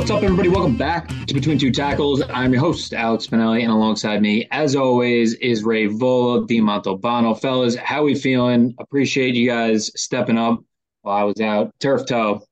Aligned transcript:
What's 0.00 0.10
up, 0.10 0.22
everybody? 0.22 0.48
Welcome 0.48 0.78
back 0.78 1.08
to 1.26 1.34
Between 1.34 1.58
Two 1.58 1.70
Tackles. 1.70 2.22
I'm 2.30 2.54
your 2.54 2.60
host, 2.62 2.94
Alex 2.94 3.26
Spinelli, 3.26 3.62
and 3.62 3.70
alongside 3.70 4.22
me, 4.22 4.48
as 4.50 4.74
always, 4.74 5.34
is 5.34 5.62
Ray 5.62 5.88
Volo 5.88 6.46
Di 6.46 6.58
Montalbano. 6.58 7.38
Fellas, 7.38 7.76
how 7.76 8.04
we 8.04 8.14
feeling? 8.14 8.74
Appreciate 8.78 9.34
you 9.34 9.46
guys 9.46 9.90
stepping 9.94 10.38
up 10.38 10.64
while 11.02 11.18
I 11.18 11.24
was 11.24 11.38
out 11.42 11.74
turf 11.80 12.06
toe 12.06 12.42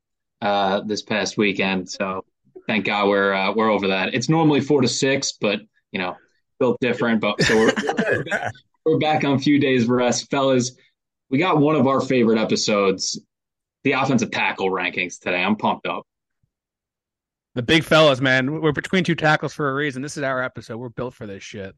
uh, 0.43 0.83
this 0.83 1.01
past 1.01 1.39
weekend. 1.39 1.89
So 1.89 2.23
thank 2.67 2.85
God 2.85 3.09
we're 3.09 3.33
uh, 3.33 3.55
we're 3.55 3.71
over 3.71 3.89
that. 3.89 4.13
It's 4.13 4.29
normally 4.29 4.61
four 4.61 4.83
to 4.83 4.89
six, 4.89 5.33
but 5.33 5.61
you 5.91 5.99
know, 5.99 6.17
built 6.61 6.77
different. 6.83 7.23
But 7.23 7.41
so 7.43 7.57
we're, 7.57 7.73
we're 8.85 8.99
back 8.99 9.25
on 9.25 9.33
a 9.33 9.39
few 9.39 9.59
days 9.59 9.87
rest, 9.87 10.31
fellas. 10.31 10.73
We 11.31 11.39
got 11.39 11.57
one 11.57 11.77
of 11.77 11.87
our 11.87 12.03
favorite 12.03 12.39
episodes, 12.39 13.19
the 13.85 13.93
offensive 13.93 14.33
tackle 14.33 14.69
rankings 14.69 15.19
today. 15.19 15.43
I'm 15.43 15.57
pumped 15.57 15.87
up. 15.87 16.03
The 17.59 17.63
big 17.65 17.83
fellas, 17.83 18.21
man. 18.21 18.61
We're 18.61 18.71
between 18.71 19.03
two 19.03 19.17
tackles 19.17 19.53
for 19.53 19.69
a 19.69 19.75
reason. 19.75 20.01
This 20.01 20.17
is 20.17 20.23
our 20.23 20.41
episode. 20.41 20.77
We're 20.77 20.91
built 20.91 21.13
for 21.13 21.27
this 21.27 21.43
shit. 21.43 21.75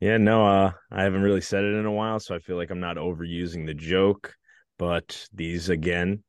Yeah, 0.00 0.16
no, 0.16 0.44
uh, 0.44 0.72
I 0.90 1.04
haven't 1.04 1.22
really 1.22 1.42
said 1.42 1.62
it 1.62 1.74
in 1.74 1.86
a 1.86 1.92
while, 1.92 2.18
so 2.18 2.34
I 2.34 2.40
feel 2.40 2.56
like 2.56 2.70
I'm 2.70 2.80
not 2.80 2.96
overusing 2.96 3.66
the 3.66 3.74
joke. 3.74 4.34
But 4.80 5.28
these 5.32 5.68
again 5.68 6.24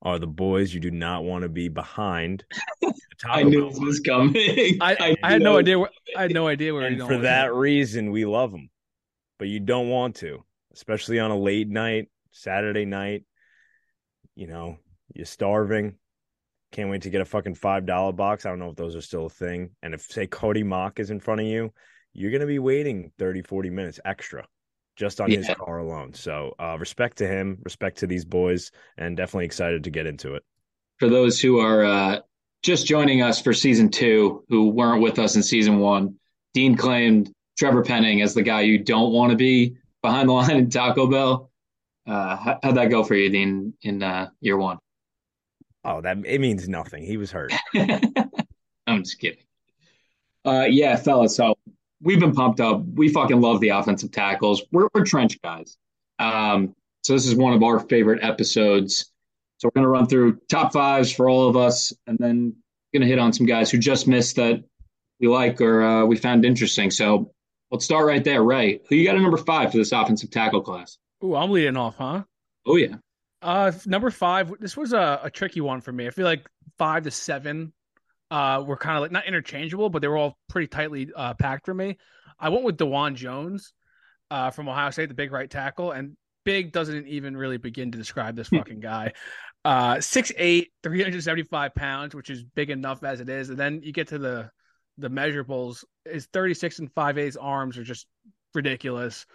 are 0.00 0.20
the 0.20 0.28
boys 0.28 0.72
you 0.72 0.78
do 0.78 0.92
not 0.92 1.24
want 1.24 1.42
to 1.42 1.48
be 1.48 1.68
behind. 1.68 2.44
I 3.28 3.42
knew 3.42 3.68
this 3.68 3.80
was 3.80 3.98
coming. 3.98 4.78
I, 4.80 4.96
I, 5.00 5.16
I 5.24 5.32
had 5.32 5.42
no 5.42 5.58
idea. 5.58 5.80
Where, 5.80 5.90
I 6.16 6.22
had 6.22 6.32
no 6.32 6.46
idea 6.46 6.72
where. 6.72 6.86
And 6.86 7.02
for 7.02 7.18
that 7.18 7.52
reason, 7.52 8.12
we 8.12 8.24
love 8.24 8.52
them, 8.52 8.70
but 9.40 9.48
you 9.48 9.58
don't 9.58 9.88
want 9.88 10.14
to, 10.16 10.44
especially 10.72 11.18
on 11.18 11.32
a 11.32 11.36
late 11.36 11.68
night, 11.68 12.10
Saturday 12.30 12.84
night. 12.84 13.24
You 14.36 14.46
know, 14.46 14.76
you're 15.12 15.26
starving. 15.26 15.96
Can't 16.72 16.90
wait 16.90 17.02
to 17.02 17.10
get 17.10 17.20
a 17.20 17.24
fucking 17.24 17.54
five 17.54 17.86
dollar 17.86 18.12
box. 18.12 18.44
I 18.44 18.50
don't 18.50 18.58
know 18.58 18.70
if 18.70 18.76
those 18.76 18.96
are 18.96 19.00
still 19.00 19.26
a 19.26 19.30
thing. 19.30 19.70
And 19.82 19.94
if 19.94 20.02
say 20.02 20.26
Cody 20.26 20.62
Mauch 20.62 20.98
is 20.98 21.10
in 21.10 21.20
front 21.20 21.40
of 21.40 21.46
you, 21.46 21.72
you're 22.12 22.30
gonna 22.30 22.46
be 22.46 22.58
waiting 22.58 23.10
30, 23.18 23.42
40 23.42 23.70
minutes 23.70 24.00
extra 24.04 24.46
just 24.98 25.20
on 25.20 25.30
yeah. 25.30 25.38
his 25.38 25.48
car 25.56 25.78
alone. 25.78 26.12
So 26.12 26.54
uh, 26.58 26.76
respect 26.78 27.18
to 27.18 27.26
him, 27.26 27.58
respect 27.62 27.98
to 27.98 28.06
these 28.06 28.24
boys, 28.24 28.72
and 28.98 29.16
definitely 29.16 29.46
excited 29.46 29.84
to 29.84 29.90
get 29.90 30.06
into 30.06 30.34
it. 30.34 30.42
For 30.98 31.08
those 31.08 31.40
who 31.40 31.60
are 31.60 31.84
uh, 31.84 32.18
just 32.62 32.86
joining 32.86 33.22
us 33.22 33.40
for 33.40 33.54
season 33.54 33.90
two, 33.90 34.44
who 34.48 34.70
weren't 34.70 35.00
with 35.00 35.18
us 35.18 35.36
in 35.36 35.42
season 35.42 35.78
one, 35.78 36.16
Dean 36.52 36.76
claimed 36.76 37.32
Trevor 37.56 37.82
Penning 37.82 38.22
as 38.22 38.34
the 38.34 38.42
guy 38.42 38.62
you 38.62 38.78
don't 38.78 39.12
want 39.12 39.30
to 39.30 39.36
be 39.36 39.76
behind 40.02 40.28
the 40.28 40.32
line 40.32 40.56
in 40.56 40.68
Taco 40.68 41.06
Bell. 41.06 41.50
Uh, 42.06 42.56
how'd 42.62 42.74
that 42.74 42.90
go 42.90 43.04
for 43.04 43.14
you, 43.14 43.30
Dean, 43.30 43.74
in 43.82 44.02
uh, 44.02 44.30
year 44.40 44.56
one? 44.56 44.78
Oh, 45.84 46.00
that 46.00 46.18
it 46.24 46.40
means 46.40 46.68
nothing. 46.68 47.02
He 47.02 47.16
was 47.16 47.30
hurt. 47.30 47.52
I'm 48.86 49.04
just 49.04 49.18
kidding. 49.18 49.44
Uh, 50.44 50.66
yeah, 50.68 50.96
fellas. 50.96 51.36
So 51.36 51.56
we've 52.02 52.20
been 52.20 52.34
pumped 52.34 52.60
up. 52.60 52.82
We 52.94 53.08
fucking 53.08 53.40
love 53.40 53.60
the 53.60 53.70
offensive 53.70 54.10
tackles. 54.12 54.62
We're, 54.72 54.88
we're 54.94 55.04
trench 55.04 55.40
guys. 55.42 55.76
Um, 56.18 56.74
so 57.02 57.12
this 57.12 57.26
is 57.26 57.34
one 57.34 57.52
of 57.52 57.62
our 57.62 57.80
favorite 57.80 58.22
episodes. 58.22 59.12
So 59.58 59.68
we're 59.68 59.80
gonna 59.80 59.88
run 59.88 60.06
through 60.06 60.38
top 60.48 60.72
fives 60.72 61.12
for 61.12 61.28
all 61.28 61.48
of 61.48 61.56
us, 61.56 61.92
and 62.06 62.18
then 62.18 62.54
gonna 62.94 63.06
hit 63.06 63.18
on 63.18 63.32
some 63.32 63.46
guys 63.46 63.70
who 63.70 63.78
just 63.78 64.06
missed 64.06 64.36
that 64.36 64.62
we 65.20 65.28
like 65.28 65.60
or 65.60 65.82
uh, 65.82 66.04
we 66.04 66.16
found 66.16 66.44
interesting. 66.44 66.90
So 66.90 67.32
let's 67.70 67.84
start 67.84 68.06
right 68.06 68.22
there. 68.22 68.42
Ray, 68.42 68.80
who 68.88 68.96
you 68.96 69.04
got 69.04 69.16
a 69.16 69.20
number 69.20 69.36
five 69.36 69.72
for 69.72 69.78
this 69.78 69.92
offensive 69.92 70.30
tackle 70.30 70.60
class? 70.60 70.98
Ooh, 71.24 71.34
I'm 71.34 71.50
leading 71.50 71.76
off, 71.76 71.96
huh? 71.96 72.22
Oh 72.66 72.76
yeah. 72.76 72.96
Uh, 73.40 73.72
number 73.86 74.10
five. 74.10 74.52
This 74.60 74.76
was 74.76 74.92
a, 74.92 75.20
a 75.24 75.30
tricky 75.30 75.60
one 75.60 75.80
for 75.80 75.92
me. 75.92 76.06
I 76.06 76.10
feel 76.10 76.24
like 76.24 76.48
five 76.76 77.04
to 77.04 77.10
seven 77.10 77.72
uh, 78.30 78.62
were 78.66 78.76
kind 78.76 78.96
of 78.96 79.02
like 79.02 79.12
not 79.12 79.26
interchangeable, 79.26 79.90
but 79.90 80.02
they 80.02 80.08
were 80.08 80.16
all 80.16 80.38
pretty 80.48 80.66
tightly 80.66 81.08
uh, 81.14 81.34
packed 81.34 81.64
for 81.64 81.74
me. 81.74 81.98
I 82.38 82.48
went 82.50 82.64
with 82.64 82.76
Dawand 82.76 83.14
Jones 83.14 83.72
uh, 84.30 84.50
from 84.50 84.68
Ohio 84.68 84.90
State, 84.90 85.08
the 85.08 85.14
big 85.14 85.32
right 85.32 85.50
tackle, 85.50 85.92
and 85.92 86.16
big 86.44 86.72
doesn't 86.72 87.06
even 87.06 87.36
really 87.36 87.58
begin 87.58 87.92
to 87.92 87.98
describe 87.98 88.36
this 88.36 88.48
fucking 88.48 88.80
guy. 88.80 89.12
Uh, 89.64 89.96
6'8", 89.96 90.66
375 90.82 91.74
pounds, 91.74 92.14
which 92.14 92.30
is 92.30 92.42
big 92.42 92.70
enough 92.70 93.02
as 93.02 93.20
it 93.20 93.28
is, 93.28 93.50
and 93.50 93.58
then 93.58 93.80
you 93.82 93.92
get 93.92 94.08
to 94.08 94.18
the 94.18 94.50
the 94.98 95.10
measurables. 95.10 95.84
His 96.04 96.26
36 96.32 96.80
and 96.80 96.92
5 96.92 97.18
8 97.18 97.36
arms 97.40 97.78
are 97.78 97.84
just 97.84 98.06
ridiculous. 98.54 99.26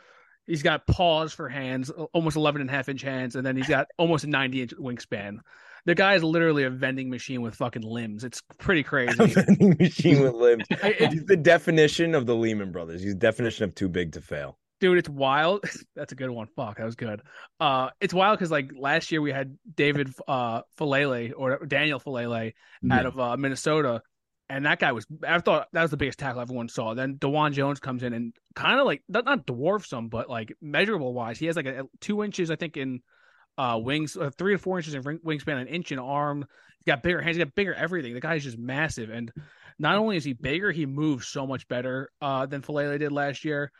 He's 0.47 0.63
got 0.63 0.85
paws 0.87 1.33
for 1.33 1.47
hands, 1.47 1.89
almost 2.13 2.35
11 2.35 2.61
and 2.61 2.69
a 2.69 2.73
half 2.73 2.89
inch 2.89 3.01
hands, 3.01 3.35
and 3.35 3.45
then 3.45 3.55
he's 3.55 3.67
got 3.67 3.87
almost 3.97 4.23
a 4.23 4.27
90 4.27 4.61
inch 4.61 4.73
wingspan. 4.75 5.39
The 5.85 5.95
guy 5.95 6.15
is 6.15 6.23
literally 6.23 6.63
a 6.63 6.69
vending 6.69 7.09
machine 7.09 7.41
with 7.41 7.55
fucking 7.55 7.81
limbs. 7.81 8.23
It's 8.23 8.41
pretty 8.57 8.83
crazy. 8.83 9.15
A 9.19 9.27
vending 9.27 9.77
machine 9.79 10.21
with 10.21 10.33
limbs. 10.33 10.65
He's 10.99 11.25
the 11.25 11.37
definition 11.37 12.15
of 12.15 12.25
the 12.25 12.35
Lehman 12.35 12.71
Brothers. 12.71 13.01
He's 13.01 13.13
the 13.13 13.19
definition 13.19 13.65
of 13.65 13.75
too 13.75 13.89
big 13.89 14.13
to 14.13 14.21
fail. 14.21 14.57
Dude, 14.79 14.97
it's 14.97 15.09
wild. 15.09 15.63
That's 15.95 16.11
a 16.11 16.15
good 16.15 16.29
one. 16.29 16.47
Fuck, 16.55 16.77
that 16.77 16.85
was 16.85 16.95
good. 16.95 17.21
Uh, 17.59 17.89
it's 18.01 18.13
wild 18.13 18.37
because 18.37 18.51
like 18.51 18.71
last 18.77 19.11
year 19.11 19.21
we 19.21 19.31
had 19.31 19.57
David 19.75 20.13
uh 20.27 20.61
Faalele 20.77 21.31
or 21.35 21.65
Daniel 21.65 21.99
Faalele 21.99 22.47
mm-hmm. 22.47 22.91
out 22.91 23.05
of 23.05 23.19
uh, 23.19 23.37
Minnesota, 23.37 24.01
and 24.53 24.67
that 24.67 24.79
guy 24.79 24.91
was 24.91 25.07
I 25.27 25.39
thought 25.39 25.67
that 25.73 25.81
was 25.81 25.89
the 25.89 25.97
biggest 25.97 26.19
tackle 26.19 26.39
everyone 26.39 26.69
saw. 26.69 26.93
Then 26.93 27.15
Dawand 27.15 27.53
Jones 27.53 27.79
comes 27.79 28.03
in 28.03 28.13
and 28.13 28.33
kind 28.55 28.79
of 28.79 28.85
like 28.85 29.01
not, 29.09 29.47
dwarfs 29.47 29.91
him, 29.91 30.09
but 30.09 30.29
like 30.29 30.55
measurable 30.61 31.11
wise, 31.13 31.39
he 31.39 31.47
has 31.47 31.55
like 31.55 31.65
a, 31.65 31.85
two 32.01 32.23
inches 32.23 32.51
I 32.51 32.55
think 32.55 32.77
in 32.77 33.01
uh, 33.57 33.79
wings, 33.81 34.15
uh, 34.15 34.29
three 34.37 34.53
to 34.53 34.59
four 34.59 34.77
inches 34.77 34.93
in 34.93 35.01
wingspan, 35.01 35.59
an 35.59 35.67
inch 35.67 35.91
in 35.91 35.97
arm. 35.97 36.45
He's 36.77 36.85
got 36.85 37.01
bigger 37.01 37.19
hands. 37.19 37.35
He's 37.35 37.43
got 37.43 37.55
bigger 37.55 37.73
everything. 37.73 38.13
The 38.13 38.19
guy 38.19 38.35
is 38.35 38.43
just 38.43 38.59
massive, 38.59 39.09
and 39.09 39.31
not 39.79 39.95
only 39.95 40.17
is 40.17 40.23
he 40.23 40.33
bigger, 40.33 40.71
he 40.71 40.85
moves 40.85 41.27
so 41.27 41.47
much 41.47 41.67
better 41.67 42.11
uh, 42.21 42.45
than 42.45 42.61
Faalele 42.61 42.99
did 42.99 43.11
last 43.11 43.43
year. 43.43 43.71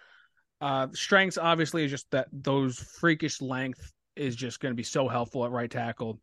Uh, 0.60 0.88
strengths 0.94 1.38
obviously 1.38 1.84
is 1.84 1.92
just 1.92 2.10
that 2.12 2.30
those 2.32 2.80
freakish 2.80 3.42
length 3.42 3.94
is 4.16 4.36
just 4.36 4.60
going 4.60 4.72
to 4.72 4.76
be 4.76 4.84
so 4.84 5.08
helpful 5.08 5.46
at 5.46 5.52
right 5.52 5.70
tackle. 5.70 6.20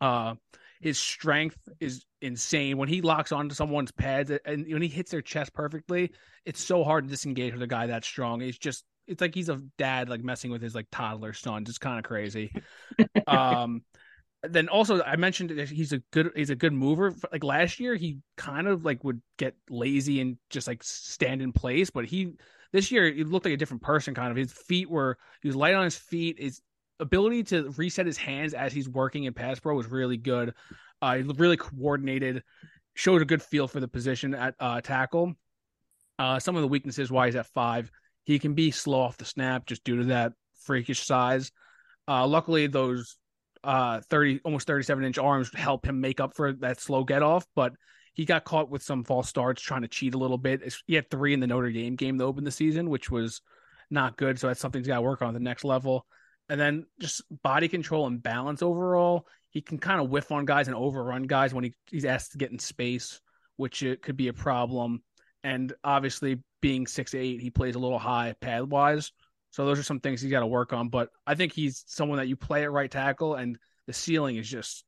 Uh, 0.00 0.34
his 0.80 0.98
strength 0.98 1.56
is 1.80 2.04
insane 2.20 2.76
when 2.76 2.88
he 2.88 3.02
locks 3.02 3.32
onto 3.32 3.54
someone's 3.54 3.92
pads 3.92 4.30
and 4.44 4.66
when 4.70 4.82
he 4.82 4.88
hits 4.88 5.10
their 5.10 5.22
chest 5.22 5.52
perfectly. 5.54 6.12
It's 6.44 6.62
so 6.62 6.84
hard 6.84 7.04
to 7.04 7.10
disengage 7.10 7.52
with 7.52 7.62
a 7.62 7.66
guy 7.66 7.88
that 7.88 8.04
strong. 8.04 8.42
It's 8.42 8.58
just 8.58 8.84
it's 9.06 9.20
like 9.20 9.34
he's 9.34 9.48
a 9.48 9.60
dad 9.78 10.08
like 10.08 10.22
messing 10.22 10.50
with 10.50 10.62
his 10.62 10.74
like 10.74 10.86
toddler 10.90 11.32
son. 11.32 11.64
Just 11.64 11.80
kind 11.80 11.98
of 11.98 12.04
crazy. 12.04 12.52
um, 13.26 13.82
then 14.42 14.68
also 14.68 15.02
I 15.02 15.16
mentioned 15.16 15.50
that 15.50 15.68
he's 15.68 15.92
a 15.92 15.98
good 16.12 16.30
he's 16.34 16.50
a 16.50 16.56
good 16.56 16.72
mover. 16.72 17.14
Like 17.32 17.44
last 17.44 17.80
year, 17.80 17.94
he 17.94 18.18
kind 18.36 18.66
of 18.66 18.84
like 18.84 19.04
would 19.04 19.20
get 19.38 19.54
lazy 19.70 20.20
and 20.20 20.36
just 20.50 20.66
like 20.66 20.82
stand 20.82 21.42
in 21.42 21.52
place, 21.52 21.90
but 21.90 22.04
he 22.04 22.32
this 22.72 22.90
year 22.90 23.10
he 23.10 23.24
looked 23.24 23.46
like 23.46 23.54
a 23.54 23.58
different 23.58 23.82
person. 23.82 24.14
Kind 24.14 24.30
of 24.30 24.36
his 24.36 24.52
feet 24.52 24.90
were 24.90 25.18
he 25.42 25.48
was 25.48 25.56
light 25.56 25.74
on 25.74 25.84
his 25.84 25.96
feet. 25.96 26.38
His 26.38 26.60
ability 27.00 27.44
to 27.44 27.70
reset 27.76 28.06
his 28.06 28.16
hands 28.16 28.54
as 28.54 28.72
he's 28.72 28.88
working 28.88 29.24
in 29.24 29.34
pass 29.34 29.60
pro 29.60 29.74
was 29.74 29.86
really 29.86 30.16
good. 30.16 30.54
Uh, 31.02 31.16
he 31.16 31.22
really 31.22 31.56
coordinated, 31.56 32.42
showed 32.94 33.22
a 33.22 33.26
good 33.26 33.42
feel 33.42 33.68
for 33.68 33.80
the 33.80 33.88
position 33.88 34.34
at 34.34 34.54
uh, 34.60 34.80
tackle. 34.80 35.34
Uh, 36.18 36.38
some 36.38 36.56
of 36.56 36.62
the 36.62 36.68
weaknesses 36.68 37.10
why 37.10 37.26
he's 37.26 37.36
at 37.36 37.46
five 37.48 37.90
he 38.26 38.40
can 38.40 38.54
be 38.54 38.70
slow 38.70 39.00
off 39.00 39.16
the 39.16 39.24
snap 39.24 39.66
just 39.66 39.84
due 39.84 39.98
to 39.98 40.04
that 40.04 40.32
freakish 40.60 41.06
size. 41.06 41.52
Uh, 42.08 42.26
luckily, 42.26 42.66
those 42.66 43.16
uh, 43.64 44.00
30, 44.10 44.40
almost 44.44 44.66
37 44.66 45.04
inch 45.04 45.16
arms 45.16 45.50
help 45.54 45.86
him 45.86 46.00
make 46.00 46.20
up 46.20 46.34
for 46.34 46.52
that 46.52 46.80
slow 46.80 47.04
get 47.04 47.22
off, 47.22 47.46
but 47.54 47.72
he 48.14 48.24
got 48.24 48.44
caught 48.44 48.68
with 48.68 48.82
some 48.82 49.04
false 49.04 49.28
starts 49.28 49.62
trying 49.62 49.82
to 49.82 49.88
cheat 49.88 50.14
a 50.14 50.18
little 50.18 50.38
bit. 50.38 50.74
He 50.86 50.94
had 50.94 51.08
three 51.08 51.34
in 51.34 51.40
the 51.40 51.46
Notre 51.46 51.70
Dame 51.70 51.94
game 51.94 52.18
to 52.18 52.24
open 52.24 52.44
the 52.44 52.50
season, 52.50 52.90
which 52.90 53.10
was 53.10 53.42
not 53.90 54.16
good. 54.16 54.40
So 54.40 54.48
that's 54.48 54.60
something 54.60 54.80
he's 54.80 54.88
got 54.88 54.96
to 54.96 55.02
work 55.02 55.22
on 55.22 55.32
the 55.32 55.40
next 55.40 55.64
level. 55.64 56.04
And 56.48 56.60
then 56.60 56.86
just 57.00 57.22
body 57.42 57.68
control 57.68 58.06
and 58.06 58.22
balance 58.22 58.62
overall. 58.62 59.26
He 59.50 59.60
can 59.60 59.78
kind 59.78 60.00
of 60.00 60.10
whiff 60.10 60.30
on 60.30 60.44
guys 60.44 60.68
and 60.68 60.76
overrun 60.76 61.24
guys 61.24 61.52
when 61.52 61.64
he, 61.64 61.74
he's 61.90 62.04
asked 62.04 62.32
to 62.32 62.38
get 62.38 62.52
in 62.52 62.58
space, 62.58 63.20
which 63.56 63.82
it 63.82 64.02
could 64.02 64.16
be 64.16 64.28
a 64.28 64.32
problem. 64.32 65.02
And 65.42 65.72
obviously, 65.82 66.42
being 66.60 66.86
six 66.86 67.14
eight, 67.14 67.40
he 67.40 67.50
plays 67.50 67.74
a 67.74 67.78
little 67.78 67.98
high 67.98 68.34
pad 68.40 68.70
wise. 68.70 69.12
So 69.50 69.64
those 69.64 69.78
are 69.78 69.84
some 69.84 70.00
things 70.00 70.20
he's 70.20 70.30
got 70.30 70.40
to 70.40 70.46
work 70.46 70.72
on. 70.72 70.88
But 70.88 71.08
I 71.26 71.34
think 71.34 71.52
he's 71.52 71.84
someone 71.86 72.18
that 72.18 72.28
you 72.28 72.36
play 72.36 72.64
at 72.64 72.72
right 72.72 72.90
tackle, 72.90 73.36
and 73.36 73.58
the 73.86 73.92
ceiling 73.92 74.36
is 74.36 74.48
just 74.48 74.84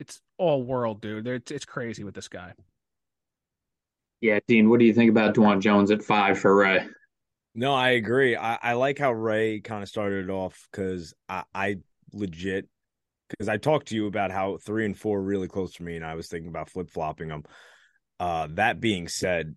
it's 0.00 0.20
all 0.36 0.62
world, 0.62 1.00
dude. 1.00 1.26
It's, 1.26 1.50
it's 1.50 1.64
crazy 1.64 2.04
with 2.04 2.14
this 2.14 2.28
guy. 2.28 2.52
Yeah, 4.20 4.40
Dean, 4.48 4.68
what 4.68 4.80
do 4.80 4.86
you 4.86 4.94
think 4.94 5.10
about 5.10 5.34
Dawand 5.34 5.60
Jones 5.60 5.90
at 5.90 6.02
five 6.02 6.38
for 6.38 6.56
Ray? 6.56 6.88
No, 7.54 7.74
I 7.74 7.90
agree. 7.90 8.36
I, 8.36 8.58
I 8.62 8.72
like 8.74 8.98
how 8.98 9.12
Ray 9.12 9.60
kind 9.60 9.82
of 9.82 9.88
started 9.88 10.28
it 10.28 10.30
off 10.30 10.68
because 10.70 11.14
I, 11.28 11.44
I 11.54 11.76
legit 12.12 12.68
because 13.28 13.48
I 13.48 13.56
talked 13.58 13.88
to 13.88 13.94
you 13.94 14.06
about 14.06 14.30
how 14.30 14.56
three 14.58 14.84
and 14.84 14.96
four 14.96 15.20
really 15.20 15.48
close 15.48 15.74
to 15.74 15.82
me, 15.82 15.96
and 15.96 16.04
I 16.04 16.14
was 16.14 16.28
thinking 16.28 16.48
about 16.48 16.70
flip 16.70 16.90
flopping 16.90 17.28
them. 17.28 17.42
Uh, 18.20 18.48
that 18.52 18.80
being 18.80 19.08
said, 19.08 19.54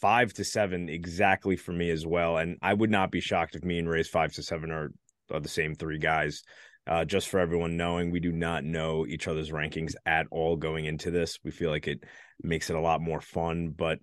five 0.00 0.32
to 0.34 0.44
seven 0.44 0.88
exactly 0.88 1.56
for 1.56 1.72
me 1.72 1.90
as 1.90 2.06
well. 2.06 2.38
And 2.38 2.58
I 2.62 2.74
would 2.74 2.90
not 2.90 3.10
be 3.10 3.20
shocked 3.20 3.54
if 3.54 3.64
me 3.64 3.78
and 3.78 3.88
Ray's 3.88 4.08
five 4.08 4.32
to 4.34 4.42
seven 4.42 4.70
are, 4.70 4.90
are 5.30 5.40
the 5.40 5.48
same 5.48 5.74
three 5.74 5.98
guys. 5.98 6.42
Uh, 6.86 7.04
just 7.04 7.28
for 7.28 7.40
everyone 7.40 7.76
knowing, 7.76 8.10
we 8.10 8.20
do 8.20 8.30
not 8.32 8.64
know 8.64 9.06
each 9.06 9.26
other's 9.26 9.50
rankings 9.50 9.94
at 10.04 10.26
all 10.30 10.56
going 10.56 10.84
into 10.84 11.10
this. 11.10 11.38
We 11.44 11.50
feel 11.50 11.70
like 11.70 11.88
it 11.88 12.04
makes 12.42 12.70
it 12.70 12.76
a 12.76 12.80
lot 12.80 13.00
more 13.00 13.20
fun, 13.20 13.70
but 13.76 13.98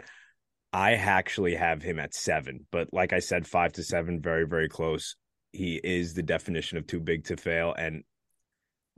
I 0.73 0.93
actually 0.93 1.55
have 1.55 1.83
him 1.83 1.99
at 1.99 2.15
seven. 2.15 2.65
But 2.71 2.91
like 2.91 3.13
I 3.13 3.19
said, 3.19 3.45
five 3.45 3.73
to 3.73 3.83
seven, 3.83 4.19
very, 4.21 4.45
very 4.47 4.67
close. 4.67 5.15
He 5.51 5.79
is 5.83 6.15
the 6.15 6.23
definition 6.23 6.79
of 6.79 6.87
too 6.87 6.99
big 6.99 7.25
to 7.25 7.37
fail. 7.37 7.75
And 7.77 8.03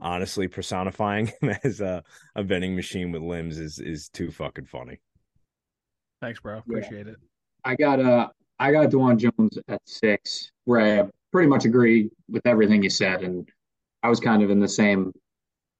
honestly, 0.00 0.48
personifying 0.48 1.26
him 1.40 1.54
as 1.62 1.80
a, 1.80 2.02
a 2.34 2.42
vending 2.42 2.74
machine 2.74 3.12
with 3.12 3.22
limbs 3.22 3.58
is 3.58 3.78
is 3.78 4.08
too 4.08 4.30
fucking 4.30 4.64
funny. 4.64 5.00
Thanks, 6.22 6.40
bro. 6.40 6.58
Appreciate 6.58 7.06
yeah. 7.06 7.12
it. 7.12 7.18
I 7.64 7.74
got 7.74 8.00
uh 8.00 8.28
I 8.58 8.72
got 8.72 8.88
Dawand 8.88 9.18
Jones 9.18 9.58
at 9.68 9.82
six, 9.84 10.50
where 10.64 11.04
I 11.04 11.08
pretty 11.30 11.48
much 11.48 11.66
agree 11.66 12.10
with 12.30 12.46
everything 12.46 12.82
you 12.82 12.90
said, 12.90 13.22
and 13.22 13.46
I 14.02 14.08
was 14.08 14.18
kind 14.18 14.42
of 14.42 14.48
in 14.50 14.60
the 14.60 14.68
same 14.68 15.12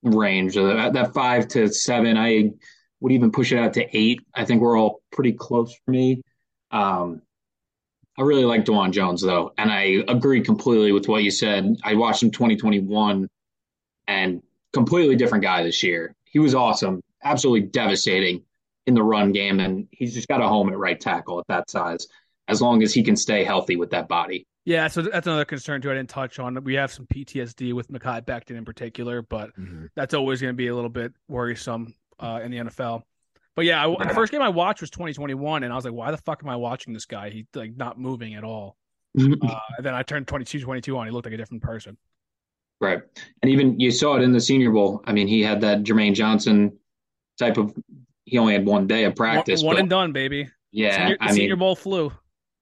range. 0.02 0.56
That, 0.56 0.92
that 0.92 1.14
five 1.14 1.48
to 1.48 1.68
seven, 1.68 2.18
I 2.18 2.50
would 3.00 3.12
even 3.12 3.30
push 3.30 3.52
it 3.52 3.58
out 3.58 3.74
to 3.74 3.96
eight. 3.96 4.20
I 4.34 4.44
think 4.44 4.60
we're 4.60 4.78
all 4.78 5.00
pretty 5.12 5.32
close 5.32 5.74
for 5.84 5.90
me. 5.90 6.22
Um, 6.70 7.22
I 8.18 8.22
really 8.22 8.44
like 8.44 8.64
Dawand 8.64 8.92
Jones 8.92 9.20
though, 9.20 9.52
and 9.58 9.70
I 9.70 10.02
agree 10.08 10.40
completely 10.40 10.92
with 10.92 11.06
what 11.06 11.22
you 11.22 11.30
said. 11.30 11.76
I 11.84 11.94
watched 11.94 12.22
him 12.22 12.30
2021, 12.30 13.28
and 14.08 14.42
completely 14.72 15.16
different 15.16 15.42
guy 15.42 15.62
this 15.62 15.82
year. 15.82 16.14
He 16.24 16.38
was 16.38 16.54
awesome, 16.54 17.02
absolutely 17.22 17.68
devastating 17.68 18.42
in 18.86 18.94
the 18.94 19.02
run 19.02 19.32
game, 19.32 19.60
and 19.60 19.86
he's 19.90 20.14
just 20.14 20.28
got 20.28 20.40
a 20.40 20.48
home 20.48 20.70
at 20.70 20.78
right 20.78 20.98
tackle 20.98 21.38
at 21.40 21.46
that 21.48 21.70
size. 21.70 22.06
As 22.48 22.62
long 22.62 22.82
as 22.84 22.94
he 22.94 23.02
can 23.02 23.16
stay 23.16 23.42
healthy 23.42 23.74
with 23.74 23.90
that 23.90 24.06
body. 24.06 24.46
Yeah, 24.64 24.86
so 24.86 25.02
that's 25.02 25.26
another 25.26 25.44
concern 25.44 25.82
too. 25.82 25.90
I 25.90 25.94
didn't 25.94 26.10
touch 26.10 26.38
on. 26.38 26.62
We 26.62 26.74
have 26.74 26.92
some 26.92 27.06
PTSD 27.06 27.72
with 27.72 27.90
Mekhi 27.90 28.24
Becton 28.24 28.56
in 28.56 28.64
particular, 28.64 29.22
but 29.22 29.48
mm-hmm. 29.58 29.86
that's 29.96 30.14
always 30.14 30.40
going 30.40 30.52
to 30.52 30.56
be 30.56 30.68
a 30.68 30.74
little 30.74 30.90
bit 30.90 31.12
worrisome 31.28 31.92
uh, 32.20 32.40
in 32.42 32.50
the 32.50 32.58
NFL. 32.58 33.02
But 33.54 33.64
yeah, 33.64 33.86
I, 33.86 34.06
the 34.06 34.14
first 34.14 34.32
game 34.32 34.42
I 34.42 34.50
watched 34.50 34.82
was 34.82 34.90
2021, 34.90 35.62
and 35.62 35.72
I 35.72 35.76
was 35.76 35.84
like, 35.84 35.94
why 35.94 36.10
the 36.10 36.18
fuck 36.18 36.42
am 36.42 36.50
I 36.50 36.56
watching 36.56 36.92
this 36.92 37.06
guy? 37.06 37.30
He's 37.30 37.46
like 37.54 37.74
not 37.76 37.98
moving 37.98 38.34
at 38.34 38.44
all. 38.44 38.76
uh, 39.18 39.24
and 39.24 39.84
then 39.84 39.94
I 39.94 40.02
turned 40.02 40.28
22, 40.28 40.60
22 40.60 40.96
on. 40.96 41.06
He 41.06 41.12
looked 41.12 41.26
like 41.26 41.32
a 41.32 41.38
different 41.38 41.62
person. 41.62 41.96
Right, 42.78 43.00
and 43.40 43.50
even 43.50 43.80
you 43.80 43.90
saw 43.90 44.16
it 44.16 44.22
in 44.22 44.32
the 44.32 44.40
Senior 44.40 44.70
Bowl. 44.70 45.02
I 45.06 45.12
mean, 45.12 45.26
he 45.26 45.40
had 45.40 45.62
that 45.62 45.82
Jermaine 45.82 46.14
Johnson 46.14 46.78
type 47.38 47.56
of. 47.56 47.74
He 48.26 48.36
only 48.36 48.52
had 48.52 48.66
one 48.66 48.86
day 48.86 49.04
of 49.04 49.16
practice. 49.16 49.62
One, 49.62 49.74
one 49.74 49.78
and 49.78 49.88
done, 49.88 50.12
baby. 50.12 50.50
Yeah, 50.72 50.96
senior, 50.98 51.16
I 51.20 51.32
Senior 51.32 51.54
mean, 51.54 51.58
Bowl 51.60 51.76
flu. 51.76 52.12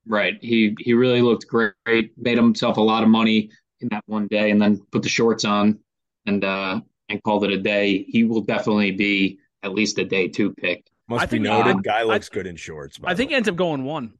Right. 0.06 0.38
He 0.40 0.76
he 0.78 0.94
really 0.94 1.22
looked 1.22 1.48
great. 1.48 1.72
Made 2.16 2.36
himself 2.36 2.76
a 2.76 2.80
lot 2.80 3.02
of 3.02 3.08
money 3.08 3.50
in 3.80 3.88
that 3.88 4.04
one 4.06 4.28
day, 4.28 4.52
and 4.52 4.62
then 4.62 4.80
put 4.92 5.02
the 5.02 5.08
shorts 5.08 5.44
on 5.44 5.80
and 6.26 6.44
uh 6.44 6.80
and 7.08 7.22
called 7.22 7.44
it 7.44 7.50
a 7.50 7.58
day. 7.58 8.04
He 8.08 8.22
will 8.22 8.42
definitely 8.42 8.92
be 8.92 9.38
at 9.64 9.72
least 9.72 9.99
a 9.99 10.05
day 10.05 10.28
two 10.28 10.52
pick. 10.52 10.87
Must 11.08 11.22
I 11.22 11.26
be 11.26 11.38
noted, 11.38 11.76
uh, 11.76 11.81
guy 11.81 12.02
looks 12.02 12.28
I, 12.31 12.34
good 12.34 12.46
in 12.46 12.56
shorts. 12.56 12.99
I 13.02 13.14
think 13.14 13.31
he 13.31 13.37
ends 13.37 13.49
up 13.49 13.56
going 13.56 13.84
one. 13.84 14.12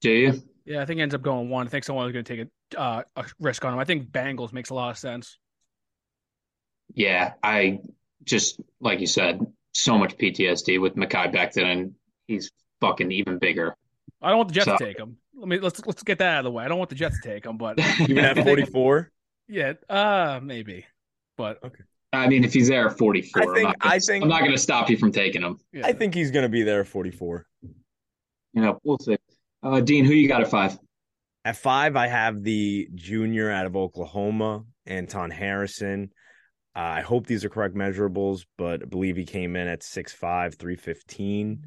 Do 0.00 0.10
you? 0.10 0.42
Yeah, 0.64 0.82
I 0.82 0.86
think 0.86 0.98
he 0.98 1.02
ends 1.02 1.14
up 1.14 1.22
going 1.22 1.48
one. 1.48 1.66
I 1.66 1.70
think 1.70 1.84
someone 1.84 2.06
is 2.06 2.12
going 2.12 2.24
to 2.24 2.36
take 2.36 2.48
a, 2.74 2.80
uh, 2.80 3.02
a 3.16 3.24
risk 3.38 3.64
on 3.64 3.74
him. 3.74 3.78
I 3.78 3.84
think 3.84 4.10
Bengals 4.10 4.52
makes 4.52 4.70
a 4.70 4.74
lot 4.74 4.90
of 4.90 4.98
sense. 4.98 5.38
Yeah, 6.94 7.34
I 7.42 7.80
just 8.24 8.60
like 8.80 9.00
you 9.00 9.06
said, 9.06 9.40
so 9.72 9.98
much 9.98 10.16
PTSD 10.16 10.80
with 10.80 10.96
Mekhi 10.96 11.32
Becton, 11.32 11.64
and 11.64 11.94
he's 12.26 12.50
fucking 12.80 13.10
even 13.12 13.38
bigger. 13.38 13.74
I 14.20 14.28
don't 14.28 14.38
want 14.38 14.48
the 14.48 14.54
Jets 14.54 14.66
so, 14.66 14.76
to 14.76 14.84
take 14.84 14.98
him. 14.98 15.16
Let 15.34 15.48
me 15.48 15.58
let's 15.58 15.84
let's 15.86 16.02
get 16.02 16.18
that 16.18 16.34
out 16.34 16.38
of 16.38 16.44
the 16.44 16.50
way. 16.50 16.64
I 16.64 16.68
don't 16.68 16.78
want 16.78 16.90
the 16.90 16.96
Jets 16.96 17.20
to 17.20 17.28
take 17.28 17.44
him, 17.44 17.56
but 17.56 17.78
even 18.00 18.24
at 18.24 18.42
forty 18.42 18.64
four. 18.64 19.10
Yeah, 19.48 19.74
uh, 19.90 20.40
maybe, 20.42 20.86
but 21.36 21.62
okay. 21.64 21.84
I 22.14 22.28
mean, 22.28 22.44
if 22.44 22.52
he's 22.52 22.68
there 22.68 22.88
at 22.88 22.98
44, 22.98 23.42
I 23.42 23.44
think, 23.44 23.56
I'm 23.56 23.62
not 23.62 23.80
gonna, 23.80 23.94
I 23.94 23.98
think, 23.98 24.22
I'm 24.22 24.28
not 24.28 24.40
going 24.40 24.52
to 24.52 24.58
stop 24.58 24.90
you 24.90 24.96
from 24.96 25.12
taking 25.12 25.42
him. 25.42 25.58
Yeah. 25.72 25.86
I 25.86 25.92
think 25.92 26.14
he's 26.14 26.30
going 26.30 26.44
to 26.44 26.48
be 26.48 26.62
there 26.62 26.80
at 26.80 26.88
44. 26.88 27.46
You 27.62 28.62
know, 28.62 28.80
we'll 28.84 28.98
see. 28.98 29.16
Uh, 29.62 29.80
Dean, 29.80 30.04
who 30.04 30.12
you 30.12 30.28
got 30.28 30.42
at 30.42 30.48
five? 30.48 30.78
At 31.44 31.56
five, 31.56 31.96
I 31.96 32.06
have 32.06 32.42
the 32.42 32.88
junior 32.94 33.50
out 33.50 33.66
of 33.66 33.76
Oklahoma, 33.76 34.64
Anton 34.86 35.30
Harrison. 35.30 36.10
Uh, 36.76 36.80
I 36.80 37.00
hope 37.02 37.26
these 37.26 37.44
are 37.44 37.50
correct 37.50 37.74
measurables, 37.74 38.44
but 38.58 38.82
I 38.82 38.86
believe 38.86 39.16
he 39.16 39.24
came 39.24 39.54
in 39.54 39.68
at 39.68 39.80
6'5, 39.80 40.56
315. 40.56 41.62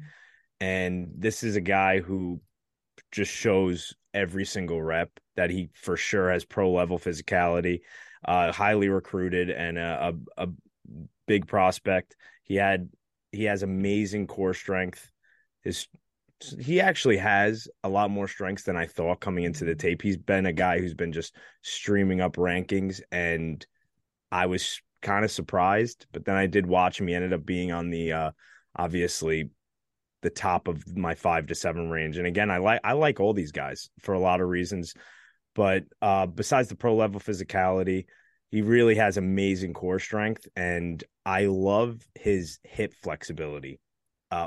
And 0.60 1.08
this 1.16 1.42
is 1.42 1.56
a 1.56 1.60
guy 1.60 2.00
who 2.00 2.40
just 3.12 3.32
shows 3.32 3.94
every 4.12 4.44
single 4.44 4.82
rep 4.82 5.10
that 5.36 5.50
he 5.50 5.70
for 5.74 5.96
sure 5.96 6.30
has 6.30 6.44
pro 6.44 6.72
level 6.72 6.98
physicality, 6.98 7.80
uh, 8.24 8.52
highly 8.52 8.88
recruited 8.88 9.50
and 9.50 9.78
a, 9.78 10.14
a, 10.36 10.44
a 10.44 10.48
big 11.26 11.46
prospect. 11.46 12.16
He 12.42 12.56
had 12.56 12.88
he 13.32 13.44
has 13.44 13.62
amazing 13.62 14.26
core 14.26 14.54
strength. 14.54 15.10
His 15.62 15.86
he 16.58 16.80
actually 16.80 17.16
has 17.16 17.68
a 17.82 17.88
lot 17.88 18.10
more 18.10 18.28
strengths 18.28 18.62
than 18.62 18.76
I 18.76 18.86
thought 18.86 19.20
coming 19.20 19.44
into 19.44 19.64
the 19.64 19.74
tape. 19.74 20.02
He's 20.02 20.16
been 20.16 20.46
a 20.46 20.52
guy 20.52 20.78
who's 20.78 20.94
been 20.94 21.12
just 21.12 21.34
streaming 21.62 22.20
up 22.20 22.36
rankings, 22.36 23.00
and 23.10 23.64
I 24.30 24.46
was 24.46 24.80
kind 25.02 25.24
of 25.24 25.30
surprised. 25.30 26.06
But 26.12 26.24
then 26.24 26.36
I 26.36 26.46
did 26.46 26.66
watch 26.66 27.00
him. 27.00 27.08
He 27.08 27.14
ended 27.14 27.32
up 27.32 27.44
being 27.44 27.72
on 27.72 27.90
the 27.90 28.12
uh, 28.12 28.30
obviously 28.76 29.50
the 30.22 30.30
top 30.30 30.68
of 30.68 30.96
my 30.96 31.14
five 31.14 31.46
to 31.46 31.54
seven 31.54 31.90
range. 31.90 32.18
And 32.18 32.26
again, 32.26 32.50
I 32.50 32.58
like 32.58 32.80
I 32.84 32.92
like 32.92 33.20
all 33.20 33.32
these 33.32 33.52
guys 33.52 33.90
for 34.00 34.14
a 34.14 34.20
lot 34.20 34.40
of 34.40 34.48
reasons. 34.48 34.94
But 35.58 35.86
uh, 36.00 36.26
besides 36.26 36.68
the 36.68 36.76
pro 36.76 36.94
level 36.94 37.18
physicality, 37.18 38.04
he 38.52 38.62
really 38.62 38.94
has 38.94 39.16
amazing 39.16 39.72
core 39.72 39.98
strength, 39.98 40.46
and 40.54 41.02
I 41.26 41.46
love 41.46 42.06
his 42.14 42.60
hip 42.62 42.94
flexibility. 43.02 43.80
Uh, 44.30 44.46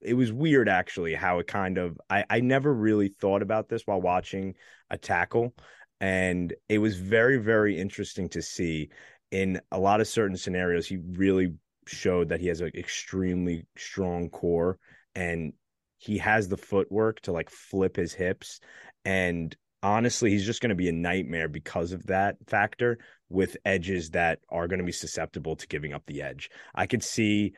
it 0.00 0.14
was 0.14 0.32
weird 0.32 0.66
actually 0.66 1.12
how 1.12 1.40
it 1.40 1.46
kind 1.46 1.76
of 1.76 2.00
I, 2.08 2.24
I 2.30 2.40
never 2.40 2.72
really 2.72 3.08
thought 3.08 3.42
about 3.42 3.68
this 3.68 3.82
while 3.84 4.00
watching 4.00 4.54
a 4.88 4.96
tackle 4.96 5.52
and 6.00 6.54
it 6.70 6.78
was 6.78 6.96
very 6.96 7.36
very 7.36 7.78
interesting 7.78 8.30
to 8.30 8.40
see 8.40 8.88
in 9.30 9.60
a 9.70 9.78
lot 9.78 10.00
of 10.00 10.08
certain 10.08 10.38
scenarios 10.38 10.86
he 10.86 10.96
really 10.96 11.52
showed 11.86 12.30
that 12.30 12.40
he 12.40 12.46
has 12.46 12.62
an 12.62 12.70
extremely 12.74 13.66
strong 13.76 14.30
core 14.30 14.78
and 15.14 15.52
he 15.98 16.16
has 16.16 16.48
the 16.48 16.56
footwork 16.56 17.20
to 17.20 17.32
like 17.32 17.50
flip 17.50 17.94
his 17.94 18.14
hips 18.14 18.60
and 19.04 19.54
honestly 19.82 20.30
he's 20.30 20.46
just 20.46 20.60
going 20.60 20.70
to 20.70 20.74
be 20.74 20.88
a 20.88 20.92
nightmare 20.92 21.48
because 21.48 21.92
of 21.92 22.06
that 22.06 22.36
factor 22.46 22.98
with 23.28 23.56
edges 23.64 24.10
that 24.10 24.40
are 24.48 24.68
going 24.68 24.80
to 24.80 24.84
be 24.84 24.92
susceptible 24.92 25.56
to 25.56 25.66
giving 25.66 25.92
up 25.92 26.02
the 26.06 26.22
edge. 26.22 26.50
I 26.74 26.86
could 26.86 27.02
see 27.02 27.54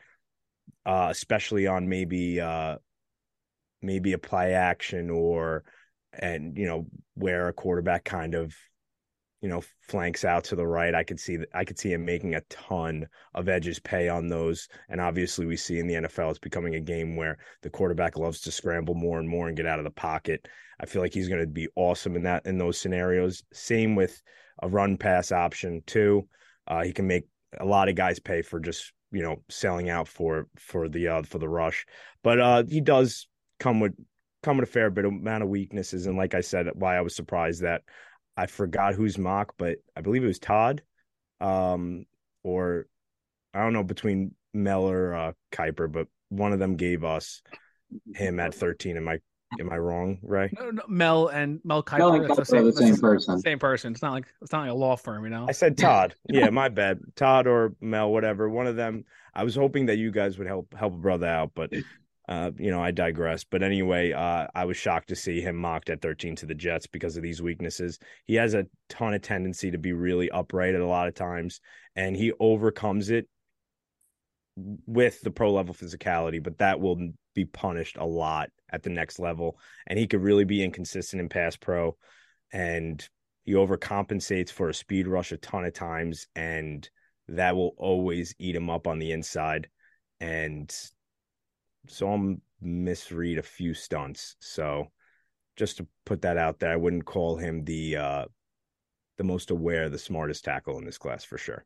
uh 0.85 1.09
especially 1.11 1.67
on 1.67 1.89
maybe 1.89 2.39
uh 2.39 2.77
maybe 3.81 4.13
a 4.13 4.17
play 4.17 4.53
action 4.53 5.09
or 5.09 5.63
and 6.13 6.57
you 6.57 6.65
know 6.65 6.87
where 7.15 7.47
a 7.47 7.53
quarterback 7.53 8.05
kind 8.05 8.35
of 8.35 8.55
you 9.43 9.49
know, 9.49 9.61
flanks 9.81 10.23
out 10.23 10.45
to 10.45 10.55
the 10.55 10.65
right. 10.65 10.95
I 10.95 11.03
could 11.03 11.19
see 11.19 11.37
I 11.53 11.65
could 11.65 11.77
see 11.77 11.91
him 11.91 12.05
making 12.05 12.33
a 12.33 12.41
ton 12.49 13.05
of 13.35 13.49
edges 13.49 13.77
pay 13.77 14.07
on 14.07 14.29
those. 14.29 14.69
And 14.87 15.01
obviously 15.01 15.45
we 15.45 15.57
see 15.57 15.79
in 15.79 15.87
the 15.87 15.95
NFL 15.95 16.29
it's 16.29 16.39
becoming 16.39 16.75
a 16.75 16.79
game 16.79 17.17
where 17.17 17.37
the 17.61 17.69
quarterback 17.69 18.17
loves 18.17 18.39
to 18.41 18.53
scramble 18.53 18.95
more 18.95 19.19
and 19.19 19.27
more 19.27 19.49
and 19.49 19.57
get 19.57 19.65
out 19.65 19.79
of 19.79 19.83
the 19.83 19.91
pocket. 19.91 20.47
I 20.79 20.85
feel 20.85 21.01
like 21.01 21.13
he's 21.13 21.27
going 21.27 21.41
to 21.41 21.47
be 21.47 21.67
awesome 21.75 22.15
in 22.15 22.23
that 22.23 22.45
in 22.45 22.57
those 22.57 22.77
scenarios. 22.79 23.43
Same 23.51 23.95
with 23.95 24.21
a 24.61 24.69
run 24.69 24.95
pass 24.95 25.33
option 25.33 25.83
too. 25.85 26.25
Uh, 26.65 26.83
he 26.83 26.93
can 26.93 27.05
make 27.05 27.25
a 27.59 27.65
lot 27.65 27.89
of 27.89 27.95
guys 27.95 28.19
pay 28.19 28.43
for 28.43 28.61
just, 28.61 28.93
you 29.11 29.23
know, 29.23 29.43
selling 29.49 29.89
out 29.89 30.07
for 30.07 30.47
for 30.57 30.87
the 30.87 31.09
uh 31.09 31.23
for 31.23 31.39
the 31.39 31.49
rush. 31.49 31.85
But 32.23 32.39
uh 32.39 32.63
he 32.63 32.79
does 32.79 33.27
come 33.59 33.81
with 33.81 33.93
come 34.41 34.55
with 34.55 34.69
a 34.69 34.71
fair 34.71 34.89
bit 34.89 35.03
of 35.03 35.11
amount 35.11 35.43
of 35.43 35.49
weaknesses 35.49 36.05
and 36.05 36.17
like 36.17 36.33
I 36.33 36.41
said 36.41 36.67
why 36.75 36.97
I 36.97 37.01
was 37.01 37.15
surprised 37.15 37.61
that 37.61 37.81
I 38.35 38.47
forgot 38.47 38.95
whose 38.95 39.17
mock, 39.17 39.53
but 39.57 39.77
I 39.95 40.01
believe 40.01 40.23
it 40.23 40.27
was 40.27 40.39
Todd, 40.39 40.81
um, 41.39 42.05
or 42.43 42.87
I 43.53 43.61
don't 43.61 43.73
know 43.73 43.83
between 43.83 44.33
Mel 44.53 44.83
or 44.83 45.13
uh, 45.13 45.31
Kiper, 45.51 45.91
but 45.91 46.07
one 46.29 46.53
of 46.53 46.59
them 46.59 46.75
gave 46.75 47.03
us 47.03 47.41
him 48.15 48.39
at 48.39 48.55
thirteen. 48.55 48.97
Am 48.97 49.07
I 49.07 49.19
am 49.59 49.71
I 49.71 49.77
wrong, 49.77 50.17
Ray? 50.23 50.49
No, 50.59 50.71
no, 50.71 50.83
Mel 50.87 51.27
and 51.27 51.59
Mel 51.63 51.83
Kiper, 51.83 51.99
Mel 51.99 52.13
and 52.13 52.25
Kiper 52.25 52.35
the 52.37 52.45
same, 52.45 52.65
the 52.65 52.73
same 52.73 52.97
person. 52.97 53.39
Same 53.39 53.59
person. 53.59 53.93
It's 53.93 54.01
not 54.01 54.13
like 54.13 54.25
it's 54.41 54.51
not 54.51 54.61
like 54.61 54.71
a 54.71 54.75
law 54.75 54.95
firm, 54.95 55.23
you 55.23 55.29
know. 55.29 55.45
I 55.47 55.51
said 55.51 55.77
Todd. 55.77 56.15
yeah, 56.29 56.49
my 56.49 56.69
bad. 56.69 56.99
Todd 57.15 57.47
or 57.47 57.75
Mel, 57.81 58.11
whatever. 58.11 58.49
One 58.49 58.67
of 58.67 58.75
them. 58.75 59.05
I 59.35 59.43
was 59.43 59.55
hoping 59.55 59.87
that 59.87 59.97
you 59.97 60.11
guys 60.11 60.37
would 60.37 60.47
help 60.47 60.73
help 60.77 60.93
a 60.93 60.97
brother 60.97 61.27
out, 61.27 61.51
but 61.55 61.71
uh, 62.29 62.51
you 62.57 62.71
know, 62.71 62.81
I 62.81 62.91
digress. 62.91 63.43
But 63.43 63.63
anyway, 63.63 64.13
uh, 64.13 64.47
I 64.55 64.65
was 64.65 64.77
shocked 64.77 65.09
to 65.09 65.15
see 65.15 65.41
him 65.41 65.57
mocked 65.57 65.89
at 65.89 66.01
13 66.01 66.35
to 66.37 66.45
the 66.45 66.55
Jets 66.55 66.87
because 66.87 67.17
of 67.17 67.23
these 67.23 67.41
weaknesses. 67.41 67.99
He 68.25 68.35
has 68.35 68.53
a 68.53 68.65
ton 68.89 69.13
of 69.13 69.21
tendency 69.21 69.71
to 69.71 69.77
be 69.77 69.93
really 69.93 70.29
upright 70.31 70.75
at 70.75 70.81
a 70.81 70.87
lot 70.87 71.07
of 71.07 71.15
times, 71.15 71.59
and 71.95 72.15
he 72.15 72.31
overcomes 72.39 73.09
it 73.09 73.27
with 74.55 75.19
the 75.21 75.31
pro 75.31 75.51
level 75.51 75.73
physicality, 75.73 76.41
but 76.41 76.59
that 76.59 76.79
will 76.79 77.11
be 77.33 77.45
punished 77.45 77.97
a 77.97 78.05
lot 78.05 78.49
at 78.71 78.83
the 78.83 78.89
next 78.89 79.19
level. 79.19 79.57
And 79.87 79.97
he 79.97 80.07
could 80.07 80.21
really 80.21 80.45
be 80.45 80.63
inconsistent 80.63 81.19
in 81.21 81.29
pass 81.29 81.55
pro. 81.55 81.97
And 82.51 83.05
he 83.45 83.53
overcompensates 83.53 84.51
for 84.51 84.69
a 84.69 84.73
speed 84.73 85.07
rush 85.07 85.31
a 85.31 85.37
ton 85.37 85.65
of 85.65 85.73
times, 85.73 86.27
and 86.35 86.87
that 87.27 87.55
will 87.55 87.73
always 87.77 88.35
eat 88.39 88.55
him 88.55 88.69
up 88.69 88.87
on 88.87 88.99
the 88.99 89.11
inside. 89.11 89.69
And 90.19 90.73
saw 91.87 92.15
him 92.15 92.41
misread 92.61 93.37
a 93.37 93.43
few 93.43 93.73
stunts. 93.73 94.35
So 94.39 94.91
just 95.55 95.77
to 95.77 95.87
put 96.05 96.21
that 96.21 96.37
out 96.37 96.59
there, 96.59 96.71
I 96.71 96.77
wouldn't 96.77 97.05
call 97.05 97.37
him 97.37 97.63
the 97.63 97.97
uh 97.97 98.25
the 99.17 99.23
most 99.23 99.51
aware, 99.51 99.89
the 99.89 99.99
smartest 99.99 100.43
tackle 100.43 100.77
in 100.79 100.85
this 100.85 100.97
class 100.97 101.23
for 101.23 101.37
sure. 101.37 101.65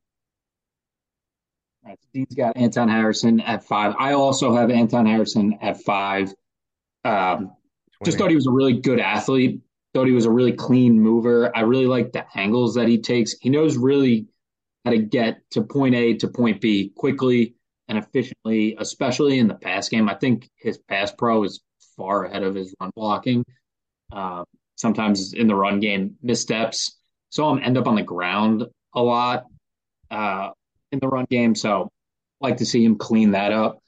Right. 1.85 1.99
Dean's 2.13 2.35
got 2.35 2.57
Anton 2.57 2.89
Harrison 2.89 3.39
at 3.39 3.63
five. 3.63 3.95
I 3.97 4.13
also 4.13 4.53
have 4.53 4.69
Anton 4.69 5.05
Harrison 5.05 5.57
at 5.61 5.81
five. 5.81 6.33
Um, 7.05 7.53
just 8.03 8.17
thought 8.17 8.29
he 8.29 8.35
was 8.35 8.47
a 8.47 8.51
really 8.51 8.73
good 8.73 8.99
athlete. 8.99 9.61
Thought 9.93 10.07
he 10.07 10.13
was 10.13 10.25
a 10.25 10.31
really 10.31 10.51
clean 10.51 10.99
mover. 10.99 11.55
I 11.55 11.61
really 11.61 11.85
like 11.85 12.11
the 12.11 12.25
angles 12.35 12.75
that 12.75 12.89
he 12.89 12.97
takes. 12.97 13.33
He 13.39 13.49
knows 13.49 13.77
really 13.77 14.27
how 14.83 14.91
to 14.91 14.97
get 14.97 15.39
to 15.51 15.61
point 15.61 15.95
A 15.95 16.15
to 16.15 16.27
point 16.27 16.59
B 16.59 16.91
quickly 16.95 17.55
and 17.87 17.97
efficiently, 17.97 18.75
especially 18.79 19.39
in 19.39 19.47
the 19.47 19.55
pass 19.55 19.89
game. 19.89 20.09
I 20.09 20.15
think 20.15 20.49
his 20.55 20.77
pass 20.77 21.11
pro 21.11 21.43
is 21.43 21.61
far 21.95 22.25
ahead 22.25 22.43
of 22.43 22.55
his 22.55 22.75
run 22.79 22.91
blocking. 22.95 23.45
Uh, 24.11 24.43
sometimes 24.75 25.33
in 25.33 25.47
the 25.47 25.55
run 25.55 25.79
game, 25.79 26.15
missteps. 26.21 26.97
Saw 27.29 27.51
him 27.51 27.61
end 27.61 27.77
up 27.77 27.87
on 27.87 27.95
the 27.95 28.03
ground 28.03 28.65
a 28.93 29.01
lot 29.01 29.45
uh, 30.09 30.51
in 30.91 30.99
the 30.99 31.07
run 31.07 31.25
game. 31.29 31.55
So 31.55 31.89
like 32.39 32.57
to 32.57 32.65
see 32.65 32.83
him 32.83 32.97
clean 32.97 33.31
that 33.31 33.51
up. 33.51 33.79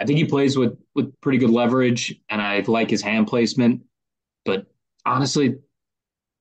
I 0.00 0.04
think 0.04 0.18
he 0.18 0.24
plays 0.24 0.56
with 0.56 0.78
with 0.94 1.12
pretty 1.20 1.38
good 1.38 1.50
leverage, 1.50 2.14
and 2.28 2.40
I 2.40 2.60
like 2.66 2.90
his 2.90 3.02
hand 3.02 3.26
placement. 3.26 3.82
But 4.44 4.66
honestly, 5.04 5.56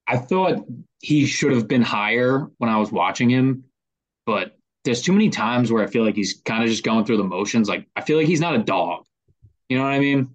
I 0.07 0.17
thought 0.17 0.65
he 0.99 1.25
should 1.25 1.51
have 1.51 1.67
been 1.67 1.81
higher 1.81 2.47
when 2.57 2.69
I 2.69 2.77
was 2.77 2.91
watching 2.91 3.29
him. 3.29 3.65
But 4.25 4.56
there's 4.87 5.01
too 5.01 5.11
many 5.11 5.29
times 5.29 5.69
where 5.69 5.83
I 5.83 5.87
feel 5.87 6.05
like 6.05 6.15
he's 6.15 6.41
kind 6.45 6.63
of 6.63 6.69
just 6.69 6.83
going 6.83 7.03
through 7.03 7.17
the 7.17 7.23
motions. 7.25 7.67
Like 7.67 7.85
I 7.97 8.01
feel 8.01 8.17
like 8.17 8.25
he's 8.25 8.39
not 8.39 8.55
a 8.55 8.59
dog. 8.59 9.03
You 9.67 9.77
know 9.77 9.83
what 9.83 9.91
I 9.91 9.99
mean? 9.99 10.33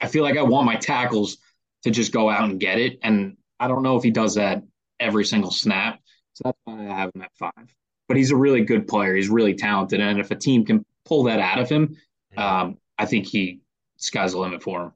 I 0.00 0.08
feel 0.08 0.24
like 0.24 0.36
I 0.36 0.42
want 0.42 0.66
my 0.66 0.74
tackles 0.74 1.38
to 1.84 1.92
just 1.92 2.12
go 2.12 2.28
out 2.28 2.50
and 2.50 2.58
get 2.58 2.78
it, 2.78 2.98
and 3.02 3.36
I 3.60 3.68
don't 3.68 3.84
know 3.84 3.96
if 3.96 4.02
he 4.02 4.10
does 4.10 4.34
that 4.34 4.64
every 4.98 5.24
single 5.24 5.52
snap. 5.52 6.00
So 6.32 6.42
that's 6.46 6.58
why 6.64 6.88
I 6.88 6.94
have 6.94 7.10
him 7.14 7.22
at 7.22 7.30
five. 7.38 7.74
But 8.08 8.16
he's 8.16 8.32
a 8.32 8.36
really 8.36 8.62
good 8.62 8.88
player. 8.88 9.14
He's 9.14 9.28
really 9.28 9.54
talented, 9.54 10.00
and 10.00 10.18
if 10.18 10.32
a 10.32 10.36
team 10.36 10.64
can 10.64 10.84
pull 11.04 11.22
that 11.24 11.38
out 11.38 11.60
of 11.60 11.68
him, 11.68 11.96
um, 12.36 12.78
I 12.98 13.06
think 13.06 13.26
he 13.26 13.60
sky's 13.98 14.32
the 14.32 14.40
limit 14.40 14.64
for 14.64 14.82
him. 14.82 14.92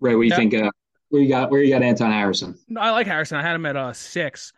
Ray, 0.00 0.14
what 0.14 0.22
do 0.22 0.26
you 0.26 0.30
yeah. 0.30 0.36
think? 0.36 0.54
Uh, 0.54 0.70
where 1.08 1.20
you 1.20 1.28
got 1.28 1.50
where 1.50 1.62
you 1.62 1.72
got 1.72 1.82
Anton 1.82 2.12
Harrison? 2.12 2.56
I 2.76 2.90
like 2.92 3.08
Harrison. 3.08 3.38
I 3.38 3.42
had 3.42 3.56
him 3.56 3.66
at 3.66 3.76
uh 3.76 3.92
six. 3.92 4.52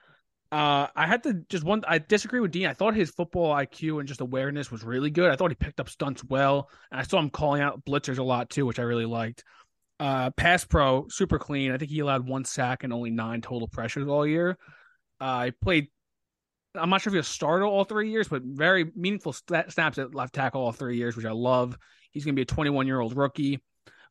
Uh, 0.50 0.86
I 0.96 1.06
had 1.06 1.22
to 1.24 1.34
just 1.50 1.62
one. 1.62 1.84
I 1.86 1.98
disagree 1.98 2.40
with 2.40 2.52
Dean. 2.52 2.66
I 2.66 2.72
thought 2.72 2.94
his 2.94 3.10
football 3.10 3.54
IQ 3.54 3.98
and 3.98 4.08
just 4.08 4.22
awareness 4.22 4.70
was 4.70 4.82
really 4.82 5.10
good. 5.10 5.30
I 5.30 5.36
thought 5.36 5.50
he 5.50 5.56
picked 5.56 5.78
up 5.78 5.90
stunts 5.90 6.24
well, 6.24 6.70
and 6.90 6.98
I 6.98 7.02
saw 7.02 7.18
him 7.18 7.28
calling 7.28 7.60
out 7.60 7.84
blitzers 7.84 8.18
a 8.18 8.22
lot 8.22 8.48
too, 8.48 8.64
which 8.64 8.78
I 8.78 8.82
really 8.82 9.04
liked. 9.04 9.44
Uh, 10.00 10.30
pass 10.30 10.64
pro, 10.64 11.06
super 11.08 11.38
clean. 11.38 11.72
I 11.72 11.76
think 11.76 11.90
he 11.90 11.98
allowed 11.98 12.26
one 12.26 12.44
sack 12.44 12.82
and 12.82 12.92
only 12.92 13.10
nine 13.10 13.42
total 13.42 13.68
pressures 13.68 14.08
all 14.08 14.26
year. 14.26 14.56
Uh, 15.20 15.50
played. 15.62 15.88
I'm 16.74 16.88
not 16.88 17.02
sure 17.02 17.14
if 17.14 17.16
he 17.16 17.30
started 17.30 17.66
all 17.66 17.84
three 17.84 18.10
years, 18.10 18.28
but 18.28 18.42
very 18.42 18.90
meaningful 18.94 19.34
snaps 19.34 19.98
at 19.98 20.14
left 20.14 20.34
tackle 20.34 20.62
all 20.62 20.72
three 20.72 20.96
years, 20.96 21.14
which 21.14 21.26
I 21.26 21.32
love. 21.32 21.76
He's 22.10 22.24
going 22.24 22.34
to 22.34 22.38
be 22.38 22.42
a 22.42 22.46
21 22.46 22.86
year 22.86 23.00
old 23.00 23.16
rookie. 23.16 23.60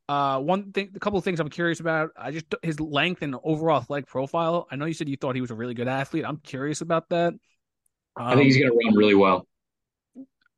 Uh, 0.10 0.40
one 0.40 0.72
thing, 0.72 0.92
a 0.96 1.00
couple 1.00 1.20
of 1.20 1.26
things 1.26 1.40
I'm 1.40 1.50
curious 1.50 1.80
about. 1.80 2.12
I 2.18 2.32
just 2.32 2.46
his 2.64 2.80
length 2.80 3.22
and 3.22 3.36
overall 3.44 3.82
athletic 3.82 4.08
profile. 4.08 4.68
I 4.72 4.78
know 4.78 4.86
you 4.86 4.94
said 4.94 5.10
you 5.10 5.18
thought 5.18 5.36
he 5.36 5.42
was 5.42 5.52
a 5.52 5.56
really 5.56 5.74
good 5.74 5.88
athlete. 5.88 6.24
I'm 6.26 6.38
curious 6.38 6.82
about 6.82 7.10
that. 7.10 7.34
Um, 7.34 7.40
I 8.16 8.36
think 8.36 8.46
he's 8.46 8.58
going 8.58 8.72
to 8.72 8.78
run 8.86 8.96
really 8.96 9.16
well. 9.16 9.46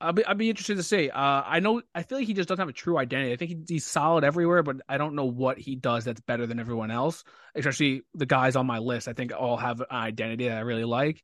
I'll 0.01 0.13
be 0.13 0.25
I'd 0.25 0.38
be 0.38 0.50
interested 0.50 0.77
to 0.77 0.84
see. 0.84 1.10
Uh, 1.10 1.44
I 1.46 1.60
know 1.60 1.82
I 1.94 2.03
feel 2.03 2.20
like 2.20 2.27
he 2.27 2.34
just 2.34 2.48
doesn't 2.48 2.62
have 2.62 2.70
a 2.70 2.74
true 2.74 2.98
identity. 2.98 3.34
I 3.34 3.36
think 3.36 3.51
he, 3.51 3.74
he's 3.74 3.86
solid 3.86 4.24
everywhere, 4.24 4.63
but 4.63 4.77
I 4.88 4.98
don't 4.98 5.15
know 5.15 5.25
what 5.25 5.58
he 5.58 5.75
does 5.75 6.06
that's 6.06 6.22
better 6.22 6.46
than 6.46 6.60
everyone 6.60 6.91
else. 6.91 7.24
Especially 7.56 8.03
the 8.13 8.25
guys 8.25 8.56
on 8.56 8.65
my 8.65 8.77
list, 8.77 9.08
I 9.08 9.13
think 9.13 9.34
all 9.38 9.58
have 9.58 9.82
an 9.82 9.88
identity 9.91 10.48
that 10.48 10.58
I 10.58 10.62
really 10.62 10.86
like. 10.86 11.22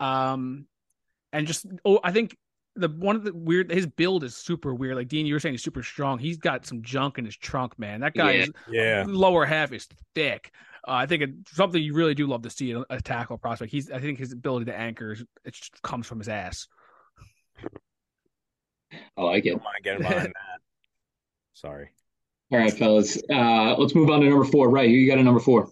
Um, 0.00 0.66
and 1.32 1.46
just 1.46 1.66
oh, 1.84 2.00
I 2.02 2.10
think 2.10 2.36
the 2.76 2.88
one 2.88 3.16
of 3.16 3.24
the 3.24 3.32
weird 3.32 3.70
his 3.70 3.86
build 3.86 4.24
is 4.24 4.36
super 4.36 4.74
weird. 4.74 4.96
Like 4.96 5.08
Dean, 5.08 5.26
you 5.26 5.34
were 5.34 5.40
saying 5.40 5.54
he's 5.54 5.62
super 5.62 5.82
strong. 5.82 6.18
He's 6.18 6.38
got 6.38 6.66
some 6.66 6.82
junk 6.82 7.18
in 7.18 7.24
his 7.24 7.36
trunk, 7.36 7.78
man. 7.78 8.00
That 8.00 8.14
guy 8.14 8.32
yeah. 8.32 8.42
is 8.42 8.50
yeah. 8.70 9.04
lower 9.06 9.44
half 9.44 9.72
is 9.72 9.88
thick. 10.14 10.52
Uh, 10.86 10.92
I 10.92 11.06
think 11.06 11.22
it's 11.22 11.56
something 11.56 11.82
you 11.82 11.94
really 11.94 12.14
do 12.14 12.26
love 12.26 12.42
to 12.42 12.50
see 12.50 12.74
a 12.88 13.00
tackle 13.00 13.38
prospect. 13.38 13.72
He's 13.72 13.90
I 13.90 13.98
think 13.98 14.18
his 14.18 14.32
ability 14.32 14.66
to 14.66 14.76
anchor 14.76 15.16
it 15.44 15.54
just 15.54 15.80
comes 15.82 16.06
from 16.06 16.18
his 16.18 16.28
ass. 16.28 16.68
I 19.16 19.22
like 19.22 19.46
it. 19.46 19.58
Get 19.82 19.98
behind 19.98 20.26
that. 20.26 20.60
Sorry. 21.52 21.90
All 22.52 22.58
right, 22.58 22.72
fellas. 22.72 23.16
Uh, 23.30 23.76
let's 23.76 23.94
move 23.94 24.10
on 24.10 24.20
to 24.20 24.28
number 24.28 24.44
four. 24.44 24.70
Right, 24.70 24.88
you 24.88 25.06
got 25.06 25.18
a 25.18 25.22
number 25.22 25.40
four. 25.40 25.70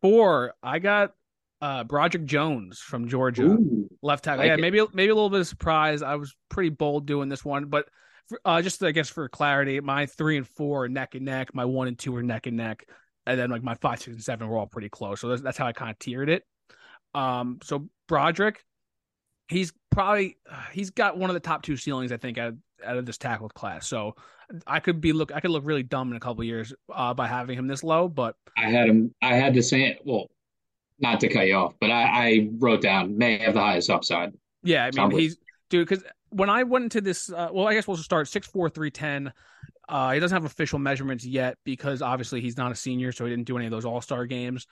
Four. 0.00 0.54
I 0.62 0.78
got 0.78 1.14
uh, 1.62 1.84
Broderick 1.84 2.26
Jones 2.26 2.80
from 2.80 3.08
Georgia, 3.08 3.44
Ooh, 3.44 3.88
left 4.02 4.24
tackle. 4.24 4.40
Like 4.40 4.48
yeah, 4.48 4.54
it. 4.54 4.60
maybe 4.60 4.84
maybe 4.92 5.10
a 5.10 5.14
little 5.14 5.30
bit 5.30 5.40
of 5.40 5.46
surprise. 5.46 6.02
I 6.02 6.16
was 6.16 6.34
pretty 6.48 6.70
bold 6.70 7.06
doing 7.06 7.28
this 7.28 7.44
one, 7.44 7.66
but 7.66 7.88
for, 8.28 8.40
uh, 8.44 8.60
just 8.60 8.82
I 8.82 8.90
guess 8.90 9.08
for 9.08 9.28
clarity, 9.28 9.78
my 9.80 10.06
three 10.06 10.36
and 10.36 10.46
four 10.46 10.84
are 10.84 10.88
neck 10.88 11.14
and 11.14 11.24
neck. 11.24 11.54
My 11.54 11.64
one 11.64 11.86
and 11.86 11.96
two 11.96 12.14
are 12.16 12.22
neck 12.22 12.48
and 12.48 12.56
neck, 12.56 12.84
and 13.26 13.38
then 13.38 13.48
like 13.48 13.62
my 13.62 13.76
five, 13.76 14.00
six, 14.00 14.08
and 14.08 14.22
seven 14.22 14.48
were 14.48 14.58
all 14.58 14.66
pretty 14.66 14.88
close. 14.88 15.20
So 15.20 15.28
that's, 15.28 15.40
that's 15.40 15.56
how 15.56 15.68
I 15.68 15.72
kind 15.72 15.92
of 15.92 15.98
tiered 16.00 16.28
it. 16.28 16.42
Um, 17.14 17.60
so 17.62 17.88
Broderick, 18.08 18.64
he's 19.46 19.72
probably 19.90 20.38
he's 20.72 20.90
got 20.90 21.16
one 21.16 21.30
of 21.30 21.34
the 21.34 21.40
top 21.40 21.62
two 21.62 21.76
ceilings 21.76 22.10
I 22.10 22.16
think 22.16 22.38
out 22.38 22.48
of, 22.48 22.58
out 22.84 22.96
of 22.96 23.06
this 23.06 23.18
tackle 23.18 23.48
class. 23.50 23.86
So 23.86 24.16
I 24.66 24.80
could 24.80 25.00
be 25.00 25.12
look 25.12 25.30
I 25.32 25.38
could 25.38 25.52
look 25.52 25.64
really 25.64 25.84
dumb 25.84 26.10
in 26.10 26.16
a 26.16 26.20
couple 26.20 26.42
years 26.42 26.74
uh, 26.92 27.14
by 27.14 27.28
having 27.28 27.56
him 27.56 27.68
this 27.68 27.84
low, 27.84 28.08
but 28.08 28.34
I 28.58 28.68
had 28.68 28.88
him. 28.88 29.14
I 29.22 29.34
had 29.34 29.54
to 29.54 29.62
say 29.62 29.82
it. 29.84 30.00
Well, 30.04 30.26
not 31.02 31.20
to 31.20 31.28
cut 31.28 31.46
you 31.46 31.54
off, 31.54 31.74
but 31.80 31.90
I, 31.90 32.02
I 32.02 32.48
wrote 32.58 32.82
down 32.82 33.18
may 33.18 33.38
have 33.38 33.54
the 33.54 33.60
highest 33.60 33.90
upside. 33.90 34.32
Yeah, 34.62 34.90
I 34.96 35.06
mean 35.06 35.18
he's 35.18 35.36
dude 35.70 35.88
because 35.88 36.04
when 36.30 36.48
I 36.48 36.62
went 36.62 36.84
into 36.84 37.00
this, 37.00 37.30
uh, 37.30 37.48
well, 37.52 37.68
I 37.68 37.74
guess 37.74 37.86
we'll 37.86 37.96
start 37.96 38.28
six 38.28 38.46
four 38.46 38.68
three 38.70 38.90
ten. 38.90 39.32
Uh, 39.88 40.12
he 40.12 40.20
doesn't 40.20 40.34
have 40.34 40.44
official 40.44 40.78
measurements 40.78 41.24
yet 41.24 41.58
because 41.64 42.00
obviously 42.00 42.40
he's 42.40 42.56
not 42.56 42.72
a 42.72 42.74
senior, 42.74 43.12
so 43.12 43.24
he 43.24 43.30
didn't 43.30 43.46
do 43.46 43.56
any 43.56 43.66
of 43.66 43.72
those 43.72 43.84
All 43.84 44.00
Star 44.00 44.26
games. 44.26 44.66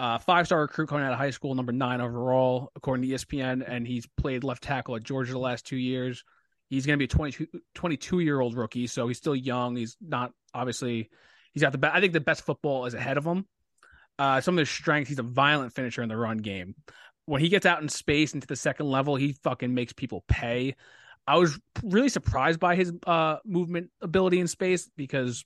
Uh, 0.00 0.18
five 0.18 0.46
star 0.46 0.62
recruit 0.62 0.88
coming 0.88 1.04
out 1.04 1.12
of 1.12 1.18
high 1.18 1.30
school, 1.30 1.54
number 1.54 1.72
nine 1.72 2.00
overall, 2.00 2.72
according 2.74 3.08
to 3.08 3.14
ESPN, 3.14 3.64
and 3.66 3.86
he's 3.86 4.06
played 4.16 4.42
left 4.42 4.62
tackle 4.62 4.96
at 4.96 5.04
Georgia 5.04 5.32
the 5.32 5.38
last 5.38 5.66
two 5.66 5.76
years. 5.76 6.24
He's 6.68 6.84
going 6.84 6.98
to 6.98 6.98
be 6.98 7.04
a 7.04 7.08
22, 7.08 7.46
22 7.74 8.18
year 8.20 8.40
old 8.40 8.56
rookie, 8.56 8.88
so 8.88 9.06
he's 9.06 9.18
still 9.18 9.36
young. 9.36 9.76
He's 9.76 9.96
not 10.00 10.32
obviously 10.52 11.10
he's 11.52 11.62
got 11.62 11.70
the 11.70 11.78
best. 11.78 11.94
I 11.94 12.00
think 12.00 12.12
the 12.12 12.20
best 12.20 12.42
football 12.42 12.86
is 12.86 12.94
ahead 12.94 13.18
of 13.18 13.24
him. 13.24 13.46
Uh, 14.18 14.40
some 14.40 14.54
of 14.54 14.60
his 14.60 14.70
strengths, 14.70 15.08
he's 15.08 15.18
a 15.18 15.24
violent 15.24 15.72
finisher 15.72 16.02
in 16.02 16.08
the 16.08 16.16
run 16.16 16.38
game. 16.38 16.74
When 17.26 17.40
he 17.40 17.48
gets 17.48 17.66
out 17.66 17.82
in 17.82 17.88
space 17.88 18.34
into 18.34 18.46
the 18.46 18.56
second 18.56 18.86
level, 18.86 19.16
he 19.16 19.32
fucking 19.32 19.72
makes 19.72 19.92
people 19.92 20.24
pay. 20.28 20.76
I 21.26 21.38
was 21.38 21.58
really 21.82 22.10
surprised 22.10 22.60
by 22.60 22.76
his 22.76 22.92
uh, 23.06 23.38
movement 23.44 23.90
ability 24.02 24.40
in 24.40 24.46
space 24.46 24.90
because 24.96 25.44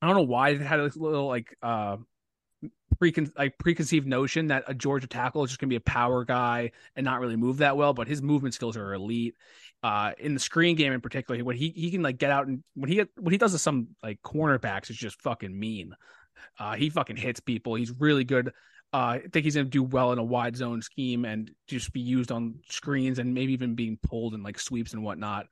I 0.00 0.06
don't 0.06 0.16
know 0.16 0.22
why 0.22 0.50
it 0.50 0.60
had 0.60 0.80
a 0.80 0.90
little 0.94 1.26
like 1.26 1.56
uh, 1.62 1.96
precon- 3.00 3.32
like 3.36 3.58
preconceived 3.58 4.06
notion 4.06 4.48
that 4.48 4.64
a 4.66 4.74
Georgia 4.74 5.06
tackle 5.06 5.44
is 5.44 5.50
just 5.50 5.60
gonna 5.60 5.68
be 5.68 5.76
a 5.76 5.80
power 5.80 6.24
guy 6.24 6.70
and 6.96 7.04
not 7.04 7.20
really 7.20 7.36
move 7.36 7.58
that 7.58 7.76
well, 7.76 7.92
but 7.92 8.08
his 8.08 8.22
movement 8.22 8.54
skills 8.54 8.76
are 8.76 8.94
elite. 8.94 9.34
Uh, 9.82 10.12
in 10.18 10.32
the 10.32 10.40
screen 10.40 10.76
game 10.76 10.92
in 10.92 11.00
particular, 11.00 11.42
when 11.44 11.56
he 11.56 11.70
he 11.70 11.90
can 11.90 12.02
like 12.02 12.18
get 12.18 12.30
out 12.30 12.46
and 12.46 12.62
when 12.74 12.90
he 12.90 13.02
when 13.16 13.32
he 13.32 13.38
does 13.38 13.60
some 13.60 13.88
like 14.02 14.20
cornerbacks, 14.22 14.90
it's 14.90 14.98
just 14.98 15.20
fucking 15.22 15.58
mean. 15.58 15.94
Uh, 16.58 16.74
he 16.74 16.90
fucking 16.90 17.16
hits 17.16 17.40
people. 17.40 17.74
He's 17.74 17.92
really 17.98 18.24
good. 18.24 18.48
Uh, 18.92 19.18
I 19.18 19.22
think 19.32 19.44
he's 19.44 19.54
going 19.54 19.66
to 19.66 19.70
do 19.70 19.82
well 19.82 20.12
in 20.12 20.18
a 20.18 20.24
wide 20.24 20.56
zone 20.56 20.80
scheme 20.80 21.24
and 21.24 21.50
just 21.66 21.92
be 21.92 22.00
used 22.00 22.30
on 22.30 22.60
screens 22.68 23.18
and 23.18 23.34
maybe 23.34 23.52
even 23.52 23.74
being 23.74 23.98
pulled 24.02 24.34
in 24.34 24.42
like 24.42 24.58
sweeps 24.58 24.92
and 24.92 25.02
whatnot. 25.02 25.46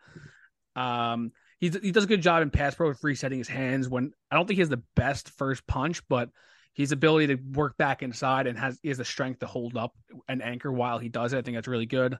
Um, 0.76 1.32
he 1.58 1.68
does 1.68 2.02
a 2.02 2.08
good 2.08 2.22
job 2.22 2.42
in 2.42 2.50
pass 2.50 2.74
pro 2.74 2.88
of 2.88 3.04
resetting 3.04 3.38
his 3.38 3.46
hands 3.46 3.88
when 3.88 4.12
I 4.30 4.34
don't 4.34 4.48
think 4.48 4.56
he 4.56 4.62
has 4.62 4.68
the 4.68 4.82
best 4.96 5.30
first 5.30 5.64
punch, 5.68 6.02
but 6.08 6.28
his 6.74 6.90
ability 6.90 7.28
to 7.28 7.42
work 7.52 7.76
back 7.76 8.02
inside 8.02 8.48
and 8.48 8.58
has 8.58 8.80
he 8.82 8.88
has 8.88 8.98
the 8.98 9.04
strength 9.04 9.40
to 9.40 9.46
hold 9.46 9.76
up 9.76 9.92
and 10.26 10.42
anchor 10.42 10.72
while 10.72 10.98
he 10.98 11.08
does 11.08 11.32
it. 11.32 11.38
I 11.38 11.42
think 11.42 11.56
that's 11.56 11.68
really 11.68 11.86
good. 11.86 12.18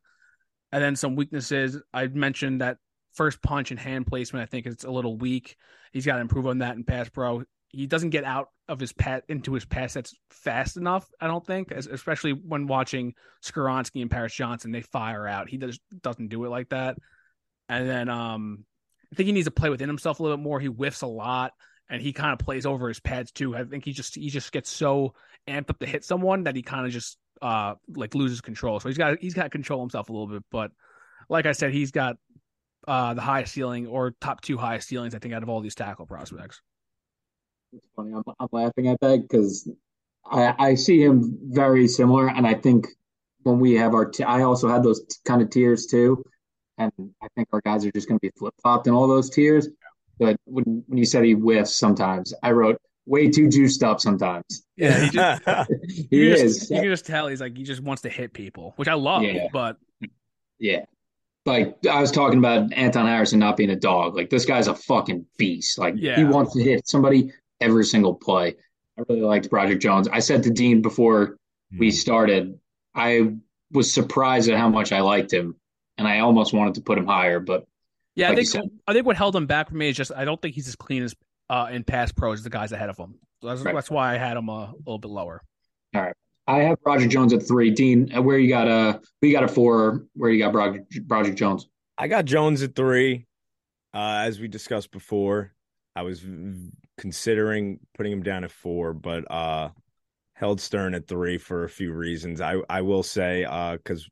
And 0.71 0.83
then 0.83 0.95
some 0.95 1.17
weaknesses. 1.17 1.77
I 1.93 2.07
mentioned 2.07 2.61
that 2.61 2.79
first 3.15 3.43
punch 3.43 3.73
and 3.73 3.81
hand 3.81 4.07
placement. 4.07 4.45
I 4.45 4.47
think 4.47 4.67
it's 4.67 4.85
a 4.85 4.91
little 4.91 5.17
weak. 5.17 5.57
He's 5.93 6.07
got 6.07 6.17
to 6.17 6.21
improve 6.21 6.47
on 6.47 6.59
that 6.59 6.77
in 6.77 6.85
pass 6.85 7.09
pro 7.09 7.43
he 7.73 7.87
doesn't 7.87 8.11
get 8.11 8.25
out 8.25 8.51
of 8.69 8.79
his 8.79 8.93
pat 8.93 9.25
into 9.29 9.55
his 9.55 9.65
pass 9.65 9.95
that's 9.95 10.15
fast 10.31 10.77
enough. 10.77 11.09
I 11.21 11.27
don't 11.27 11.45
think, 11.45 11.71
especially 11.71 12.33
when 12.33 12.67
watching 12.67 13.15
Skoronski 13.43 14.03
and 14.03 14.11
Paris 14.11 14.35
Johnson, 14.35 14.73
they 14.73 14.83
fire 14.83 15.27
out. 15.27 15.49
He 15.49 15.57
does 15.57 15.81
doesn't 16.03 16.29
do 16.29 16.45
it 16.45 16.51
like 16.51 16.69
that. 16.69 16.99
And 17.69 17.89
then 17.89 18.09
um, 18.11 18.65
I 19.11 19.17
think 19.17 19.27
he 19.27 19.33
needs 19.33 19.47
to 19.47 19.51
play 19.51 19.71
within 19.71 19.89
himself 19.89 20.21
a 20.21 20.23
little 20.23 20.37
bit 20.37 20.43
more. 20.43 20.61
He 20.61 20.67
whiffs 20.67 21.01
a 21.01 21.07
lot, 21.07 21.53
and 21.89 22.03
he 22.03 22.13
kind 22.13 22.33
of 22.33 22.39
plays 22.39 22.67
over 22.67 22.89
his 22.89 23.01
pads 23.01 23.33
too. 23.33 23.57
I 23.57 23.65
think 23.65 23.85
he 23.85 23.93
just 23.93 24.15
he 24.15 24.29
just 24.29 24.53
gets 24.53 24.71
so 24.71 25.15
amped 25.49 25.71
up 25.71 25.79
to 25.79 25.87
hit 25.87 26.05
someone 26.05 26.45
that 26.45 26.55
he 26.55 26.63
kind 26.63 26.87
of 26.87 26.93
just 26.93 27.17
uh 27.41 27.75
like 27.89 28.15
loses 28.15 28.43
control. 28.43 28.81
So 28.81 28.89
he's 28.89 28.99
got 28.99 29.19
he's 29.19 29.35
got 29.35 29.45
to 29.45 29.51
control 29.51 29.81
himself 29.81 30.11
a 30.11 30.13
little 30.13 30.29
bit. 30.29 30.45
But 30.51 30.73
like 31.31 31.47
I 31.47 31.53
said, 31.53 31.73
he's 31.73 31.91
got 31.91 32.17
uh 32.87 33.15
the 33.15 33.23
highest 33.23 33.55
ceiling 33.55 33.87
or 33.87 34.11
top 34.21 34.43
two 34.43 34.59
highest 34.59 34.89
ceilings 34.89 35.15
I 35.15 35.19
think 35.21 35.33
out 35.33 35.43
of 35.43 35.49
all 35.49 35.63
these 35.63 35.75
tackle 35.75 36.07
prospects. 36.07 36.61
It's 37.73 37.87
funny. 37.97 38.13
I'm, 38.13 38.23
I'm 38.39 38.49
laughing 38.53 38.89
at 38.89 39.01
that 39.01 39.23
because 39.23 39.69
I 40.25 40.55
I 40.59 40.75
see 40.75 41.03
him 41.03 41.39
very 41.43 41.89
similar, 41.89 42.29
and 42.29 42.47
I 42.47 42.55
think 42.55 42.87
when 43.43 43.59
we 43.59 43.75
have 43.75 43.95
our 43.95 44.07
t- 44.07 44.25
I 44.25 44.43
also 44.43 44.69
had 44.69 44.83
those 44.83 45.01
t- 45.05 45.17
kind 45.25 45.43
of 45.43 45.51
tiers 45.51 45.87
too, 45.87 46.23
and 46.79 46.93
I 47.23 47.29
think 47.35 47.49
our 47.53 47.61
guys 47.63 47.85
are 47.85 47.93
just 47.93 48.09
going 48.09 48.19
to 48.19 48.23
be 48.27 48.31
flip 48.39 48.55
flopped 48.63 48.87
in 48.87 48.95
all 48.95 49.09
those 49.09 49.31
tiers. 49.31 49.69
But 50.19 50.37
when 50.45 50.85
when 50.87 50.99
you 50.99 51.05
said 51.05 51.25
he 51.25 51.33
whiffs 51.33 51.75
sometimes, 51.75 52.35
I 52.43 52.53
wrote 52.53 52.79
way 53.07 53.29
too 53.31 53.49
juiced 53.49 53.83
up 53.83 54.01
sometimes. 54.01 54.65
Yeah, 54.77 55.01
he, 55.05 55.11
just, 55.11 55.43
he 55.89 56.07
you 56.11 56.33
is. 56.35 56.59
Just, 56.59 56.71
you 56.71 56.77
can 56.81 56.91
just 56.91 57.07
tell 57.07 57.27
he's 57.29 57.41
like 57.41 57.57
he 57.57 57.65
just 57.65 57.83
wants 57.83 58.03
to 58.03 58.09
hit 58.09 58.33
people, 58.33 58.75
which 58.77 58.89
I 58.89 58.95
love. 58.95 59.23
Yeah. 59.23 59.49
But 59.53 59.77
Yeah. 60.59 60.85
Like 61.45 61.85
I 61.91 62.01
was 62.01 62.13
talking 62.13 62.39
about 62.39 62.73
Anton 62.73 63.07
Harrison 63.07 63.41
not 63.41 63.57
being 63.57 63.71
a 63.71 63.77
dog. 63.77 64.15
Like 64.15 64.31
this 64.31 64.45
guy's 64.45 64.69
a 64.69 64.75
fucking 64.77 65.27
beast. 65.37 65.77
Like 65.79 65.95
Yeah. 65.97 66.17
he 66.17 66.23
wants 66.25 66.53
to 66.55 66.63
hit 66.63 66.87
somebody 66.87 67.33
every 67.63 67.85
single 67.85 68.15
play. 68.15 68.57
I 68.99 69.03
really 69.09 69.23
liked 69.23 69.49
Broderick 69.49 69.81
Jones. 69.81 70.09
I 70.09 70.19
said 70.21 70.43
to 70.45 70.51
Dean 70.51 70.83
before 70.83 71.37
we 71.79 71.91
started, 71.91 72.59
I 72.95 73.33
was 73.71 73.93
surprised 73.93 74.51
at 74.51 74.59
how 74.59 74.69
much 74.69 74.93
I 74.93 75.01
liked 75.01 75.33
him, 75.33 75.55
and 75.97 76.07
I 76.07 76.19
almost 76.19 76.53
wanted 76.53 76.75
to 76.75 76.83
put 76.83 76.99
him 76.99 77.07
higher. 77.07 77.41
But 77.41 77.67
yeah, 78.15 78.29
Like 78.29 78.33
I 78.33 78.37
think 78.37 78.49
said. 78.49 78.63
I 78.87 78.93
think 78.93 79.07
what 79.07 79.17
held 79.17 79.35
him 79.35 79.47
back 79.47 79.71
for 79.71 79.75
me 79.77 79.89
is 79.89 79.97
just 79.97 80.13
I 80.15 80.25
don't 80.27 80.41
think 80.43 80.55
he's 80.55 80.69
as 80.69 80.77
clean 80.77 81.03
as 81.03 81.15
uh 81.49 81.69
in 81.73 81.85
pass 81.85 82.13
pros 82.13 82.41
as 82.41 82.45
the 82.45 82.51
guys 82.51 82.73
ahead 82.73 82.91
of 82.91 82.99
him. 82.99 83.15
So 83.41 83.49
that's, 83.49 83.63
Right. 83.63 83.75
that's 83.75 83.91
why 83.91 84.15
I 84.15 84.19
had 84.19 84.37
him 84.37 84.49
a, 84.51 84.73
little 84.85 84.99
bit 84.99 85.11
lower. 85.11 85.43
All 85.95 86.03
right, 86.03 86.15
I 86.47 86.59
have 86.59 86.77
Roger 86.85 87.07
Jones 87.09 87.33
at 87.33 87.43
three. 87.43 87.71
Dean, 87.71 88.15
uh, 88.15 88.21
where 88.21 88.39
you 88.39 88.49
got 88.51 88.69
a 88.69 89.01
we 89.23 89.33
got 89.33 89.45
a 89.45 89.49
four? 89.49 90.05
Where 90.15 90.31
you 90.31 90.39
got 90.39 90.55
Roger, 90.55 90.85
Broderick 91.05 91.37
Jones? 91.37 91.67
I 91.97 92.09
got 92.09 92.27
Jones 92.27 92.63
at 92.63 92.75
three. 92.75 93.27
Uh, 93.95 94.25
as 94.27 94.39
we 94.41 94.49
discussed 94.49 94.91
before, 94.91 95.53
I 95.97 96.03
was 96.03 96.21
v- 96.21 96.71
considering 96.99 97.81
putting 97.97 98.13
him 98.13 98.23
down 98.23 98.45
at 98.45 98.51
four, 98.53 98.93
but 98.93 99.31
uh, 99.31 99.71
held 100.35 100.61
Stern 100.61 100.95
at 100.95 101.07
three 101.07 101.39
for 101.39 101.65
a 101.65 101.69
few 101.69 101.93
reasons. 101.93 102.41
I 102.41 102.57
I 102.69 102.83
will 102.83 103.03
say 103.03 103.43
because 103.73 104.09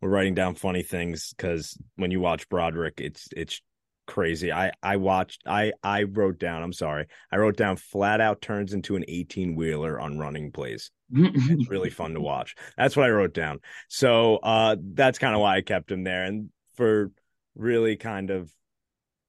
we're 0.00 0.08
writing 0.08 0.34
down 0.34 0.54
funny 0.54 0.82
things 0.82 1.32
because 1.36 1.76
when 1.96 2.10
you 2.10 2.20
watch 2.20 2.48
Broderick, 2.48 3.00
it's 3.00 3.28
it's 3.36 3.60
crazy. 4.06 4.52
I 4.52 4.72
I 4.82 4.96
watched 4.96 5.42
I 5.46 5.72
I 5.82 6.02
wrote 6.02 6.38
down. 6.38 6.62
I'm 6.62 6.72
sorry. 6.72 7.06
I 7.30 7.36
wrote 7.36 7.56
down 7.56 7.76
flat 7.76 8.20
out 8.20 8.42
turns 8.42 8.72
into 8.72 8.96
an 8.96 9.04
18 9.06 9.54
wheeler 9.54 10.00
on 10.00 10.18
running 10.18 10.50
plays. 10.50 10.90
It's 11.12 11.70
really 11.70 11.90
fun 12.00 12.14
to 12.14 12.20
watch. 12.20 12.56
That's 12.76 12.96
what 12.96 13.06
I 13.06 13.10
wrote 13.10 13.34
down. 13.34 13.60
So 13.88 14.36
uh 14.36 14.76
that's 14.80 15.18
kind 15.18 15.34
of 15.34 15.40
why 15.40 15.56
I 15.56 15.60
kept 15.60 15.92
him 15.92 16.02
there. 16.02 16.24
And 16.24 16.50
for 16.74 17.12
really 17.54 17.96
kind 17.96 18.30
of 18.30 18.50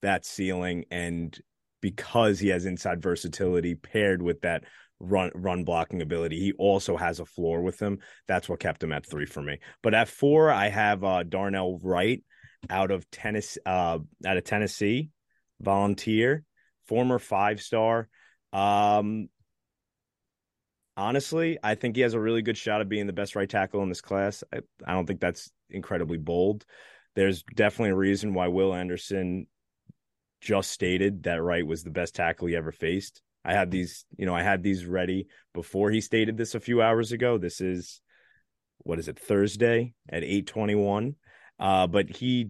that 0.02 0.26
ceiling 0.26 0.86
and 0.90 1.38
because 1.82 2.40
he 2.40 2.50
has 2.50 2.66
inside 2.66 3.02
versatility 3.02 3.76
paired 3.76 4.22
with 4.22 4.42
that 4.42 4.64
run 5.00 5.32
run 5.34 5.64
blocking 5.64 6.02
ability, 6.02 6.40
he 6.40 6.54
also 6.54 6.96
has 6.96 7.20
a 7.20 7.26
floor 7.26 7.62
with 7.62 7.80
him. 7.82 8.00
That's 8.28 8.48
what 8.48 8.60
kept 8.60 8.84
him 8.84 8.92
at 8.92 9.06
three 9.06 9.26
for 9.26 9.42
me. 9.42 9.60
But 9.82 9.94
at 9.94 10.08
four, 10.08 10.52
I 10.52 10.70
have 10.70 11.04
uh 11.04 11.24
Darnell 11.24 11.80
Wright 11.82 12.24
out 12.70 12.92
of 12.92 13.10
Tennessee 13.12 13.60
uh 13.66 14.00
out 14.26 14.38
of 14.38 14.44
Tennessee, 14.44 15.10
volunteer, 15.60 16.44
former 16.88 17.20
five 17.20 17.62
star. 17.62 18.08
Um 18.54 19.30
honestly, 20.96 21.58
I 21.64 21.76
think 21.76 21.96
he 21.96 22.04
has 22.04 22.14
a 22.14 22.20
really 22.20 22.42
good 22.42 22.58
shot 22.58 22.82
of 22.82 22.90
being 22.90 23.08
the 23.08 23.14
best 23.14 23.36
right 23.36 23.50
tackle 23.50 23.82
in 23.82 23.90
this 23.90 24.02
class. 24.02 24.44
I, 24.54 24.60
I 24.86 24.94
don't 24.94 25.06
think 25.06 25.20
that's 25.20 25.52
incredibly 25.70 26.18
bold. 26.18 26.66
There's 27.16 27.44
definitely 27.44 27.92
a 27.92 27.96
reason 27.96 28.34
why 28.34 28.48
Will 28.48 28.74
Anderson 28.74 29.48
just 30.42 30.72
stated 30.72 31.24
that 31.24 31.42
Wright 31.42 31.66
was 31.66 31.84
the 31.84 31.92
best 31.92 32.16
tackle 32.16 32.48
he 32.48 32.56
ever 32.56 32.72
faced. 32.72 33.22
I 33.46 33.54
had 33.54 33.72
these, 33.72 34.06
you 34.18 34.26
know, 34.26 34.36
I 34.36 34.44
had 34.44 34.64
these 34.64 34.86
ready 34.86 35.28
before 35.54 35.92
he 35.92 36.02
stated 36.02 36.36
this 36.36 36.56
a 36.56 36.60
few 36.60 36.82
hours 36.82 37.12
ago. 37.12 37.38
This 37.38 37.62
is 37.62 38.02
what 38.80 39.00
is 39.00 39.08
it, 39.08 39.20
Thursday 39.20 39.94
at 40.10 40.24
821. 40.24 41.16
Uh, 41.60 41.88
but 41.88 42.10
he, 42.10 42.50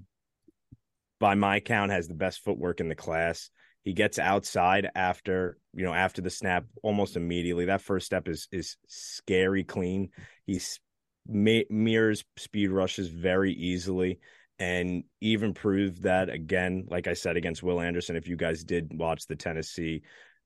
by 1.20 1.36
my 1.36 1.60
count, 1.60 1.92
has 1.92 2.08
the 2.08 2.14
best 2.14 2.44
footwork 2.44 2.80
in 2.80 2.90
the 2.90 2.96
class. 2.96 3.50
He 3.84 3.94
gets 3.94 4.20
outside 4.20 4.90
after, 4.96 5.58
you 5.74 5.84
know, 5.84 5.94
after 5.94 6.22
the 6.22 6.30
snap 6.30 6.66
almost 6.84 7.16
immediately. 7.16 7.66
That 7.66 7.82
first 7.82 8.06
step 8.06 8.28
is 8.28 8.48
is 8.52 8.78
scary 8.88 9.64
clean. 9.64 10.10
He's 10.46 10.80
mirrors 11.28 12.24
speed 12.38 12.70
rushes 12.70 13.08
very 13.08 13.54
easily 13.54 14.20
and 14.62 15.04
even 15.22 15.56
proved 15.56 16.04
that 16.04 16.30
again, 16.30 16.86
like 16.88 17.08
I 17.08 17.16
said, 17.16 17.36
against 17.36 17.64
Will 17.64 17.82
Anderson. 17.82 18.16
If 18.16 18.28
you 18.28 18.36
guys 18.36 18.64
did 18.64 18.92
watch 18.94 19.26
the 19.26 19.36
Tennessee 19.36 20.04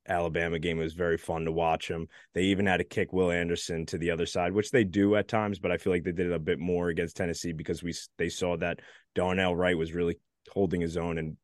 Alabama 0.08 0.58
game, 0.58 0.80
it 0.80 0.84
was 0.84 0.94
very 0.94 1.18
fun 1.18 1.44
to 1.44 1.52
watch 1.52 1.90
him. 1.90 2.08
They 2.34 2.44
even 2.44 2.66
had 2.66 2.78
to 2.78 2.86
kick 2.86 3.12
Will 3.12 3.30
Anderson 3.30 3.86
to 3.88 3.98
the 3.98 4.12
other 4.12 4.26
side, 4.26 4.54
which 4.54 4.72
they 4.72 4.86
do 4.86 5.18
at 5.18 5.28
times, 5.28 5.60
but 5.60 5.70
I 5.70 5.76
feel 5.76 5.92
like 5.92 6.06
they 6.06 6.14
did 6.14 6.28
it 6.28 6.34
a 6.34 6.40
bit 6.40 6.60
more 6.60 6.88
against 6.88 7.18
Tennessee 7.18 7.52
because 7.52 7.84
we 7.84 7.94
they 8.18 8.30
saw 8.30 8.56
that 8.56 8.80
Darnell 9.16 9.54
Wright 9.54 9.78
was 9.78 9.94
really 9.94 10.18
holding 10.54 10.80
his 10.80 10.96
own 10.96 11.18
and 11.18 11.36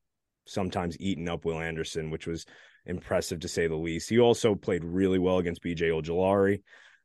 sometimes 0.47 0.95
eating 1.01 1.27
up 1.27 1.43
Will 1.43 1.59
Anderson, 1.59 2.09
which 2.09 2.25
was 2.25 2.45
impressive 2.85 3.41
to 3.41 3.49
say 3.49 3.67
the 3.67 3.75
least. 3.75 4.09
He 4.09 4.19
also 4.19 4.55
played 4.55 4.85
really 4.85 5.19
well 5.19 5.39
against 5.39 5.61
BJ 5.61 5.89
Ojulari 5.89 6.61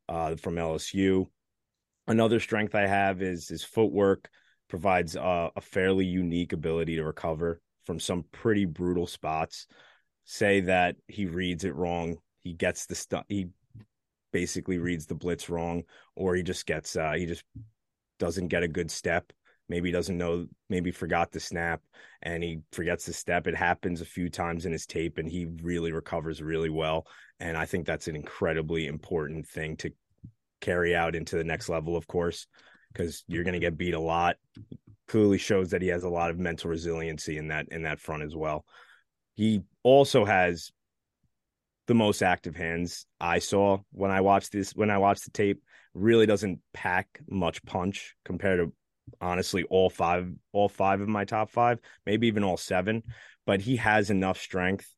uh, 0.09 0.37
from 0.37 0.55
LSU. 0.55 1.27
Another 2.07 2.39
strength 2.39 2.77
I 2.77 2.87
have 2.87 3.21
is 3.21 3.49
his 3.49 3.65
footwork 3.65 4.31
provides 4.69 5.17
uh, 5.17 5.51
a 5.55 5.61
fairly 5.61 6.05
unique 6.05 6.53
ability 6.53 6.97
to 6.97 7.05
recover 7.05 7.61
from 7.85 8.01
some 8.01 8.25
pretty 8.33 8.65
brutal 8.65 9.07
spots. 9.07 9.67
Say 10.25 10.61
that 10.63 10.97
he 11.07 11.27
reads 11.27 11.65
it 11.65 11.75
wrong, 11.75 12.17
he 12.41 12.53
gets 12.53 12.87
the 12.87 12.95
stuff. 12.95 13.25
He 13.29 13.49
basically 14.33 14.79
reads 14.79 15.07
the 15.07 15.15
blitz 15.15 15.49
wrong, 15.49 15.85
or 16.15 16.35
he 16.35 16.43
just 16.43 16.67
gets 16.67 16.97
uh, 16.97 17.13
he 17.13 17.27
just 17.27 17.45
doesn't 18.19 18.49
get 18.49 18.63
a 18.63 18.69
good 18.69 18.91
step. 18.91 19.33
Maybe 19.69 19.91
doesn't 19.91 20.17
know, 20.17 20.47
maybe 20.69 20.93
forgot 20.93 21.33
the 21.33 21.41
snap 21.41 21.81
and 22.23 22.43
he 22.43 22.61
forgets 22.71 23.07
the 23.07 23.13
step. 23.13 23.49
It 23.49 23.57
happens 23.57 24.01
a 24.01 24.05
few 24.05 24.31
times 24.31 24.65
in 24.65 24.71
his 24.71 24.87
tape 24.87 25.19
and 25.19 25.29
he 25.29 25.47
really 25.61 25.91
recovers 25.91 26.41
really 26.41 26.71
well. 26.71 27.07
And 27.41 27.57
I 27.57 27.67
think 27.67 27.85
that's 27.85 28.07
an 28.07 28.15
incredibly 28.15 28.87
important 28.87 29.47
thing 29.49 29.77
to 29.79 29.91
carry 30.61 30.95
out 30.95 31.17
into 31.17 31.37
the 31.37 31.45
next 31.45 31.69
level, 31.69 31.97
of 31.97 32.07
course, 32.07 32.47
because 32.97 33.25
you're 33.29 33.45
going 33.45 33.55
to 33.55 33.61
get 33.61 33.77
beat 33.77 33.95
a 33.95 34.01
lot. 34.01 34.37
Clearly 35.09 35.39
shows 35.39 35.71
that 35.71 35.83
he 35.83 35.89
has 35.89 36.05
a 36.05 36.09
lot 36.09 36.31
of 36.31 36.39
mental 36.39 36.71
resiliency 36.71 37.39
in 37.39 37.49
that 37.49 37.67
in 37.71 37.83
that 37.83 38.01
front 38.01 38.23
as 38.23 38.35
well. 38.35 38.65
He 39.35 39.63
also 39.83 40.25
has 40.25 40.73
the 41.87 41.95
most 41.95 42.23
active 42.23 42.57
hands 42.57 43.07
I 43.21 43.39
saw 43.39 43.79
when 43.93 44.11
I 44.11 44.21
watched 44.21 44.53
this 44.53 44.73
when 44.73 44.91
I 44.91 44.99
watched 44.99 45.25
the 45.25 45.31
tape. 45.31 45.63
Really 45.95 46.27
doesn't 46.27 46.61
pack 46.75 47.21
much 47.29 47.65
punch 47.65 48.15
compared 48.25 48.59
to 48.59 48.73
honestly 49.21 49.65
all 49.65 49.89
five 49.89 50.29
all 50.53 50.69
five 50.69 51.01
of 51.01 51.09
my 51.09 51.25
top 51.25 51.51
five, 51.51 51.79
maybe 52.05 52.27
even 52.27 52.45
all 52.45 52.57
seven. 52.57 53.03
But 53.47 53.61
he 53.61 53.77
has 53.77 54.11
enough 54.11 54.41
strength 54.41 54.93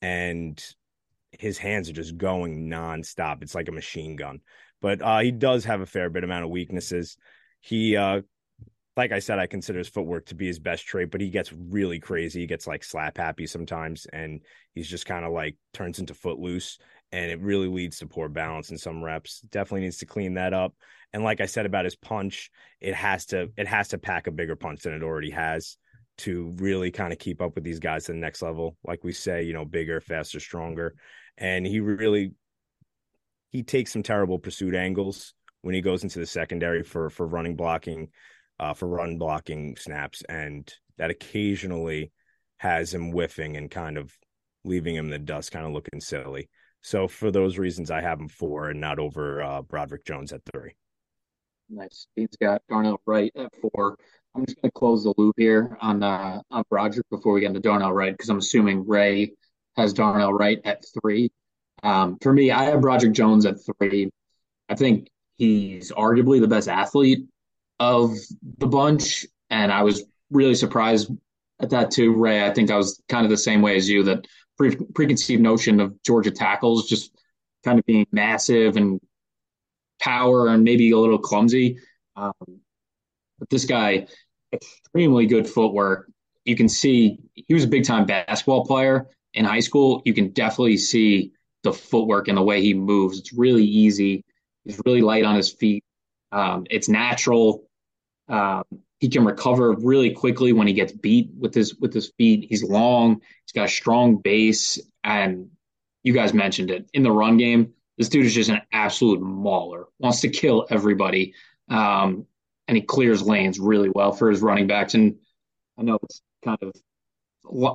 and 0.00 0.62
his 1.30 1.56
hands 1.56 1.88
are 1.88 1.94
just 1.94 2.16
going 2.16 2.68
nonstop. 2.68 3.42
It's 3.42 3.54
like 3.54 3.68
a 3.68 3.72
machine 3.72 4.16
gun. 4.16 4.40
But 4.80 5.00
uh, 5.00 5.20
he 5.20 5.30
does 5.30 5.64
have 5.66 5.80
a 5.80 5.86
fair 5.86 6.10
bit 6.10 6.24
amount 6.24 6.44
of 6.44 6.50
weaknesses. 6.50 7.16
He 7.62 7.96
uh, 7.96 8.20
like 8.96 9.12
I 9.12 9.20
said, 9.20 9.38
I 9.38 9.46
consider 9.46 9.78
his 9.78 9.88
footwork 9.88 10.26
to 10.26 10.34
be 10.34 10.46
his 10.46 10.58
best 10.58 10.84
trait, 10.84 11.10
but 11.10 11.20
he 11.20 11.30
gets 11.30 11.52
really 11.52 11.98
crazy. 11.98 12.40
He 12.40 12.46
gets 12.46 12.66
like 12.66 12.84
slap 12.84 13.16
happy 13.16 13.46
sometimes, 13.46 14.06
and 14.12 14.40
he's 14.74 14.88
just 14.88 15.06
kind 15.06 15.24
of 15.24 15.32
like 15.32 15.56
turns 15.72 15.98
into 15.98 16.12
footloose, 16.12 16.78
and 17.10 17.30
it 17.30 17.40
really 17.40 17.68
leads 17.68 17.98
to 17.98 18.06
poor 18.06 18.28
balance 18.28 18.70
in 18.70 18.76
some 18.76 19.02
reps. 19.02 19.40
Definitely 19.50 19.82
needs 19.82 19.98
to 19.98 20.06
clean 20.06 20.34
that 20.34 20.52
up. 20.52 20.74
And 21.14 21.24
like 21.24 21.40
I 21.40 21.46
said 21.46 21.64
about 21.64 21.86
his 21.86 21.96
punch, 21.96 22.50
it 22.80 22.94
has 22.94 23.26
to 23.26 23.50
it 23.56 23.66
has 23.66 23.88
to 23.88 23.98
pack 23.98 24.26
a 24.26 24.32
bigger 24.32 24.56
punch 24.56 24.82
than 24.82 24.92
it 24.92 25.02
already 25.02 25.30
has 25.30 25.78
to 26.18 26.52
really 26.56 26.90
kind 26.90 27.12
of 27.12 27.18
keep 27.18 27.40
up 27.40 27.54
with 27.54 27.64
these 27.64 27.78
guys 27.78 28.04
to 28.04 28.12
the 28.12 28.18
next 28.18 28.42
level. 28.42 28.76
Like 28.84 29.04
we 29.04 29.12
say, 29.12 29.44
you 29.44 29.54
know, 29.54 29.64
bigger, 29.64 30.00
faster, 30.00 30.40
stronger. 30.40 30.94
And 31.38 31.66
he 31.66 31.80
really 31.80 32.32
he 33.50 33.62
takes 33.62 33.92
some 33.92 34.02
terrible 34.02 34.38
pursuit 34.38 34.74
angles 34.74 35.32
when 35.62 35.74
he 35.74 35.80
goes 35.80 36.02
into 36.02 36.18
the 36.18 36.26
secondary 36.26 36.82
for 36.82 37.10
for 37.10 37.26
running 37.26 37.56
blocking 37.56 38.08
uh, 38.60 38.74
for 38.74 38.86
run 38.86 39.18
blocking 39.18 39.76
snaps, 39.76 40.22
and 40.28 40.72
that 40.98 41.10
occasionally 41.10 42.12
has 42.58 42.92
him 42.94 43.10
whiffing 43.10 43.56
and 43.56 43.70
kind 43.70 43.98
of 43.98 44.16
leaving 44.64 44.94
him 44.94 45.06
in 45.06 45.10
the 45.10 45.18
dust, 45.18 45.50
kind 45.50 45.66
of 45.66 45.72
looking 45.72 46.00
silly. 46.00 46.48
So 46.82 47.08
for 47.08 47.30
those 47.30 47.58
reasons, 47.58 47.90
I 47.90 48.00
have 48.00 48.20
him 48.20 48.28
four 48.28 48.70
and 48.70 48.80
not 48.80 48.98
over 48.98 49.42
uh, 49.42 49.62
Broderick 49.62 50.04
Jones 50.04 50.32
at 50.32 50.42
three. 50.52 50.74
Nice. 51.70 52.06
Dean's 52.16 52.36
got 52.40 52.62
Darnell 52.68 53.00
Wright 53.06 53.32
at 53.36 53.50
four. 53.60 53.96
I'm 54.34 54.44
just 54.46 54.60
going 54.60 54.70
to 54.70 54.78
close 54.78 55.04
the 55.04 55.14
loop 55.16 55.34
here 55.38 55.76
on 55.80 56.02
uh, 56.02 56.40
on 56.50 56.64
Broderick 56.70 57.08
before 57.10 57.32
we 57.32 57.40
get 57.40 57.48
into 57.48 57.60
Darnell 57.60 57.92
Wright 57.92 58.12
because 58.12 58.28
I'm 58.28 58.38
assuming 58.38 58.86
Ray 58.86 59.32
has 59.76 59.92
Darnell 59.92 60.32
Wright 60.32 60.60
at 60.64 60.84
three. 61.00 61.30
Um, 61.82 62.18
for 62.20 62.32
me, 62.32 62.50
I 62.50 62.64
have 62.64 62.80
Broderick 62.80 63.12
Jones 63.12 63.46
at 63.46 63.56
three. 63.64 64.10
I 64.68 64.74
think 64.74 65.08
he's 65.42 65.90
arguably 65.90 66.40
the 66.40 66.46
best 66.46 66.68
athlete 66.68 67.26
of 67.80 68.14
the 68.58 68.66
bunch, 68.68 69.26
and 69.50 69.72
I 69.72 69.82
was 69.82 70.04
really 70.30 70.54
surprised 70.54 71.10
at 71.60 71.70
that 71.70 71.90
too, 71.90 72.14
Ray. 72.14 72.46
I 72.46 72.54
think 72.54 72.70
I 72.70 72.76
was 72.76 73.02
kind 73.08 73.24
of 73.24 73.30
the 73.30 73.36
same 73.36 73.60
way 73.60 73.76
as 73.76 73.88
you 73.88 74.04
that 74.04 74.28
pre- 74.56 74.76
preconceived 74.94 75.42
notion 75.42 75.80
of 75.80 76.00
Georgia 76.04 76.30
tackles 76.30 76.88
just 76.88 77.12
kind 77.64 77.76
of 77.76 77.84
being 77.86 78.06
massive 78.12 78.76
and 78.76 79.00
power 80.00 80.46
and 80.46 80.62
maybe 80.62 80.92
a 80.92 80.98
little 80.98 81.18
clumsy. 81.18 81.76
Um, 82.14 82.32
but 83.40 83.50
this 83.50 83.64
guy, 83.64 84.06
extremely 84.52 85.26
good 85.26 85.48
footwork. 85.48 86.08
You 86.44 86.54
can 86.54 86.68
see 86.68 87.18
he 87.34 87.52
was 87.52 87.64
a 87.64 87.68
big 87.68 87.84
time 87.84 88.06
basketball 88.06 88.64
player 88.64 89.08
in 89.34 89.44
high 89.44 89.60
school. 89.60 90.02
You 90.04 90.14
can 90.14 90.28
definitely 90.30 90.76
see 90.76 91.32
the 91.64 91.72
footwork 91.72 92.28
and 92.28 92.38
the 92.38 92.42
way 92.42 92.60
he 92.60 92.74
moves. 92.74 93.18
It's 93.18 93.32
really 93.32 93.64
easy. 93.64 94.24
He's 94.64 94.80
really 94.84 95.02
light 95.02 95.24
on 95.24 95.36
his 95.36 95.50
feet. 95.50 95.84
Um, 96.30 96.66
it's 96.70 96.88
natural. 96.88 97.64
Um, 98.28 98.64
he 98.98 99.08
can 99.08 99.24
recover 99.24 99.72
really 99.72 100.10
quickly 100.10 100.52
when 100.52 100.66
he 100.66 100.72
gets 100.72 100.92
beat 100.92 101.30
with 101.36 101.54
his 101.54 101.74
with 101.76 101.92
his 101.92 102.12
feet. 102.16 102.46
He's 102.48 102.62
long. 102.62 103.20
He's 103.44 103.52
got 103.52 103.66
a 103.66 103.68
strong 103.68 104.16
base, 104.16 104.78
and 105.02 105.50
you 106.04 106.12
guys 106.12 106.32
mentioned 106.32 106.70
it 106.70 106.88
in 106.92 107.02
the 107.02 107.10
run 107.10 107.36
game. 107.36 107.72
This 107.98 108.08
dude 108.08 108.26
is 108.26 108.34
just 108.34 108.50
an 108.50 108.62
absolute 108.72 109.20
mauler. 109.20 109.86
Wants 109.98 110.20
to 110.20 110.28
kill 110.28 110.66
everybody, 110.70 111.34
um, 111.68 112.26
and 112.68 112.76
he 112.76 112.82
clears 112.82 113.22
lanes 113.22 113.58
really 113.58 113.90
well 113.90 114.12
for 114.12 114.30
his 114.30 114.40
running 114.40 114.68
backs. 114.68 114.94
And 114.94 115.16
I 115.78 115.82
know 115.82 115.98
it's 116.02 116.22
kind 116.44 116.58
of 116.62 116.72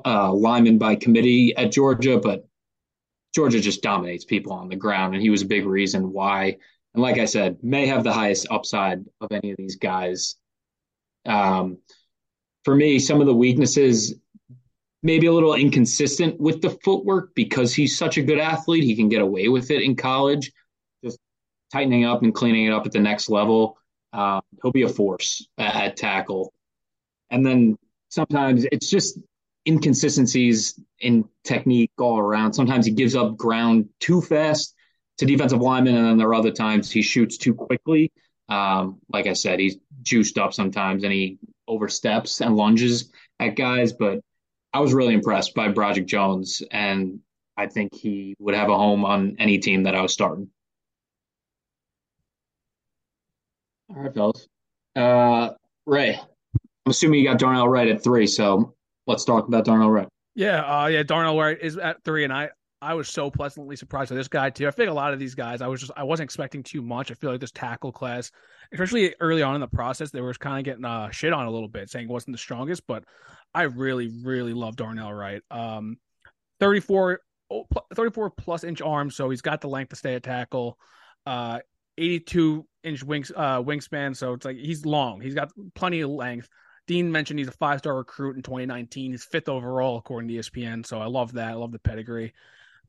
uh, 0.06 0.32
lineman 0.32 0.78
by 0.78 0.96
committee 0.96 1.56
at 1.56 1.72
Georgia, 1.72 2.18
but 2.18 2.48
Georgia 3.36 3.60
just 3.60 3.84
dominates 3.84 4.26
people 4.26 4.54
on 4.54 4.70
the 4.70 4.76
ground, 4.76 5.14
and 5.14 5.22
he 5.22 5.30
was 5.30 5.42
a 5.42 5.46
big 5.46 5.66
reason 5.66 6.12
why. 6.12 6.58
And 6.98 7.04
like 7.04 7.20
I 7.20 7.26
said, 7.26 7.60
may 7.62 7.86
have 7.86 8.04
the 8.04 8.12
highest 8.12 8.48
upside 8.50 9.06
of 9.22 9.32
any 9.32 9.52
of 9.52 9.58
these 9.58 9.76
guys. 9.76 10.34
Um, 11.28 11.78
for 12.66 12.74
me, 12.74 12.98
some 12.98 13.22
of 13.22 13.28
the 13.28 13.36
weaknesses, 13.36 14.16
maybe 15.04 15.28
a 15.28 15.32
little 15.32 15.54
inconsistent 15.54 16.40
with 16.40 16.60
the 16.60 16.72
footwork 16.84 17.36
because 17.36 17.72
he's 17.72 17.96
such 17.96 18.18
a 18.18 18.24
good 18.24 18.40
athlete. 18.40 18.84
He 18.84 18.96
can 18.96 19.10
get 19.10 19.22
away 19.22 19.48
with 19.48 19.70
it 19.70 19.84
in 19.84 19.96
college, 19.96 20.52
just 21.04 21.20
tightening 21.72 22.04
up 22.04 22.24
and 22.24 22.34
cleaning 22.34 22.66
it 22.66 22.74
up 22.74 22.88
at 22.88 22.94
the 22.94 23.00
next 23.00 23.30
level. 23.30 23.78
Uh, 24.12 24.42
he'll 24.64 24.72
be 24.72 24.82
a 24.82 24.90
force 24.90 25.48
at 25.60 25.98
tackle. 25.98 26.52
And 27.30 27.46
then 27.46 27.78
sometimes 28.10 28.66
it's 28.72 28.90
just 28.90 29.20
inconsistencies 29.68 30.82
in 31.00 31.30
technique 31.44 31.92
all 32.00 32.18
around. 32.18 32.54
Sometimes 32.54 32.88
he 32.88 32.92
gives 32.92 33.16
up 33.16 33.38
ground 33.38 33.88
too 34.00 34.20
fast 34.20 34.74
to 35.18 35.26
defensive 35.26 35.62
linemen, 35.62 35.96
and 35.96 36.06
then 36.06 36.18
there 36.18 36.28
are 36.28 36.36
other 36.36 36.52
times 36.52 36.92
he 36.92 37.02
shoots 37.02 37.38
too 37.38 37.54
quickly. 37.54 38.12
Um, 38.50 39.00
like 39.12 39.28
I 39.28 39.34
said, 39.34 39.60
he's 39.60 39.78
juiced 40.04 40.38
up 40.38 40.54
sometimes 40.54 41.04
and 41.04 41.12
he 41.12 41.38
oversteps 41.68 42.40
and 42.42 42.56
lunges 42.56 43.12
at 43.40 43.56
guys. 43.56 43.94
But 43.94 44.22
I 44.74 44.80
was 44.80 44.94
really 44.94 45.14
impressed 45.14 45.54
by 45.54 45.70
Broderick 45.70 46.08
Jones, 46.08 46.62
and 46.72 47.20
I 47.58 47.68
think 47.68 47.94
he 47.94 48.36
would 48.40 48.56
have 48.56 48.70
a 48.70 48.78
home 48.78 49.04
on 49.06 49.36
any 49.40 49.58
team 49.58 49.84
that 49.84 49.96
I 49.96 50.02
was 50.02 50.14
starting. 50.14 50.50
All 53.90 54.04
right, 54.04 54.14
fellas. 54.14 54.48
Uh, 54.96 55.50
Ray, 55.86 56.16
I'm 56.16 56.90
assuming 56.92 57.20
you 57.20 57.28
got 57.28 57.40
Darnell 57.40 57.68
Wright 57.68 57.88
at 57.88 58.04
three, 58.04 58.28
so 58.28 58.76
let's 59.08 59.26
talk 59.26 59.48
about 59.48 59.66
Darnell 59.66 59.90
Wright. 59.90 60.08
Yeah, 60.36 60.62
uh, 60.62 60.88
yeah, 60.88 61.04
Darnell 61.04 61.40
Wright 61.40 61.58
is 61.60 61.78
at 61.78 62.04
three, 62.04 62.24
and 62.24 62.34
I 62.34 62.50
I 62.82 62.94
was 62.94 63.10
so 63.10 63.32
pleasantly 63.32 63.76
surprised 63.76 64.12
by 64.12 64.16
this 64.16 64.28
guy 64.28 64.50
too. 64.50 64.68
I 64.68 64.72
think 64.72 64.90
a 64.90 64.94
lot 64.94 65.14
of 65.14 65.20
these 65.20 65.34
guys, 65.34 65.62
I 65.62 65.68
was 65.68 65.82
just 65.82 65.92
I 65.98 66.04
wasn't 66.04 66.26
expecting 66.26 66.62
too 66.62 66.82
much. 66.82 67.10
I 67.10 67.16
feel 67.16 67.32
like 67.32 67.40
this 67.40 67.52
tackle 67.52 67.92
class, 67.92 68.32
especially 68.72 69.16
early 69.20 69.42
on 69.42 69.56
in 69.56 69.62
the 69.62 69.68
process, 69.68 70.12
they 70.12 70.22
were 70.22 70.34
kind 70.36 70.60
of 70.60 70.66
getting 70.66 70.86
uh, 70.86 71.10
shit 71.10 71.34
on 71.34 71.48
a 71.48 71.52
little 71.52 71.68
bit, 71.68 71.90
saying 71.90 72.08
wasn't 72.08 72.36
the 72.36 72.40
strongest. 72.40 72.86
But 72.88 73.04
I 73.54 73.64
really, 73.64 74.12
really 74.24 74.54
love 74.54 74.76
Darnell 74.76 75.12
Wright. 75.12 75.42
Um, 75.50 75.98
34, 76.60 77.20
34 77.96 78.30
plus 78.32 78.64
inch 78.64 78.82
arms, 78.82 79.16
so 79.16 79.30
he's 79.30 79.42
got 79.42 79.62
the 79.62 79.70
length 79.70 79.90
to 79.90 79.96
stay 79.96 80.14
at 80.16 80.24
tackle. 80.24 80.78
Uh, 81.26 81.60
82 81.98 82.66
inch 82.84 83.04
wings 83.04 83.32
uh, 83.36 83.62
wingspan, 83.62 84.16
so 84.16 84.34
it's 84.34 84.46
like 84.46 84.58
he's 84.58 84.86
long. 84.86 85.20
He's 85.20 85.34
got 85.34 85.52
plenty 85.74 86.02
of 86.02 86.12
length. 86.12 86.48
Dean 86.86 87.12
mentioned 87.12 87.40
he's 87.40 87.48
a 87.50 87.54
five 87.54 87.80
star 87.80 87.96
recruit 87.96 88.38
in 88.38 88.44
2019. 88.44 89.12
He's 89.12 89.26
fifth 89.26 89.50
overall 89.50 89.98
according 89.98 90.30
to 90.30 90.36
ESPN. 90.36 90.86
So 90.86 91.00
I 91.00 91.08
love 91.08 91.34
that. 91.34 91.50
I 91.50 91.54
love 91.54 91.72
the 91.72 91.80
pedigree. 91.80 92.34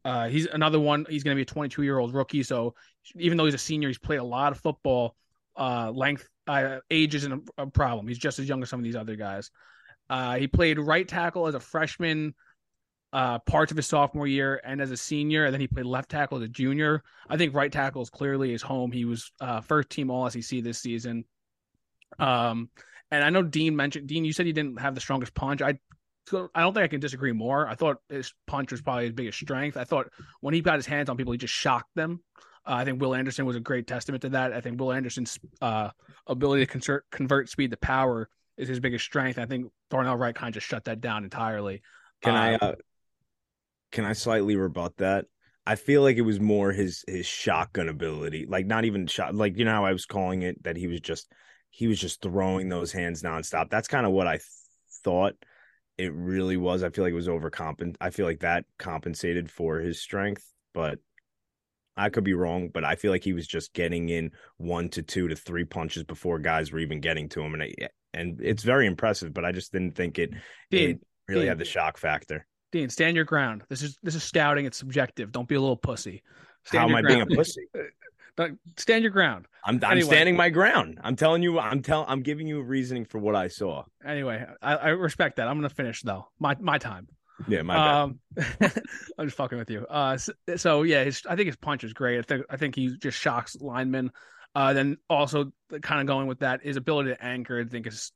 Uh, 0.05 0.29
he's 0.29 0.47
another 0.47 0.81
one. 0.81 1.07
He's 1.09 1.25
going 1.25 1.35
to 1.35 1.39
be 1.39 1.43
a 1.43 1.47
22 1.47 1.83
year 1.83 1.99
old 1.99 2.15
rookie. 2.15 2.43
So 2.43 2.75
even 3.17 3.37
though 3.37 3.45
he's 3.45 3.55
a 3.55 3.59
senior, 3.59 3.89
he's 3.89 3.99
played 3.99 4.19
a 4.19 4.25
lot 4.25 4.53
of 4.53 4.61
football. 4.61 5.15
Uh, 5.57 5.91
length, 5.91 6.29
uh, 6.47 6.79
age 6.91 7.15
isn't 7.17 7.33
a, 7.33 7.63
a, 7.63 7.67
problem. 7.67 8.07
He's 8.07 8.19
just 8.19 8.39
as 8.39 8.49
young 8.49 8.63
as 8.63 8.69
some 8.69 8.79
of 8.79 8.85
these 8.85 8.95
other 8.95 9.17
guys. 9.17 9.51
Uh, 10.09 10.37
he 10.37 10.47
played 10.47 10.79
right 10.79 11.07
tackle 11.07 11.49
as 11.49 11.55
a 11.55 11.61
freshman, 11.61 12.35
uh, 13.13 13.41
parts 13.41 13.73
of 13.73 13.77
his 13.77 13.87
sophomore 13.87 14.29
year, 14.29 14.61
and 14.65 14.81
as 14.81 14.93
a 14.93 14.97
senior. 14.97 15.47
And 15.47 15.53
then 15.53 15.61
he 15.61 15.67
played 15.67 15.87
left 15.87 16.11
tackle 16.11 16.39
as 16.39 16.45
a 16.45 16.49
junior. 16.49 17.03
I 17.29 17.37
think 17.37 17.55
right 17.55 17.73
tackle 17.73 18.03
is 18.03 18.11
clearly 18.11 18.53
his 18.53 18.63
home. 18.63 18.93
He 18.93 19.05
was 19.05 19.33
uh, 19.41 19.61
first 19.61 19.91
team 19.91 20.11
All 20.11 20.31
SEC 20.31 20.63
this 20.63 20.79
season. 20.79 21.25
Um, 22.21 22.71
and 23.11 23.25
I 23.25 23.31
know 23.31 23.43
Dean 23.43 23.75
mentioned 23.75 24.07
Dean. 24.07 24.25
You 24.25 24.33
said 24.33 24.47
he 24.47 24.53
didn't 24.53 24.81
have 24.81 24.95
the 24.95 25.01
strongest 25.01 25.35
punch. 25.35 25.63
I 25.63 25.79
I 26.33 26.63
don't 26.63 26.75
think 26.75 26.85
I 26.85 26.89
can 26.89 27.01
disagree 27.01 27.33
more. 27.33 27.67
I 27.69 27.75
thought 27.75 27.99
his 28.09 28.33
punch 28.47 28.73
was 28.73 28.83
probably 28.83 29.05
his 29.05 29.13
biggest 29.13 29.39
strength. 29.39 29.77
I 29.77 29.85
thought 29.85 30.09
when 30.41 30.55
he 30.55 30.61
got 30.61 30.77
his 30.77 30.87
hands 30.87 31.09
on 31.09 31.17
people, 31.17 31.33
he 31.33 31.39
just 31.39 31.55
shocked 31.55 31.95
them. 31.95 32.21
Uh, 32.67 32.75
I 32.75 32.85
think 32.85 33.01
Will 33.01 33.15
Anderson 33.15 33.47
was 33.47 33.57
a 33.57 33.61
great 33.61 33.87
testament 33.87 34.23
to 34.23 34.29
that. 34.31 34.53
I 34.53 34.61
think 34.61 34.79
Will 34.81 34.93
Anderson's 34.93 35.39
uh, 35.63 35.91
ability 36.27 36.67
to 36.67 36.71
convert, 36.71 37.11
convert 37.11 37.49
speed 37.49 37.71
to 37.71 37.77
power 37.77 38.29
is 38.57 38.69
his 38.69 38.81
biggest 38.81 39.05
strength. 39.05 39.39
I 39.39 39.47
think 39.47 39.71
Darnell 39.91 40.17
Wright 40.17 40.35
kind 40.35 40.49
of 40.49 40.55
just 40.55 40.67
shut 40.67 40.85
that 40.85 41.01
down 41.01 41.25
entirely. 41.25 41.83
Can 42.23 42.35
I 42.35 42.55
uh, 42.57 42.75
can 43.93 44.05
I 44.05 44.13
slightly 44.13 44.57
rebut 44.57 44.97
that? 44.99 45.27
I 45.67 45.77
feel 45.77 46.03
like 46.03 46.17
it 46.17 46.23
was 46.23 46.41
more 46.41 46.73
his 46.73 47.05
his 47.07 47.27
shotgun 47.27 47.89
ability, 47.89 48.47
like 48.49 48.67
not 48.67 48.85
even 48.85 49.07
shot, 49.07 49.35
like 49.35 49.57
you 49.57 49.65
know 49.65 49.73
how 49.73 49.85
I 49.85 49.93
was 49.93 50.07
calling 50.07 50.43
it 50.43 50.63
that 50.65 50.77
he 50.77 50.89
was 50.89 51.01
just 51.01 51.33
he 51.71 51.87
was 51.87 52.01
just 52.01 52.23
throwing 52.23 52.69
those 52.69 52.93
hands 52.93 53.23
nonstop. 53.23 53.71
That's 53.71 53.89
kind 53.89 54.05
of 54.07 54.13
what 54.13 54.27
I 54.27 54.37
th- 54.37 54.43
thought 55.05 55.35
it 55.99 56.15
really 56.15 56.57
was. 56.57 56.83
I 56.83 56.91
feel 56.91 57.05
like 57.05 57.13
it 57.13 57.17
was 57.17 57.29
overcompensate. 57.29 57.97
I 58.01 58.11
feel 58.11 58.25
like 58.25 58.41
that 58.41 58.65
compensated 58.79 59.51
for 59.51 59.81
his 59.81 60.01
strength, 60.01 60.45
but 60.73 61.01
I 61.97 62.09
could 62.09 62.25
be 62.25 62.35
wrong. 62.35 62.71
But 62.73 62.85
I 62.85 62.95
feel 62.95 63.11
like 63.11 63.25
he 63.25 63.33
was 63.33 63.47
just 63.47 63.75
getting 63.75 64.09
in 64.09 64.31
one 64.57 64.89
to 64.91 65.03
two 65.03 65.29
to 65.29 65.37
three 65.37 65.65
punches 65.65 66.05
before 66.05 66.39
guys 66.39 66.73
were 66.73 66.79
even 66.79 67.01
getting 67.01 67.29
to 67.31 67.43
him, 67.43 67.55
and 67.55 67.65
it, 67.65 67.93
and 68.15 68.41
it's 68.41 68.63
very 68.63 68.87
impressive. 68.87 69.35
But 69.35 69.45
I 69.45 69.53
just 69.53 69.73
didn't 69.73 69.97
think 69.97 70.19
it, 70.19 70.31
Dean, 70.71 70.91
it 70.91 71.01
really 71.27 71.43
Dean, 71.43 71.49
had 71.49 71.59
the 71.59 71.65
shock 71.65 71.99
factor. 71.99 72.47
Dean, 72.71 72.89
stand 72.89 73.17
your 73.17 73.25
ground. 73.25 73.65
This 73.69 73.83
is 73.83 73.99
this 74.03 74.15
is 74.15 74.23
scouting. 74.23 74.67
It's 74.67 74.79
subjective. 74.79 75.33
Don't 75.33 75.49
be 75.49 75.57
a 75.57 75.61
little 75.61 75.77
pussy. 75.77 76.23
Stand 76.65 76.83
How 76.83 76.89
am 76.89 76.95
I 76.95 77.03
ground. 77.03 77.27
being 77.29 77.33
a 77.33 77.37
pussy? 77.37 77.63
stand 78.77 79.03
your 79.03 79.11
ground. 79.11 79.47
I'm, 79.65 79.77
I'm 79.77 79.93
anyway. 79.93 80.09
standing 80.09 80.37
my 80.37 80.51
ground. 80.51 80.99
I'm 81.03 81.17
telling 81.17 81.43
you. 81.43 81.59
I'm 81.59 81.83
telling. 81.83 82.07
I'm 82.09 82.23
giving 82.23 82.47
you 82.47 82.61
a 82.61 82.63
reasoning 82.63 83.05
for 83.05 83.19
what 83.19 83.35
I 83.35 83.49
saw. 83.49 83.85
Anyway, 84.05 84.45
I, 84.63 84.77
I 84.77 84.89
respect 84.89 85.37
that. 85.37 85.49
I'm 85.49 85.57
gonna 85.57 85.69
finish 85.69 86.03
though. 86.03 86.29
My 86.39 86.57
my 86.61 86.79
time. 86.79 87.09
Yeah, 87.47 87.63
my 87.63 88.03
um, 88.03 88.19
I'm 89.19 89.27
just 89.27 89.37
fucking 89.37 89.59
with 89.59 89.71
you. 89.71 89.87
Uh, 89.89 90.17
so, 90.17 90.33
so 90.57 90.83
yeah, 90.83 91.05
his, 91.05 91.23
I 91.29 91.37
think 91.37 91.47
his 91.47 91.57
punch 91.57 91.85
is 91.85 91.93
great. 91.93 92.19
I 92.19 92.23
think 92.23 92.47
I 92.51 92.57
think 92.57 92.75
he 92.75 92.97
just 92.99 93.19
shocks 93.19 93.57
linemen. 93.61 94.11
Uh, 94.55 94.73
then 94.73 94.97
also 95.09 95.53
kind 95.83 96.01
of 96.01 96.07
going 96.07 96.27
with 96.27 96.41
that, 96.41 96.63
his 96.65 96.77
ability 96.77 97.11
to 97.11 97.25
anchor, 97.25 97.61
I 97.61 97.69
think 97.69 97.87
is 97.87 98.13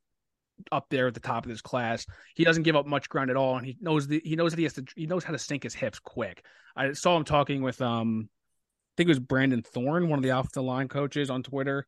up 0.71 0.87
there 0.89 1.07
at 1.07 1.13
the 1.13 1.19
top 1.19 1.45
of 1.45 1.49
his 1.49 1.61
class. 1.61 2.05
He 2.35 2.43
doesn't 2.43 2.63
give 2.63 2.75
up 2.75 2.85
much 2.85 3.09
ground 3.09 3.29
at 3.29 3.37
all, 3.37 3.57
and 3.57 3.65
he 3.65 3.77
knows 3.79 4.07
the, 4.07 4.21
he 4.23 4.35
knows 4.35 4.51
that 4.51 4.57
he 4.57 4.63
has 4.63 4.73
to 4.73 4.83
he 4.95 5.05
knows 5.05 5.23
how 5.23 5.31
to 5.31 5.39
sink 5.39 5.63
his 5.63 5.73
hips 5.73 5.99
quick. 5.99 6.43
I 6.75 6.93
saw 6.93 7.15
him 7.15 7.23
talking 7.23 7.61
with 7.61 7.81
um 7.81 8.29
think 8.97 9.07
it 9.07 9.11
was 9.11 9.19
Brandon 9.19 9.61
Thorn, 9.61 10.09
one 10.09 10.19
of 10.19 10.23
the 10.23 10.37
offensive 10.37 10.63
line 10.63 10.87
coaches 10.87 11.29
on 11.29 11.43
Twitter. 11.43 11.85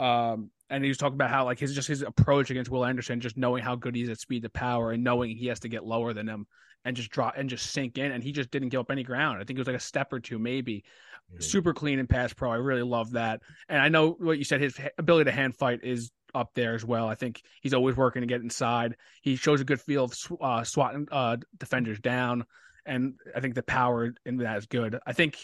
Um, 0.00 0.50
and 0.70 0.84
he 0.84 0.88
was 0.88 0.98
talking 0.98 1.14
about 1.14 1.30
how 1.30 1.44
like 1.44 1.58
his 1.58 1.74
just 1.74 1.88
his 1.88 2.02
approach 2.02 2.50
against 2.50 2.70
Will 2.70 2.84
Anderson, 2.84 3.20
just 3.20 3.36
knowing 3.36 3.62
how 3.62 3.74
good 3.74 3.94
he's 3.94 4.10
at 4.10 4.20
speed 4.20 4.42
to 4.42 4.50
power 4.50 4.92
and 4.92 5.02
knowing 5.02 5.36
he 5.36 5.46
has 5.46 5.60
to 5.60 5.68
get 5.68 5.84
lower 5.84 6.12
than 6.12 6.28
him 6.28 6.46
and 6.84 6.96
just 6.96 7.10
drop 7.10 7.34
and 7.36 7.48
just 7.48 7.70
sink 7.70 7.98
in. 7.98 8.12
And 8.12 8.22
he 8.22 8.32
just 8.32 8.50
didn't 8.50 8.68
give 8.68 8.80
up 8.80 8.90
any 8.90 9.02
ground. 9.02 9.38
I 9.38 9.44
think 9.44 9.58
it 9.58 9.60
was 9.60 9.66
like 9.66 9.76
a 9.76 9.80
step 9.80 10.12
or 10.12 10.20
two, 10.20 10.38
maybe. 10.38 10.84
Mm-hmm. 11.32 11.42
Super 11.42 11.74
clean 11.74 11.98
and 11.98 12.08
pass 12.08 12.32
pro. 12.32 12.50
I 12.50 12.56
really 12.56 12.82
love 12.82 13.12
that. 13.12 13.40
And 13.68 13.80
I 13.80 13.88
know 13.88 14.10
what 14.12 14.38
you 14.38 14.44
said. 14.44 14.60
His 14.60 14.78
ability 14.98 15.30
to 15.30 15.36
hand 15.36 15.56
fight 15.56 15.80
is 15.82 16.10
up 16.34 16.50
there 16.54 16.74
as 16.74 16.84
well. 16.84 17.08
I 17.08 17.14
think 17.14 17.42
he's 17.62 17.74
always 17.74 17.96
working 17.96 18.22
to 18.22 18.26
get 18.26 18.42
inside. 18.42 18.96
He 19.22 19.36
shows 19.36 19.60
a 19.60 19.64
good 19.64 19.80
feel 19.80 20.04
of 20.04 20.14
uh, 20.40 20.64
swatting 20.64 21.08
uh, 21.10 21.38
defenders 21.56 21.98
down, 22.00 22.44
and 22.84 23.14
I 23.34 23.40
think 23.40 23.54
the 23.54 23.62
power 23.62 24.14
in 24.24 24.36
that 24.38 24.58
is 24.58 24.66
good. 24.66 24.98
I 25.06 25.12
think 25.12 25.38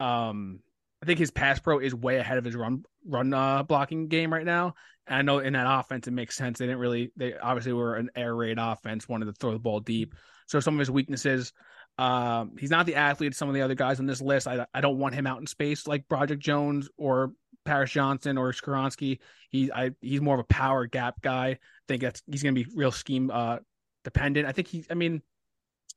um, 0.00 0.60
I 1.02 1.06
think 1.06 1.18
his 1.18 1.30
pass 1.30 1.60
pro 1.60 1.78
is 1.78 1.94
way 1.94 2.16
ahead 2.16 2.38
of 2.38 2.44
his 2.44 2.56
run 2.56 2.84
run 3.06 3.32
uh, 3.34 3.62
blocking 3.62 4.08
game 4.08 4.32
right 4.32 4.44
now. 4.44 4.74
And 5.06 5.16
I 5.16 5.22
know 5.22 5.38
in 5.38 5.52
that 5.52 5.66
offense 5.68 6.06
it 6.08 6.12
makes 6.12 6.36
sense. 6.36 6.58
They 6.58 6.66
didn't 6.66 6.80
really 6.80 7.12
they 7.16 7.34
obviously 7.36 7.72
were 7.72 7.96
an 7.96 8.10
air 8.16 8.34
raid 8.34 8.58
offense, 8.58 9.08
wanted 9.08 9.26
to 9.26 9.32
throw 9.32 9.52
the 9.52 9.58
ball 9.58 9.80
deep. 9.80 10.14
So 10.46 10.60
some 10.60 10.74
of 10.74 10.78
his 10.78 10.90
weaknesses, 10.90 11.52
Um, 11.96 12.56
he's 12.58 12.70
not 12.70 12.86
the 12.86 12.96
athlete 12.96 13.34
some 13.34 13.48
of 13.48 13.54
the 13.54 13.62
other 13.62 13.74
guys 13.76 14.00
on 14.00 14.06
this 14.06 14.20
list. 14.20 14.48
I 14.48 14.66
I 14.74 14.80
don't 14.80 14.98
want 14.98 15.14
him 15.14 15.26
out 15.26 15.40
in 15.40 15.46
space 15.46 15.86
like 15.86 16.08
Broderick 16.08 16.40
Jones 16.40 16.88
or 16.96 17.32
Paris 17.64 17.92
Johnson 17.92 18.36
or 18.36 18.52
Skoronski. 18.52 19.20
He 19.50 19.70
I 19.70 19.92
he's 20.00 20.20
more 20.20 20.34
of 20.34 20.40
a 20.40 20.44
power 20.44 20.86
gap 20.86 21.20
guy. 21.22 21.46
I 21.46 21.58
think 21.86 22.02
that's 22.02 22.22
he's 22.26 22.42
going 22.42 22.54
to 22.54 22.64
be 22.64 22.70
real 22.74 22.92
scheme 22.92 23.30
uh 23.30 23.58
dependent. 24.02 24.48
I 24.48 24.52
think 24.52 24.68
he. 24.68 24.84
I 24.90 24.94
mean, 24.94 25.22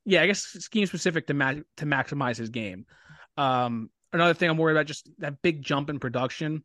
yeah, 0.05 0.21
I 0.21 0.27
guess 0.27 0.43
scheme 0.43 0.85
specific 0.85 1.27
to 1.27 1.33
ma- 1.33 1.63
to 1.77 1.85
maximize 1.85 2.37
his 2.37 2.49
game. 2.49 2.85
Um, 3.37 3.89
another 4.13 4.33
thing 4.33 4.49
I'm 4.49 4.57
worried 4.57 4.73
about 4.73 4.85
just 4.85 5.09
that 5.19 5.41
big 5.41 5.61
jump 5.61 5.89
in 5.89 5.99
production, 5.99 6.63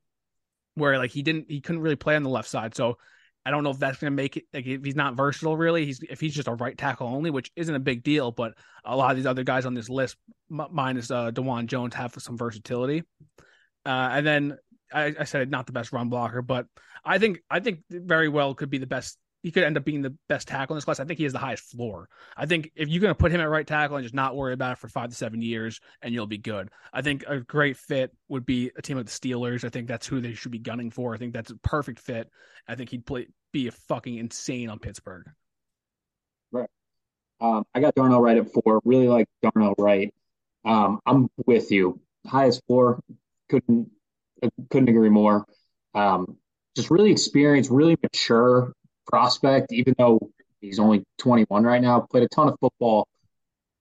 where 0.74 0.98
like 0.98 1.10
he 1.10 1.22
didn't 1.22 1.50
he 1.50 1.60
couldn't 1.60 1.82
really 1.82 1.96
play 1.96 2.16
on 2.16 2.22
the 2.22 2.30
left 2.30 2.48
side. 2.48 2.74
So 2.74 2.98
I 3.44 3.50
don't 3.50 3.64
know 3.64 3.70
if 3.70 3.78
that's 3.78 3.98
going 3.98 4.10
to 4.10 4.16
make 4.16 4.36
it 4.36 4.44
like 4.54 4.66
if 4.66 4.84
he's 4.84 4.96
not 4.96 5.14
versatile 5.16 5.56
really. 5.56 5.84
He's 5.84 6.00
if 6.08 6.20
he's 6.20 6.34
just 6.34 6.48
a 6.48 6.54
right 6.54 6.76
tackle 6.76 7.08
only, 7.08 7.30
which 7.30 7.50
isn't 7.56 7.74
a 7.74 7.80
big 7.80 8.02
deal. 8.02 8.30
But 8.30 8.54
a 8.84 8.96
lot 8.96 9.10
of 9.10 9.16
these 9.16 9.26
other 9.26 9.44
guys 9.44 9.66
on 9.66 9.74
this 9.74 9.88
list, 9.88 10.16
minus 10.48 11.10
uh, 11.10 11.30
Dawand 11.30 11.66
Jones, 11.66 11.94
have 11.94 12.14
some 12.18 12.38
versatility. 12.38 13.02
Uh, 13.84 14.08
and 14.12 14.26
then 14.26 14.58
I, 14.92 15.14
I 15.18 15.24
said 15.24 15.50
not 15.50 15.66
the 15.66 15.72
best 15.72 15.92
run 15.92 16.08
blocker, 16.08 16.42
but 16.42 16.66
I 17.04 17.18
think 17.18 17.40
I 17.50 17.60
think 17.60 17.80
very 17.90 18.28
well 18.28 18.54
could 18.54 18.70
be 18.70 18.78
the 18.78 18.86
best 18.86 19.18
he 19.42 19.50
could 19.50 19.64
end 19.64 19.76
up 19.76 19.84
being 19.84 20.02
the 20.02 20.16
best 20.28 20.46
tackle 20.46 20.74
in 20.74 20.78
this 20.78 20.84
class. 20.84 21.00
I 21.00 21.04
think 21.04 21.18
he 21.18 21.24
has 21.24 21.32
the 21.32 21.38
highest 21.38 21.64
floor. 21.64 22.08
I 22.36 22.46
think 22.46 22.70
if 22.76 22.88
you're 22.88 23.00
going 23.00 23.10
to 23.10 23.18
put 23.18 23.32
him 23.32 23.40
at 23.40 23.50
right 23.50 23.66
tackle 23.66 23.96
and 23.96 24.04
just 24.04 24.14
not 24.14 24.36
worry 24.36 24.52
about 24.52 24.72
it 24.72 24.78
for 24.78 24.88
five 24.88 25.10
to 25.10 25.16
seven 25.16 25.42
years, 25.42 25.80
and 26.00 26.14
you'll 26.14 26.26
be 26.26 26.38
good. 26.38 26.70
I 26.92 27.02
think 27.02 27.24
a 27.26 27.40
great 27.40 27.76
fit 27.76 28.12
would 28.28 28.46
be 28.46 28.70
a 28.76 28.82
team 28.82 28.96
like 28.96 29.06
the 29.06 29.12
Steelers. 29.12 29.64
I 29.64 29.68
think 29.68 29.88
that's 29.88 30.06
who 30.06 30.20
they 30.20 30.34
should 30.34 30.52
be 30.52 30.58
gunning 30.58 30.90
for. 30.90 31.14
I 31.14 31.18
think 31.18 31.32
that's 31.32 31.50
a 31.50 31.56
perfect 31.56 31.98
fit. 31.98 32.30
I 32.68 32.76
think 32.76 32.90
he'd 32.90 33.04
play 33.04 33.26
be 33.52 33.66
a 33.66 33.72
fucking 33.72 34.16
insane 34.16 34.70
on 34.70 34.78
Pittsburgh. 34.78 35.28
Right. 36.52 36.70
Um, 37.40 37.64
I 37.74 37.80
got 37.80 37.94
Darnell 37.94 38.20
Wright 38.20 38.38
at 38.38 38.52
four. 38.52 38.80
Really 38.84 39.08
like 39.08 39.26
Darnell 39.42 39.74
Wright. 39.76 40.14
Um, 40.64 41.00
I'm 41.04 41.28
with 41.44 41.72
you. 41.72 42.00
Highest 42.26 42.62
floor. 42.66 43.00
Couldn't 43.48 43.90
couldn't 44.70 44.88
agree 44.88 45.10
more. 45.10 45.44
Um, 45.94 46.36
just 46.76 46.90
really 46.90 47.10
experienced, 47.10 47.70
really 47.70 47.96
mature 48.02 48.72
prospect, 49.06 49.72
even 49.72 49.94
though 49.98 50.18
he's 50.60 50.78
only 50.78 51.04
21 51.18 51.64
right 51.64 51.82
now, 51.82 52.00
played 52.00 52.24
a 52.24 52.28
ton 52.28 52.48
of 52.48 52.56
football. 52.60 53.06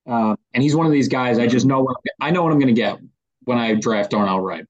Um, 0.07 0.37
and 0.53 0.63
he's 0.63 0.75
one 0.75 0.85
of 0.85 0.91
these 0.91 1.07
guys 1.07 1.37
I 1.37 1.45
just 1.45 1.65
know 1.65 1.81
what 1.81 1.97
I 2.19 2.31
know 2.31 2.43
what 2.43 2.51
I'm 2.51 2.59
going 2.59 2.73
to 2.73 2.81
get 2.81 2.97
when 3.43 3.57
I 3.57 3.75
draft 3.75 4.11
Darnell 4.11 4.39
Wright. 4.39 4.65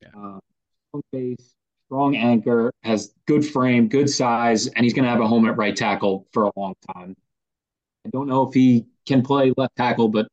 Yeah. 0.00 0.08
Uh, 0.16 0.38
strong 0.88 1.02
base, 1.12 1.54
strong 1.86 2.16
anchor, 2.16 2.72
has 2.82 3.12
good 3.26 3.44
frame, 3.44 3.88
good 3.88 4.08
size, 4.08 4.66
and 4.68 4.84
he's 4.84 4.94
going 4.94 5.04
to 5.04 5.10
have 5.10 5.20
a 5.20 5.28
home 5.28 5.46
at 5.46 5.56
right 5.56 5.76
tackle 5.76 6.26
for 6.32 6.44
a 6.44 6.52
long 6.56 6.74
time. 6.94 7.14
I 8.06 8.10
don't 8.10 8.28
know 8.28 8.48
if 8.48 8.54
he 8.54 8.86
can 9.06 9.22
play 9.22 9.52
left 9.56 9.76
tackle, 9.76 10.08
but 10.08 10.26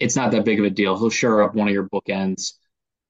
it's 0.00 0.16
not 0.16 0.32
that 0.32 0.44
big 0.44 0.58
of 0.58 0.66
a 0.66 0.70
deal. 0.70 0.98
He'll 0.98 1.10
sure 1.10 1.42
up 1.42 1.54
one 1.54 1.68
of 1.68 1.74
your 1.74 1.88
bookends. 1.88 2.54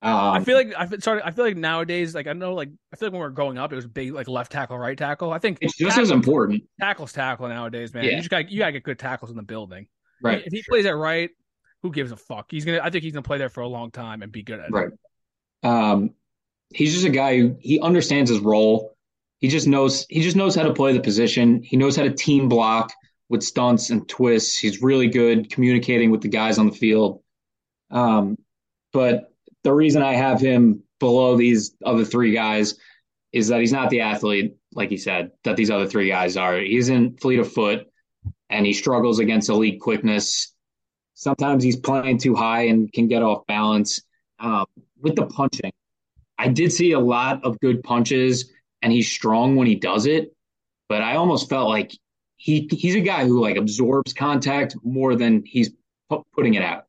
Um, 0.04 0.34
I 0.34 0.44
feel 0.44 0.56
like 0.56 0.74
I 0.76 0.86
sorry. 0.98 1.22
I 1.24 1.30
feel 1.30 1.46
like 1.46 1.56
nowadays, 1.56 2.14
like 2.14 2.26
I 2.26 2.34
know, 2.34 2.52
like 2.52 2.68
I 2.92 2.96
feel 2.96 3.08
like 3.08 3.12
when 3.14 3.22
we 3.22 3.26
are 3.26 3.30
growing 3.30 3.56
up, 3.56 3.72
it 3.72 3.76
was 3.76 3.86
big, 3.86 4.12
like 4.12 4.28
left 4.28 4.52
tackle, 4.52 4.78
right 4.78 4.98
tackle. 4.98 5.32
I 5.32 5.38
think 5.38 5.58
it's 5.62 5.78
just 5.78 5.90
tackle, 5.90 6.02
as 6.02 6.10
important. 6.10 6.64
Tackles 6.78 7.12
tackle 7.14 7.48
nowadays, 7.48 7.94
man. 7.94 8.04
Yeah. 8.04 8.10
You 8.10 8.16
just 8.18 8.28
got 8.28 8.50
you 8.50 8.58
got 8.58 8.66
to 8.66 8.72
get 8.72 8.82
good 8.82 8.98
tackles 8.98 9.30
in 9.30 9.36
the 9.36 9.42
building. 9.42 9.86
Right. 10.22 10.42
If 10.44 10.52
he 10.52 10.62
plays 10.68 10.84
it 10.84 10.90
right, 10.90 11.30
who 11.82 11.90
gives 11.90 12.12
a 12.12 12.18
fuck? 12.18 12.50
He's 12.50 12.66
gonna. 12.66 12.80
I 12.82 12.90
think 12.90 13.02
he's 13.02 13.14
gonna 13.14 13.22
play 13.22 13.38
there 13.38 13.48
for 13.48 13.62
a 13.62 13.66
long 13.66 13.90
time 13.90 14.20
and 14.20 14.30
be 14.30 14.42
good 14.42 14.60
at 14.60 14.70
right. 14.70 14.88
it. 14.88 14.98
Right. 15.62 15.90
Um, 15.92 16.10
he's 16.74 16.92
just 16.92 17.06
a 17.06 17.10
guy 17.10 17.38
who 17.38 17.56
he 17.60 17.80
understands 17.80 18.28
his 18.28 18.40
role. 18.40 18.96
He 19.38 19.48
just 19.48 19.66
knows 19.66 20.06
he 20.10 20.20
just 20.20 20.36
knows 20.36 20.54
how 20.54 20.64
to 20.64 20.74
play 20.74 20.92
the 20.92 21.00
position. 21.00 21.62
He 21.62 21.78
knows 21.78 21.96
how 21.96 22.02
to 22.02 22.10
team 22.12 22.50
block 22.50 22.92
with 23.30 23.42
stunts 23.42 23.88
and 23.88 24.06
twists. 24.06 24.58
He's 24.58 24.82
really 24.82 25.08
good 25.08 25.50
communicating 25.50 26.10
with 26.10 26.20
the 26.20 26.28
guys 26.28 26.58
on 26.58 26.66
the 26.66 26.76
field. 26.76 27.22
Um, 27.90 28.36
but 28.92 29.33
the 29.64 29.72
reason 29.72 30.02
I 30.02 30.14
have 30.14 30.40
him 30.40 30.82
below 31.00 31.36
these 31.36 31.74
other 31.84 32.04
three 32.04 32.32
guys 32.32 32.76
is 33.32 33.48
that 33.48 33.60
he's 33.60 33.72
not 33.72 33.90
the 33.90 34.00
athlete, 34.00 34.54
like 34.72 34.90
he 34.90 34.96
said, 34.96 35.32
that 35.42 35.56
these 35.56 35.70
other 35.70 35.86
three 35.86 36.08
guys 36.08 36.36
are. 36.36 36.56
He's 36.56 36.88
in 36.88 37.16
fleet 37.16 37.40
of 37.40 37.52
foot 37.52 37.86
and 38.48 38.64
he 38.64 38.72
struggles 38.72 39.18
against 39.18 39.48
elite 39.48 39.80
quickness. 39.80 40.54
Sometimes 41.14 41.64
he's 41.64 41.76
playing 41.76 42.18
too 42.18 42.34
high 42.34 42.66
and 42.66 42.92
can 42.92 43.08
get 43.08 43.22
off 43.22 43.46
balance. 43.46 44.02
Um, 44.38 44.66
with 45.00 45.16
the 45.16 45.26
punching, 45.26 45.72
I 46.38 46.48
did 46.48 46.72
see 46.72 46.92
a 46.92 47.00
lot 47.00 47.44
of 47.44 47.58
good 47.60 47.82
punches 47.82 48.52
and 48.82 48.92
he's 48.92 49.10
strong 49.10 49.56
when 49.56 49.66
he 49.66 49.74
does 49.74 50.06
it, 50.06 50.34
but 50.88 51.02
I 51.02 51.16
almost 51.16 51.48
felt 51.48 51.68
like 51.68 51.92
he 52.36 52.68
he's 52.70 52.94
a 52.94 53.00
guy 53.00 53.26
who 53.26 53.40
like 53.40 53.56
absorbs 53.56 54.12
contact 54.12 54.76
more 54.82 55.16
than 55.16 55.42
he's 55.46 55.70
putting 56.34 56.54
it 56.54 56.62
out. 56.62 56.84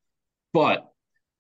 But 0.53 0.91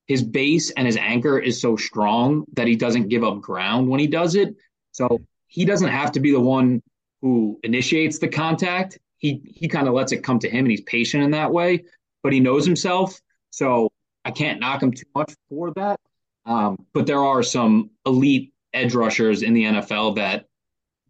his 0.07 0.23
base 0.23 0.71
and 0.71 0.85
his 0.85 0.97
anchor 0.97 1.39
is 1.39 1.59
so 1.59 1.75
strong 1.75 2.45
that 2.53 2.67
he 2.67 2.75
doesn't 2.75 3.09
give 3.09 3.23
up 3.23 3.41
ground 3.41 3.87
when 3.89 3.99
he 3.99 4.07
does 4.07 4.35
it. 4.35 4.55
So 4.91 5.19
he 5.47 5.65
doesn't 5.65 5.89
have 5.89 6.11
to 6.13 6.19
be 6.19 6.31
the 6.31 6.39
one 6.39 6.81
who 7.21 7.59
initiates 7.63 8.19
the 8.19 8.27
contact. 8.27 8.99
He 9.17 9.41
he 9.45 9.67
kind 9.67 9.87
of 9.87 9.93
lets 9.93 10.11
it 10.11 10.23
come 10.23 10.39
to 10.39 10.49
him 10.49 10.65
and 10.65 10.71
he's 10.71 10.81
patient 10.81 11.23
in 11.23 11.31
that 11.31 11.51
way, 11.51 11.85
but 12.21 12.33
he 12.33 12.39
knows 12.39 12.65
himself. 12.65 13.19
So 13.49 13.91
I 14.23 14.31
can't 14.31 14.59
knock 14.59 14.83
him 14.83 14.91
too 14.91 15.05
much 15.15 15.33
for 15.49 15.71
that. 15.73 15.99
Um, 16.45 16.85
but 16.93 17.07
there 17.07 17.23
are 17.23 17.41
some 17.41 17.89
elite 18.05 18.53
edge 18.73 18.93
rushers 18.93 19.41
in 19.41 19.53
the 19.53 19.63
NFL 19.63 20.17
that 20.17 20.45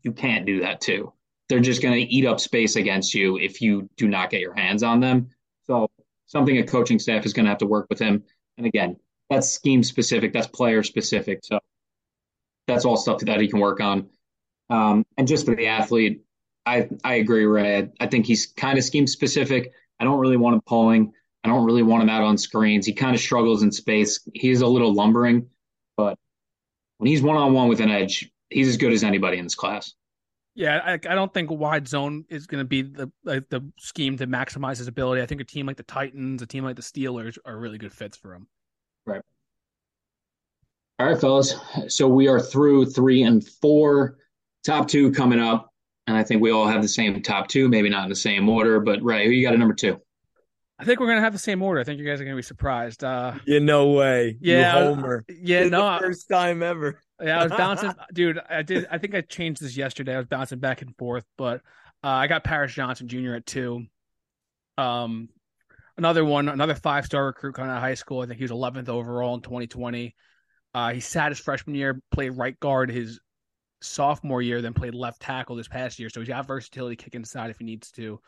you 0.03 0.13
can't 0.13 0.45
do 0.45 0.61
that 0.61 0.81
to. 0.81 1.11
They're 1.49 1.59
just 1.59 1.81
going 1.81 1.95
to 1.95 2.13
eat 2.13 2.25
up 2.25 2.39
space 2.39 2.75
against 2.75 3.13
you 3.13 3.37
if 3.37 3.61
you 3.61 3.89
do 3.97 4.07
not 4.07 4.29
get 4.29 4.39
your 4.39 4.53
hands 4.53 4.83
on 4.83 4.99
them. 4.99 5.29
So 5.65 5.89
something 6.27 6.57
a 6.57 6.63
coaching 6.63 6.99
staff 6.99 7.25
is 7.25 7.33
going 7.33 7.45
to 7.45 7.49
have 7.49 7.59
to 7.59 7.65
work 7.65 7.87
with 7.89 7.99
him. 7.99 8.23
And 8.57 8.65
again, 8.67 8.97
that's 9.29 9.49
scheme 9.49 9.83
specific, 9.83 10.33
that's 10.33 10.47
player 10.47 10.83
specific. 10.83 11.39
So 11.43 11.59
that's 12.67 12.85
all 12.85 12.97
stuff 12.97 13.19
that 13.21 13.41
he 13.41 13.47
can 13.47 13.59
work 13.59 13.79
on. 13.79 14.09
Um, 14.69 15.05
and 15.17 15.27
just 15.27 15.45
for 15.45 15.55
the 15.55 15.67
athlete, 15.67 16.21
I 16.65 16.89
I 17.03 17.15
agree, 17.15 17.45
Ray. 17.45 17.89
I 17.99 18.07
think 18.07 18.25
he's 18.25 18.47
kind 18.47 18.77
of 18.77 18.83
scheme 18.83 19.07
specific. 19.07 19.71
I 19.99 20.03
don't 20.03 20.19
really 20.19 20.37
want 20.37 20.55
him 20.55 20.61
pulling. 20.65 21.13
I 21.43 21.47
don't 21.47 21.65
really 21.65 21.83
want 21.83 22.01
him 22.03 22.09
out 22.09 22.23
on 22.23 22.37
screens. 22.37 22.87
He 22.87 22.93
kind 22.93 23.15
of 23.15 23.21
struggles 23.21 23.61
in 23.61 23.71
space. 23.71 24.27
He's 24.33 24.61
a 24.61 24.67
little 24.67 24.93
lumbering, 24.93 25.47
but 25.95 26.17
when 26.97 27.07
he's 27.07 27.21
one 27.21 27.37
on 27.37 27.53
one 27.53 27.67
with 27.67 27.81
an 27.81 27.91
edge, 27.91 28.31
he's 28.49 28.67
as 28.67 28.77
good 28.77 28.93
as 28.93 29.03
anybody 29.03 29.37
in 29.37 29.45
this 29.45 29.53
class. 29.53 29.93
Yeah, 30.55 30.81
I, 30.83 30.93
I 30.93 31.15
don't 31.15 31.33
think 31.33 31.51
wide 31.51 31.87
zone 31.87 32.23
is 32.29 32.47
going 32.47 32.61
to 32.61 32.65
be 32.67 32.81
the 32.81 33.11
like, 33.25 33.49
the 33.49 33.69
scheme 33.77 34.17
to 34.17 34.27
maximize 34.27 34.77
his 34.77 34.87
ability. 34.87 35.21
I 35.21 35.25
think 35.25 35.41
a 35.41 35.45
team 35.45 35.65
like 35.65 35.75
the 35.75 35.83
Titans, 35.83 36.41
a 36.41 36.45
team 36.45 36.63
like 36.63 36.77
the 36.77 36.81
Steelers, 36.81 37.37
are 37.45 37.57
really 37.57 37.77
good 37.77 37.91
fits 37.91 38.17
for 38.17 38.33
him. 38.33 38.47
Right. 39.05 39.21
All 40.97 41.07
right, 41.07 41.19
fellas. 41.19 41.55
So 41.89 42.07
we 42.07 42.29
are 42.29 42.39
through 42.39 42.85
three 42.85 43.23
and 43.23 43.45
four. 43.45 44.17
Top 44.63 44.87
two 44.87 45.11
coming 45.11 45.39
up, 45.39 45.71
and 46.07 46.17
I 46.17 46.23
think 46.23 46.41
we 46.41 46.49
all 46.51 46.65
have 46.65 46.81
the 46.81 46.87
same 46.87 47.21
top 47.21 47.47
two. 47.49 47.67
Maybe 47.67 47.87
not 47.87 48.03
in 48.03 48.09
the 48.09 48.15
same 48.15 48.49
order, 48.49 48.79
but 48.79 49.03
Ray, 49.03 49.25
who 49.25 49.31
you 49.31 49.45
got 49.45 49.53
at 49.53 49.59
number 49.59 49.75
two? 49.75 49.99
I 50.79 50.85
think 50.85 50.99
we're 50.99 51.07
gonna 51.07 51.21
have 51.21 51.33
the 51.33 51.39
same 51.39 51.61
order. 51.61 51.79
I 51.79 51.83
think 51.83 51.99
you 51.99 52.05
guys 52.05 52.19
are 52.19 52.23
gonna 52.23 52.35
be 52.35 52.41
surprised. 52.41 53.03
Uh, 53.03 53.35
yeah, 53.45 53.59
no 53.59 53.91
way. 53.91 54.37
Yeah, 54.41 54.79
you 54.79 54.85
Homer. 54.95 55.25
Yeah, 55.29 55.67
no. 55.67 55.99
first 55.99 56.27
time 56.29 56.63
ever. 56.63 56.99
Yeah, 57.21 57.39
I 57.39 57.43
was 57.43 57.51
bouncing, 57.51 57.93
dude. 58.13 58.39
I 58.49 58.61
did. 58.61 58.87
I 58.91 58.97
think 58.97 59.15
I 59.15 59.21
changed 59.21 59.61
this 59.61 59.77
yesterday. 59.77 60.15
I 60.15 60.17
was 60.17 60.27
bouncing 60.27 60.59
back 60.59 60.81
and 60.81 60.95
forth, 60.97 61.25
but 61.37 61.61
uh, 62.03 62.09
I 62.09 62.27
got 62.27 62.43
Paris 62.43 62.73
Johnson 62.73 63.07
Jr. 63.07 63.35
at 63.35 63.45
two. 63.45 63.85
Um, 64.77 65.29
another 65.97 66.25
one, 66.25 66.49
another 66.49 66.75
five 66.75 67.05
star 67.05 67.25
recruit 67.25 67.53
coming 67.53 67.71
out 67.71 67.77
of 67.77 67.83
high 67.83 67.93
school. 67.93 68.21
I 68.21 68.25
think 68.25 68.37
he 68.37 68.43
was 68.43 68.51
11th 68.51 68.89
overall 68.89 69.35
in 69.35 69.41
2020. 69.41 70.13
Uh, 70.73 70.91
he 70.91 70.99
sat 70.99 71.31
his 71.31 71.39
freshman 71.39 71.75
year, 71.75 72.01
played 72.11 72.31
right 72.31 72.59
guard 72.59 72.91
his 72.91 73.19
sophomore 73.81 74.41
year, 74.41 74.61
then 74.61 74.73
played 74.73 74.93
left 74.93 75.21
tackle 75.21 75.55
this 75.55 75.69
past 75.69 75.99
year. 75.99 76.09
So 76.09 76.19
he's 76.19 76.27
got 76.27 76.47
versatility, 76.47 76.97
kick 76.97 77.15
inside 77.15 77.49
if 77.49 77.59
he 77.59 77.65
needs 77.65 77.91
to. 77.91 78.19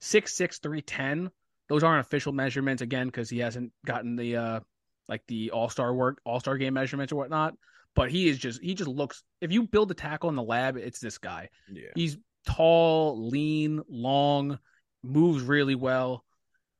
Six 0.00 0.36
six 0.36 0.58
three 0.58 0.82
ten. 0.82 1.30
Those 1.70 1.82
aren't 1.82 2.06
official 2.06 2.34
measurements 2.34 2.82
again 2.82 3.06
because 3.06 3.30
he 3.30 3.38
hasn't 3.38 3.72
gotten 3.86 4.16
the 4.16 4.36
uh 4.36 4.60
like 5.08 5.22
the 5.28 5.50
all 5.50 5.70
star 5.70 5.94
work, 5.94 6.20
all 6.26 6.40
star 6.40 6.58
game 6.58 6.74
measurements 6.74 7.10
or 7.10 7.16
whatnot 7.16 7.54
but 7.94 8.10
he 8.10 8.28
is 8.28 8.38
just 8.38 8.62
he 8.62 8.74
just 8.74 8.88
looks 8.88 9.22
if 9.40 9.52
you 9.52 9.64
build 9.64 9.90
a 9.90 9.94
tackle 9.94 10.28
in 10.28 10.36
the 10.36 10.42
lab 10.42 10.76
it's 10.76 11.00
this 11.00 11.18
guy. 11.18 11.48
Yeah. 11.72 11.88
He's 11.94 12.16
tall 12.46 13.28
lean 13.28 13.80
long 13.88 14.58
moves 15.02 15.42
really 15.42 15.74
well. 15.74 16.24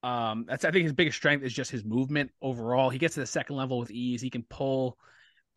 Um 0.02 0.44
that's 0.48 0.64
i 0.64 0.70
think 0.70 0.84
his 0.84 0.92
biggest 0.92 1.16
strength 1.16 1.44
is 1.44 1.52
just 1.52 1.70
his 1.70 1.84
movement 1.84 2.30
overall. 2.42 2.90
He 2.90 2.98
gets 2.98 3.14
to 3.14 3.20
the 3.20 3.26
second 3.26 3.56
level 3.56 3.78
with 3.78 3.90
ease. 3.90 4.20
He 4.20 4.30
can 4.30 4.42
pull 4.42 4.98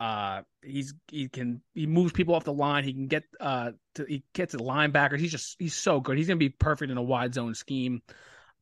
uh 0.00 0.42
he's 0.62 0.94
he 1.08 1.28
can 1.28 1.60
he 1.74 1.86
moves 1.86 2.12
people 2.12 2.34
off 2.34 2.44
the 2.44 2.52
line. 2.52 2.84
He 2.84 2.92
can 2.92 3.08
get 3.08 3.24
uh 3.40 3.72
to 3.96 4.04
he 4.04 4.22
gets 4.32 4.52
to 4.52 4.58
linebackers. 4.58 5.18
He's 5.18 5.32
just 5.32 5.56
he's 5.58 5.74
so 5.74 6.00
good. 6.00 6.16
He's 6.16 6.28
gonna 6.28 6.36
be 6.36 6.50
perfect 6.50 6.90
in 6.90 6.98
a 6.98 7.02
wide 7.02 7.34
zone 7.34 7.54
scheme 7.54 8.02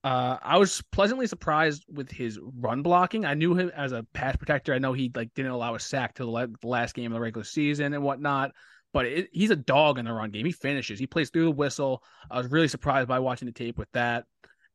uh, 0.07 0.39
I 0.41 0.57
was 0.57 0.81
pleasantly 0.93 1.27
surprised 1.27 1.85
with 1.93 2.13
his 2.13 2.39
run 2.61 2.83
blocking. 2.83 3.25
I 3.25 3.35
knew 3.35 3.55
him 3.55 3.73
as 3.75 3.91
a 3.91 4.07
pass 4.15 4.37
protector. 4.37 4.73
I 4.73 4.79
know 4.79 4.93
he 4.93 5.11
like 5.13 5.35
didn't 5.35 5.51
allow 5.51 5.75
a 5.75 5.81
sack 5.81 6.15
till 6.15 6.33
the 6.33 6.49
last 6.63 6.95
game 6.95 7.11
of 7.11 7.17
the 7.17 7.21
regular 7.21 7.43
season 7.43 7.93
and 7.93 8.05
whatnot. 8.05 8.53
But 8.93 9.07
it, 9.07 9.29
he's 9.33 9.51
a 9.51 9.57
dog 9.57 9.99
in 9.99 10.05
the 10.05 10.13
run 10.13 10.31
game. 10.31 10.47
He 10.47 10.53
finishes. 10.53 11.01
He 11.01 11.09
plays 11.09 11.31
through 11.31 11.47
the 11.47 11.51
whistle. 11.51 12.05
I 12.31 12.39
was 12.39 12.53
really 12.53 12.69
surprised 12.69 13.09
by 13.09 13.19
watching 13.19 13.47
the 13.47 13.53
tape 13.53 13.79
with 13.79 13.91
that. 13.95 14.27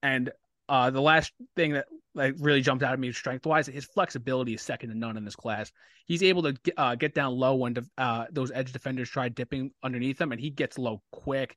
And 0.03 0.29
uh, 0.67 0.89
the 0.89 1.01
last 1.01 1.31
thing 1.55 1.73
that 1.73 1.85
like 2.13 2.35
really 2.39 2.59
jumped 2.59 2.83
out 2.83 2.91
at 2.91 2.99
me 2.99 3.13
strength 3.13 3.45
wise. 3.45 3.67
His 3.67 3.85
flexibility 3.85 4.53
is 4.53 4.61
second 4.61 4.89
to 4.89 4.97
none 4.97 5.15
in 5.15 5.23
this 5.23 5.37
class. 5.37 5.71
He's 6.07 6.23
able 6.23 6.43
to 6.43 6.57
uh, 6.75 6.95
get 6.95 7.15
down 7.15 7.31
low 7.35 7.55
when 7.55 7.77
uh, 7.97 8.25
those 8.33 8.51
edge 8.51 8.73
defenders 8.73 9.09
try 9.09 9.29
dipping 9.29 9.71
underneath 9.81 10.19
him, 10.19 10.33
and 10.33 10.41
he 10.41 10.49
gets 10.49 10.77
low 10.77 11.01
quick, 11.13 11.55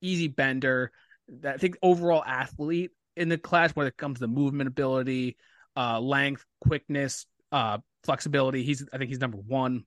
easy 0.00 0.28
bender. 0.28 0.92
I 1.44 1.56
think 1.56 1.76
overall 1.82 2.22
athlete 2.24 2.92
in 3.16 3.28
the 3.28 3.38
class 3.38 3.72
when 3.72 3.86
it 3.86 3.96
comes 3.96 4.20
to 4.20 4.28
movement 4.28 4.68
ability, 4.68 5.36
uh, 5.76 6.00
length, 6.00 6.44
quickness, 6.60 7.26
uh, 7.52 7.78
flexibility. 8.04 8.62
He's 8.62 8.84
I 8.92 8.98
think 8.98 9.08
he's 9.08 9.20
number 9.20 9.38
one. 9.38 9.84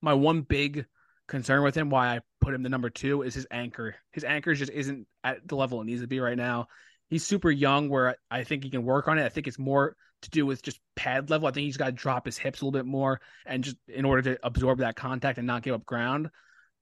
My 0.00 0.14
one 0.14 0.42
big 0.42 0.86
concern 1.26 1.62
with 1.62 1.74
him, 1.74 1.90
why 1.90 2.16
I 2.16 2.20
put 2.40 2.54
him 2.54 2.62
the 2.62 2.68
number 2.68 2.90
two, 2.90 3.22
is 3.22 3.34
his 3.34 3.46
anchor. 3.50 3.96
His 4.12 4.24
anchor 4.24 4.54
just 4.54 4.72
isn't 4.72 5.06
at 5.24 5.46
the 5.46 5.56
level 5.56 5.80
it 5.80 5.84
needs 5.84 6.02
to 6.02 6.06
be 6.06 6.20
right 6.20 6.36
now. 6.36 6.68
He's 7.10 7.26
super 7.26 7.50
young, 7.50 7.88
where 7.88 8.16
I 8.30 8.44
think 8.44 8.64
he 8.64 8.70
can 8.70 8.84
work 8.84 9.08
on 9.08 9.18
it. 9.18 9.24
I 9.24 9.28
think 9.28 9.46
it's 9.46 9.58
more 9.58 9.96
to 10.22 10.30
do 10.30 10.44
with 10.44 10.62
just 10.62 10.80
pad 10.94 11.30
level. 11.30 11.48
I 11.48 11.52
think 11.52 11.64
he's 11.64 11.76
got 11.76 11.86
to 11.86 11.92
drop 11.92 12.26
his 12.26 12.36
hips 12.36 12.60
a 12.60 12.64
little 12.64 12.78
bit 12.78 12.86
more, 12.86 13.20
and 13.46 13.64
just 13.64 13.76
in 13.88 14.04
order 14.04 14.22
to 14.22 14.46
absorb 14.46 14.78
that 14.78 14.96
contact 14.96 15.38
and 15.38 15.46
not 15.46 15.62
give 15.62 15.74
up 15.74 15.86
ground. 15.86 16.30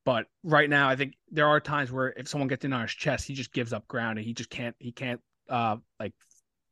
But 0.04 0.26
right 0.42 0.70
now, 0.70 0.88
I 0.88 0.96
think 0.96 1.14
there 1.30 1.48
are 1.48 1.60
times 1.60 1.90
where 1.90 2.08
if 2.16 2.28
someone 2.28 2.48
gets 2.48 2.64
in 2.64 2.72
on 2.72 2.82
his 2.82 2.92
chest, 2.92 3.26
he 3.26 3.34
just 3.34 3.52
gives 3.52 3.72
up 3.72 3.88
ground, 3.88 4.18
and 4.18 4.26
he 4.26 4.34
just 4.34 4.50
can't 4.50 4.76
he 4.78 4.92
can't 4.92 5.20
uh 5.48 5.76
like 5.98 6.12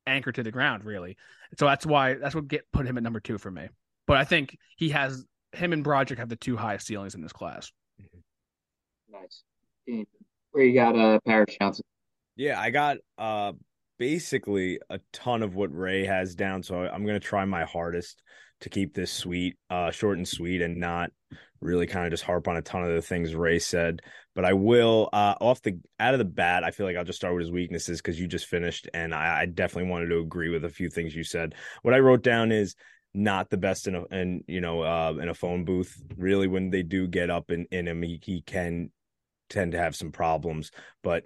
anchor 0.07 0.33
to 0.33 0.43
the 0.43 0.51
ground 0.51 0.85
really. 0.85 1.17
So 1.59 1.67
that's 1.67 1.87
why 1.87 2.15
that's 2.15 2.35
what 2.35 2.49
get 2.49 2.71
put 2.73 2.87
him 2.87 2.97
at 2.97 3.03
number 3.03 3.21
two 3.21 3.39
for 3.39 3.51
me. 3.51 3.69
But 4.07 4.19
I 4.19 4.25
think 4.25 4.57
he 4.77 4.91
has 4.91 5.25
him 5.53 5.73
and 5.73 5.85
Broderick 5.85 6.19
have 6.19 6.29
the 6.29 6.37
two 6.37 6.57
highest 6.57 6.87
ceilings 6.87 7.15
in 7.15 7.23
this 7.23 7.33
class. 7.33 7.71
Nice. 9.11 9.43
Where 10.51 10.65
you 10.65 10.75
got 10.75 10.97
uh 10.97 11.21
Paris 11.27 11.57
Johnson? 11.61 11.85
Yeah, 12.37 12.61
I 12.61 12.71
got 12.71 12.99
uh 13.19 13.53
basically 13.99 14.81
a 14.91 15.01
ton 15.13 15.43
of 15.43 15.55
what 15.55 15.75
Ray 15.75 16.05
has 16.05 16.35
down, 16.35 16.63
so 16.63 16.81
I'm 16.81 17.07
gonna 17.07 17.21
try 17.21 17.45
my 17.45 17.65
hardest 17.65 18.23
to 18.61 18.71
keep 18.71 18.95
this 18.95 19.13
sweet, 19.13 19.57
uh, 19.69 19.91
short 19.91 20.17
and 20.17 20.27
sweet, 20.27 20.63
and 20.63 20.79
not 20.79 21.11
really 21.65 21.87
kind 21.87 22.07
of 22.07 22.13
just 22.13 22.23
harp 22.23 22.47
on 22.47 22.57
a 22.57 22.63
ton 22.63 22.85
of 22.85 22.95
the 22.95 23.03
things 23.03 23.35
Ray 23.35 23.59
said. 23.59 24.03
But 24.35 24.45
I 24.45 24.53
will 24.53 25.09
uh, 25.13 25.35
off 25.41 25.63
the 25.63 25.81
out 25.99 26.15
of 26.15 26.19
the 26.19 26.25
bat. 26.25 26.63
I 26.63 26.71
feel 26.71 26.87
like 26.87 26.97
I'll 26.97 27.05
just 27.05 27.19
start 27.19 27.35
with 27.35 27.43
his 27.43 27.53
weaknesses 27.53 28.01
because 28.01 28.21
you 28.21 28.29
just 28.29 28.47
finished, 28.47 28.89
and 28.93 29.15
I, 29.15 29.43
I, 29.43 29.47
definitely 29.47 29.91
wanted 29.91 30.09
to 30.09 30.19
agree 30.19 30.51
with 30.51 30.65
a 30.65 30.69
few 30.69 30.91
things 30.91 31.15
you 31.15 31.25
said. 31.25 31.55
What 31.83 31.95
I 31.95 31.99
wrote 31.99 32.23
down 32.23 32.53
is 32.53 32.75
not 33.15 33.49
the 33.49 33.57
best 33.57 33.87
in 33.87 33.95
a 33.95 34.05
in 34.07 34.45
you 34.47 34.61
know 34.61 34.83
uh, 34.83 35.15
in 35.21 35.29
a 35.29 35.35
phone 35.35 35.65
booth. 35.65 36.01
Really, 36.17 36.47
when 36.47 36.71
they 36.71 36.83
do 36.83 37.07
get 37.07 37.31
up 37.31 37.51
in 37.51 37.67
in 37.71 37.89
him, 37.89 38.03
he, 38.03 38.21
he 38.23 38.43
can 38.43 38.91
tend 39.49 39.73
to 39.73 39.79
have 39.79 39.97
some 39.97 40.13
problems. 40.13 40.71
But 41.03 41.25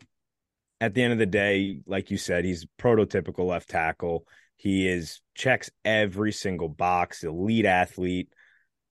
at 0.81 0.95
the 0.95 1.03
end 1.03 1.13
of 1.13 1.19
the 1.19 1.27
day, 1.27 1.81
like 1.87 2.11
you 2.11 2.19
said, 2.19 2.45
he's 2.45 2.67
prototypical 2.79 3.47
left 3.47 3.69
tackle. 3.69 4.27
He 4.57 4.89
is 4.89 5.21
checks 5.35 5.71
every 5.85 6.33
single 6.33 6.69
box, 6.69 7.25
elite 7.25 7.65
athlete. 7.65 8.29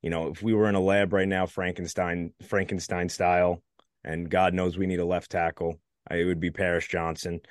You 0.01 0.09
know, 0.09 0.27
if 0.27 0.43
we 0.43 0.53
were 0.53 0.69
in 0.69 0.75
a 0.75 0.81
lab 0.81 1.13
right 1.13 1.27
now, 1.27 1.45
Frankenstein, 1.45 2.33
Frankenstein 2.47 3.09
style, 3.09 3.61
and 4.03 4.29
God 4.29 4.53
knows 4.53 4.77
we 4.77 4.87
need 4.87 4.99
a 4.99 5.05
left 5.05 5.31
tackle, 5.31 5.79
it 6.09 6.25
would 6.25 6.39
be 6.39 6.51
Paris 6.51 6.87
Johnson. 6.87 7.41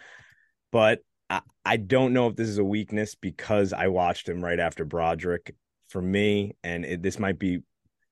But 0.72 1.00
I, 1.28 1.40
I 1.64 1.76
don't 1.76 2.12
know 2.12 2.28
if 2.28 2.36
this 2.36 2.48
is 2.48 2.58
a 2.58 2.64
weakness 2.64 3.14
because 3.14 3.72
I 3.72 3.88
watched 3.88 4.28
him 4.28 4.42
right 4.42 4.60
after 4.60 4.84
Broderick. 4.84 5.54
For 5.90 6.02
me, 6.02 6.56
and 6.64 6.84
it, 6.84 7.00
this 7.00 7.20
might 7.20 7.38
be 7.38 7.60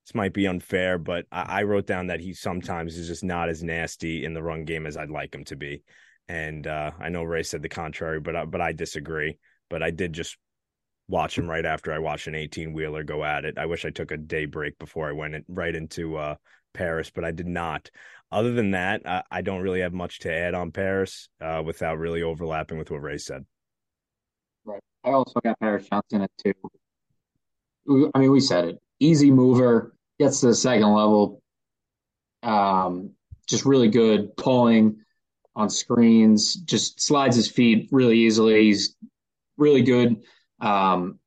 this 0.05 0.15
might 0.15 0.33
be 0.33 0.47
unfair, 0.47 0.97
but 0.97 1.25
I, 1.29 1.59
I, 1.59 1.63
wrote 1.63 1.85
down 1.85 2.07
that 2.07 2.21
he 2.21 2.33
sometimes 2.33 2.95
is 2.95 3.07
just 3.07 3.23
not 3.23 3.49
as 3.49 3.63
nasty 3.63 4.23
in 4.23 4.33
the 4.33 4.41
run 4.41 4.63
game 4.63 4.85
as 4.85 4.95
I'd 4.95 5.09
like 5.09 5.35
him 5.35 5.43
to 5.45 5.57
be. 5.57 5.83
And 6.27 6.65
uh, 6.67 6.91
I 6.99 7.09
know 7.09 7.23
Ray 7.23 7.43
said 7.43 7.61
the 7.61 7.69
contrary, 7.69 8.21
but 8.21 8.35
I, 8.35 8.45
but 8.45 8.61
I 8.61 8.71
disagree. 8.71 9.39
But 9.69 9.83
I 9.83 9.91
did 9.91 10.13
just 10.13 10.37
watch 11.07 11.37
him 11.37 11.49
right 11.49 11.65
after 11.65 11.93
I 11.93 11.99
watched 11.99 12.27
an 12.27 12.35
18 12.35 12.73
wheeler 12.73 13.03
go 13.03 13.23
at 13.23 13.45
it. 13.45 13.57
I 13.57 13.65
wish 13.65 13.85
I 13.85 13.89
took 13.89 14.11
a 14.11 14.17
day 14.17 14.45
break 14.45 14.77
before 14.79 15.07
I 15.07 15.13
went 15.13 15.45
right 15.47 15.75
into 15.75 16.17
uh, 16.17 16.35
Paris, 16.73 17.11
but 17.13 17.23
I 17.23 17.31
did 17.31 17.47
not. 17.47 17.89
Other 18.31 18.53
than 18.53 18.71
that, 18.71 19.01
I, 19.05 19.23
I 19.29 19.41
don't 19.41 19.61
really 19.61 19.81
have 19.81 19.93
much 19.93 20.19
to 20.19 20.33
add 20.33 20.55
on 20.55 20.71
Paris 20.71 21.29
uh, 21.39 21.61
without 21.65 21.99
really 21.99 22.23
overlapping 22.23 22.77
with 22.77 22.89
what 22.91 23.01
Ray 23.01 23.17
said. 23.17 23.45
Right. 24.65 24.81
I 25.03 25.11
also 25.11 25.39
got 25.41 25.59
Paris 25.59 25.87
Johnson 25.89 26.23
at 26.23 26.31
two. 26.43 28.09
I 28.15 28.19
mean, 28.19 28.31
we 28.31 28.39
said 28.39 28.65
it. 28.65 28.81
Easy 28.99 29.29
mover, 29.29 29.95
gets 30.19 30.39
to 30.39 30.47
the 30.47 30.55
second 30.55 30.91
level. 30.91 31.41
Um, 32.41 33.11
just 33.47 33.65
really 33.65 33.89
good 33.89 34.35
pulling 34.37 34.97
on 35.55 35.69
screens, 35.69 36.55
just 36.55 36.99
slides 36.99 37.35
his 37.35 37.49
feet 37.49 37.89
really 37.91 38.17
easily. 38.17 38.63
He's 38.63 38.95
really 39.57 39.83
good. 39.83 40.23
Um, 40.59 41.19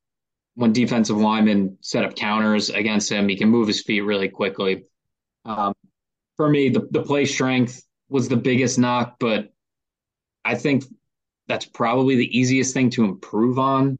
when 0.54 0.72
defensive 0.72 1.16
linemen 1.16 1.78
set 1.80 2.04
up 2.04 2.16
counters 2.16 2.70
against 2.70 3.10
him, 3.10 3.28
he 3.28 3.36
can 3.36 3.48
move 3.48 3.68
his 3.68 3.82
feet 3.82 4.00
really 4.00 4.28
quickly. 4.28 4.84
Um, 5.44 5.72
for 6.36 6.48
me, 6.48 6.68
the, 6.68 6.88
the 6.90 7.02
play 7.02 7.24
strength 7.24 7.82
was 8.08 8.28
the 8.28 8.36
biggest 8.36 8.78
knock, 8.78 9.16
but 9.20 9.52
I 10.44 10.54
think 10.54 10.84
that's 11.46 11.64
probably 11.64 12.16
the 12.16 12.38
easiest 12.38 12.74
thing 12.74 12.90
to 12.90 13.04
improve 13.04 13.58
on. 13.58 13.98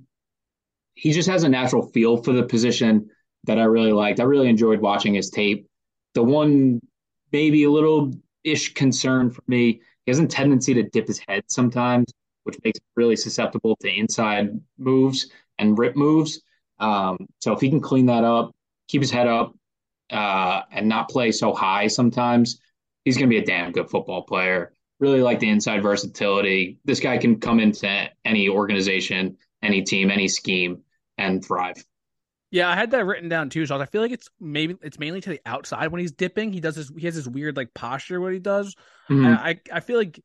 He 0.94 1.12
just 1.12 1.28
has 1.28 1.44
a 1.44 1.48
natural 1.48 1.90
feel 1.92 2.16
for 2.16 2.32
the 2.32 2.42
position 2.42 3.08
that 3.44 3.58
I 3.58 3.64
really 3.64 3.92
liked. 3.92 4.20
I 4.20 4.24
really 4.24 4.48
enjoyed 4.48 4.80
watching 4.80 5.14
his 5.14 5.30
tape. 5.30 5.68
The 6.14 6.24
one 6.24 6.80
maybe 7.30 7.64
a 7.64 7.70
little 7.70 8.12
ish 8.44 8.74
concern 8.74 9.30
for 9.30 9.42
me 9.46 9.80
he 10.08 10.10
has 10.10 10.20
a 10.20 10.26
tendency 10.26 10.72
to 10.72 10.84
dip 10.84 11.06
his 11.06 11.20
head 11.28 11.44
sometimes, 11.48 12.10
which 12.48 12.58
makes 12.64 12.78
him 12.78 12.84
really 12.96 13.14
susceptible 13.14 13.76
to 13.76 13.88
inside 13.88 14.58
moves 14.78 15.26
and 15.58 15.78
rip 15.78 15.94
moves. 15.96 16.40
Um, 16.78 17.18
so 17.40 17.52
if 17.52 17.61
he 17.61 17.68
can 17.68 17.80
clean 17.80 18.06
that 18.06 18.24
up, 18.24 18.56
keep 18.88 19.02
his 19.02 19.11
head 19.11 19.26
up, 19.26 19.54
uh, 20.11 20.62
and 20.72 20.88
not 20.88 21.11
play 21.11 21.30
so 21.30 21.52
high 21.52 21.88
sometimes, 21.88 22.58
he's 23.04 23.18
going 23.18 23.28
to 23.28 23.34
be 23.34 23.42
a 23.42 23.44
damn 23.44 23.70
good 23.70 23.90
football 23.90 24.22
player. 24.22 24.72
Really 24.98 25.20
like 25.22 25.40
the 25.40 25.50
inside 25.50 25.82
versatility. 25.82 26.78
This 26.87 27.00
guy 27.00 27.18
can 27.18 27.38
come 27.38 27.61
into 27.61 28.08
any 28.24 28.48
organization, 28.48 29.37
any 29.62 29.82
team, 29.82 30.11
any 30.11 30.26
scheme, 30.26 30.82
and 31.18 31.44
thrive. 31.44 31.84
Yeah, 32.50 32.70
I 32.70 32.76
had 32.76 32.92
that 32.92 33.04
written 33.04 33.28
down 33.28 33.50
too. 33.50 33.66
So 33.66 33.78
I 33.78 33.84
feel 33.84 34.00
like 34.00 34.11
it's 34.11 34.30
maybe 34.40 34.74
it's 34.80 34.98
mainly 34.98 35.20
to 35.20 35.28
the 35.28 35.40
outside 35.44 35.88
when 35.88 36.00
he's 36.00 36.12
dipping. 36.12 36.50
He 36.50 36.61
does 36.61 36.76
this. 36.76 36.90
He 36.96 37.04
has 37.04 37.14
this 37.14 37.28
weird 37.28 37.58
like 37.58 37.74
posture 37.74 38.22
what 38.22 38.32
he 38.32 38.38
does. 38.38 38.74
Mm-hmm. 39.11 39.26
I 39.26 39.61
I 39.70 39.80
feel 39.80 39.98
like 39.98 40.18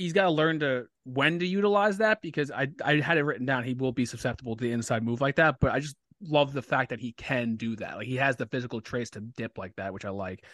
he's 0.00 0.14
got 0.14 0.24
to 0.24 0.30
learn 0.30 0.60
to 0.60 0.86
when 1.04 1.38
to 1.38 1.46
utilize 1.46 1.98
that 1.98 2.22
because 2.22 2.50
I 2.50 2.68
I 2.82 2.96
had 2.96 3.18
it 3.18 3.22
written 3.22 3.46
down. 3.46 3.64
He 3.64 3.74
will 3.74 3.92
be 3.92 4.06
susceptible 4.06 4.56
to 4.56 4.64
the 4.64 4.72
inside 4.72 5.02
move 5.02 5.20
like 5.20 5.36
that. 5.36 5.56
But 5.60 5.72
I 5.72 5.80
just 5.80 5.96
love 6.22 6.52
the 6.52 6.62
fact 6.62 6.90
that 6.90 7.00
he 7.00 7.12
can 7.12 7.56
do 7.56 7.76
that. 7.76 7.96
Like 7.96 8.06
he 8.06 8.16
has 8.16 8.36
the 8.36 8.46
physical 8.46 8.80
traits 8.80 9.10
to 9.10 9.20
dip 9.20 9.58
like 9.58 9.76
that, 9.76 9.92
which 9.92 10.04
I 10.04 10.10
like. 10.10 10.44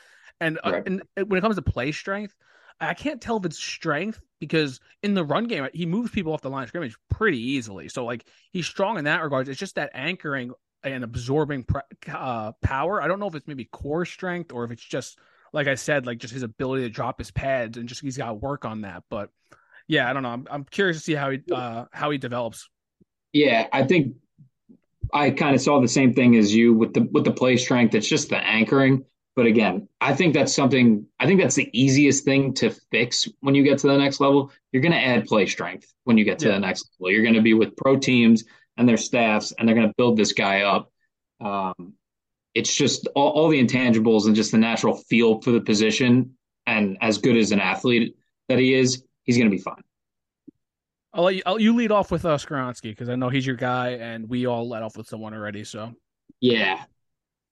And 0.40 0.59
uh, 0.64 0.72
right. 0.72 0.80
uh, 0.80 0.82
and 0.87 1.28
when 1.28 1.38
it 1.38 1.42
comes 1.42 1.56
to 1.56 1.62
play 1.62 1.92
strength, 1.92 2.35
I 2.80 2.94
can't 2.94 3.20
tell 3.20 3.37
if 3.37 3.46
it's 3.46 3.59
strength 3.59 4.20
because 4.40 4.80
in 5.02 5.14
the 5.14 5.24
run 5.24 5.44
game 5.44 5.68
he 5.72 5.87
moves 5.87 6.11
people 6.11 6.32
off 6.32 6.42
the 6.42 6.50
line 6.50 6.64
of 6.64 6.68
scrimmage 6.68 6.96
pretty 7.09 7.40
easily. 7.40 7.88
So 7.88 8.04
like 8.04 8.26
he's 8.52 8.66
strong 8.66 8.98
in 8.98 9.04
that 9.04 9.22
regard. 9.22 9.48
It's 9.48 9.61
just 9.61 9.76
that 9.76 9.90
anchoring 9.94 10.52
and 10.82 11.04
absorbing 11.04 11.66
uh, 12.12 12.52
power. 12.62 13.00
I 13.00 13.06
don't 13.06 13.20
know 13.20 13.28
if 13.28 13.35
it's 13.35 13.46
maybe 13.46 13.64
core 13.66 14.04
strength 14.04 14.52
or 14.52 14.64
if 14.64 14.72
it's 14.72 14.85
just 14.85 15.18
like 15.52 15.66
I 15.68 15.74
said, 15.74 16.06
like 16.06 16.18
just 16.18 16.35
his 16.35 16.42
ability 16.42 16.82
to 16.85 16.90
drop 16.90 17.18
his 17.18 17.30
pads 17.30 17.76
and 17.78 17.88
just 17.88 18.00
he's 18.02 18.16
got 18.16 18.28
to 18.28 18.35
work 18.35 18.64
on 18.64 18.82
that. 18.82 19.04
But 19.11 19.30
yeah, 19.88 20.09
I 20.09 20.12
don't 20.12 20.22
know. 20.22 20.30
I'm 20.30 20.46
I'm 20.50 20.64
curious 20.64 20.98
to 20.98 21.02
see 21.02 21.14
how 21.14 21.30
he 21.30 21.40
uh, 21.52 21.87
how 21.92 22.11
he 22.11 22.18
develops. 22.18 22.68
Yeah, 23.32 23.66
I 23.72 23.85
think 23.85 24.16
I 25.12 25.30
kind 25.30 25.54
of 25.54 25.61
saw 25.61 25.80
the 25.80 25.88
same 25.88 26.14
thing 26.14 26.37
as 26.37 26.54
you 26.54 26.74
with 26.74 26.94
the 26.94 27.02
with 27.12 27.24
the 27.24 27.32
play 27.32 27.56
strength. 27.56 27.94
It's 27.94 28.09
just 28.09 28.30
the 28.30 28.38
anchoring. 28.38 29.04
But 29.35 29.44
again, 29.44 29.87
I 30.00 30.14
think 30.14 30.32
that's 30.32 30.54
something. 30.54 31.06
I 31.20 31.26
think 31.26 31.40
that's 31.40 31.54
the 31.54 31.68
easiest 31.78 32.24
thing 32.24 32.55
to 32.55 32.70
fix 32.90 33.28
when 33.40 33.55
you 33.55 33.62
get 33.62 33.78
to 33.80 33.86
the 33.86 33.99
next 33.99 34.18
level. 34.18 34.51
You're 34.72 34.82
going 34.82 34.92
to 34.92 34.99
add 34.99 35.26
play 35.26 35.47
strength 35.47 35.92
when 36.05 36.16
you 36.16 36.24
get 36.24 36.38
to 36.40 36.49
yeah. 36.49 36.55
the 36.55 36.61
next 36.61 36.90
level. 36.99 37.12
You're 37.12 37.22
going 37.22 37.34
to 37.34 37.42
be 37.42 37.53
with 37.53 37.76
pro 37.76 37.97
teams 37.97 38.44
and 38.78 38.88
their 38.88 38.97
staffs, 38.97 39.53
and 39.53 39.68
they're 39.68 39.76
going 39.76 39.88
to 39.88 39.94
build 39.99 40.16
this 40.16 40.32
guy 40.32 40.62
up. 40.62 40.90
Um, 41.40 41.92
it's 42.57 42.74
just 42.74 43.07
all, 43.14 43.30
all, 43.30 43.48
the 43.48 43.62
intangibles 43.62 44.26
and 44.26 44.34
just 44.34 44.50
the 44.50 44.59
natural 44.59 44.96
feel 44.96 45.40
for 45.40 45.50
the 45.50 45.61
position. 45.61 46.32
And 46.66 46.96
as 47.00 47.18
good 47.18 47.36
as 47.36 47.52
an 47.52 47.61
athlete 47.61 48.16
that 48.48 48.59
he 48.59 48.74
is, 48.74 49.04
he's 49.24 49.36
going 49.36 49.50
to 49.50 49.57
be 49.57 49.62
fine. 49.62 49.82
I'll 51.12 51.24
let 51.24 51.36
you, 51.36 51.42
I'll, 51.46 51.61
you 51.61 51.74
lead 51.74 51.92
off 51.92 52.11
with 52.11 52.24
uh, 52.24 52.36
Skoronski 52.36 52.90
because 52.90 53.09
I 53.09 53.14
know 53.14 53.28
he's 53.28 53.46
your 53.46 53.57
guy, 53.57 53.90
and 53.90 54.28
we 54.28 54.46
all 54.46 54.68
let 54.68 54.82
off 54.82 54.96
with 54.96 55.07
someone 55.07 55.32
already. 55.32 55.64
So, 55.64 55.92
yeah, 56.40 56.82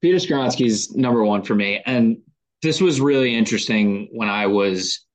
Peter 0.02 0.18
Skoronski 0.18 0.66
is 0.66 0.94
number 0.94 1.24
one 1.24 1.42
for 1.42 1.54
me, 1.54 1.82
and 1.86 2.18
this 2.62 2.80
was 2.80 3.00
really 3.00 3.34
interesting 3.34 4.08
when 4.12 4.28
I 4.28 4.46
was 4.46 5.06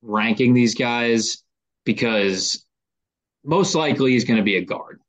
ranking 0.00 0.54
these 0.54 0.74
guys 0.74 1.42
because 1.84 2.64
most 3.44 3.74
likely 3.74 4.12
he's 4.12 4.24
going 4.24 4.38
to 4.38 4.42
be 4.42 4.56
a 4.56 4.64
guard 4.64 5.02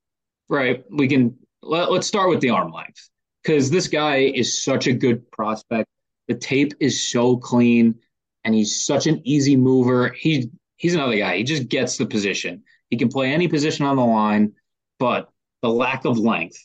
right, 0.54 0.84
we 0.90 1.08
can 1.08 1.36
let, 1.62 1.90
us 1.90 2.08
start 2.08 2.30
with 2.30 2.40
the 2.40 2.50
arm 2.50 2.72
length 2.72 3.10
because 3.44 3.70
this 3.70 3.88
guy 3.88 4.18
is 4.18 4.64
such 4.64 4.88
a 4.88 4.94
good 4.94 5.30
prospect. 5.32 5.88
The 6.28 6.36
tape 6.36 6.74
is 6.80 7.02
so 7.02 7.38
clean, 7.38 7.96
and 8.44 8.56
he's 8.56 8.86
such 8.86 9.08
an 9.08 9.22
easy 9.26 9.56
mover. 9.56 10.10
He 10.10 10.50
he's 10.78 10.96
another 10.96 11.18
guy. 11.18 11.38
He 11.38 11.44
just 11.44 11.68
gets 11.68 11.98
the 11.98 12.06
position. 12.06 12.64
He 12.90 12.98
can 12.98 13.10
play 13.10 13.32
any 13.32 13.48
position 13.48 13.86
on 13.86 13.96
the 13.96 14.06
line. 14.06 14.54
but 15.00 15.30
the 15.62 15.70
lack 15.70 16.04
of 16.04 16.18
length, 16.20 16.58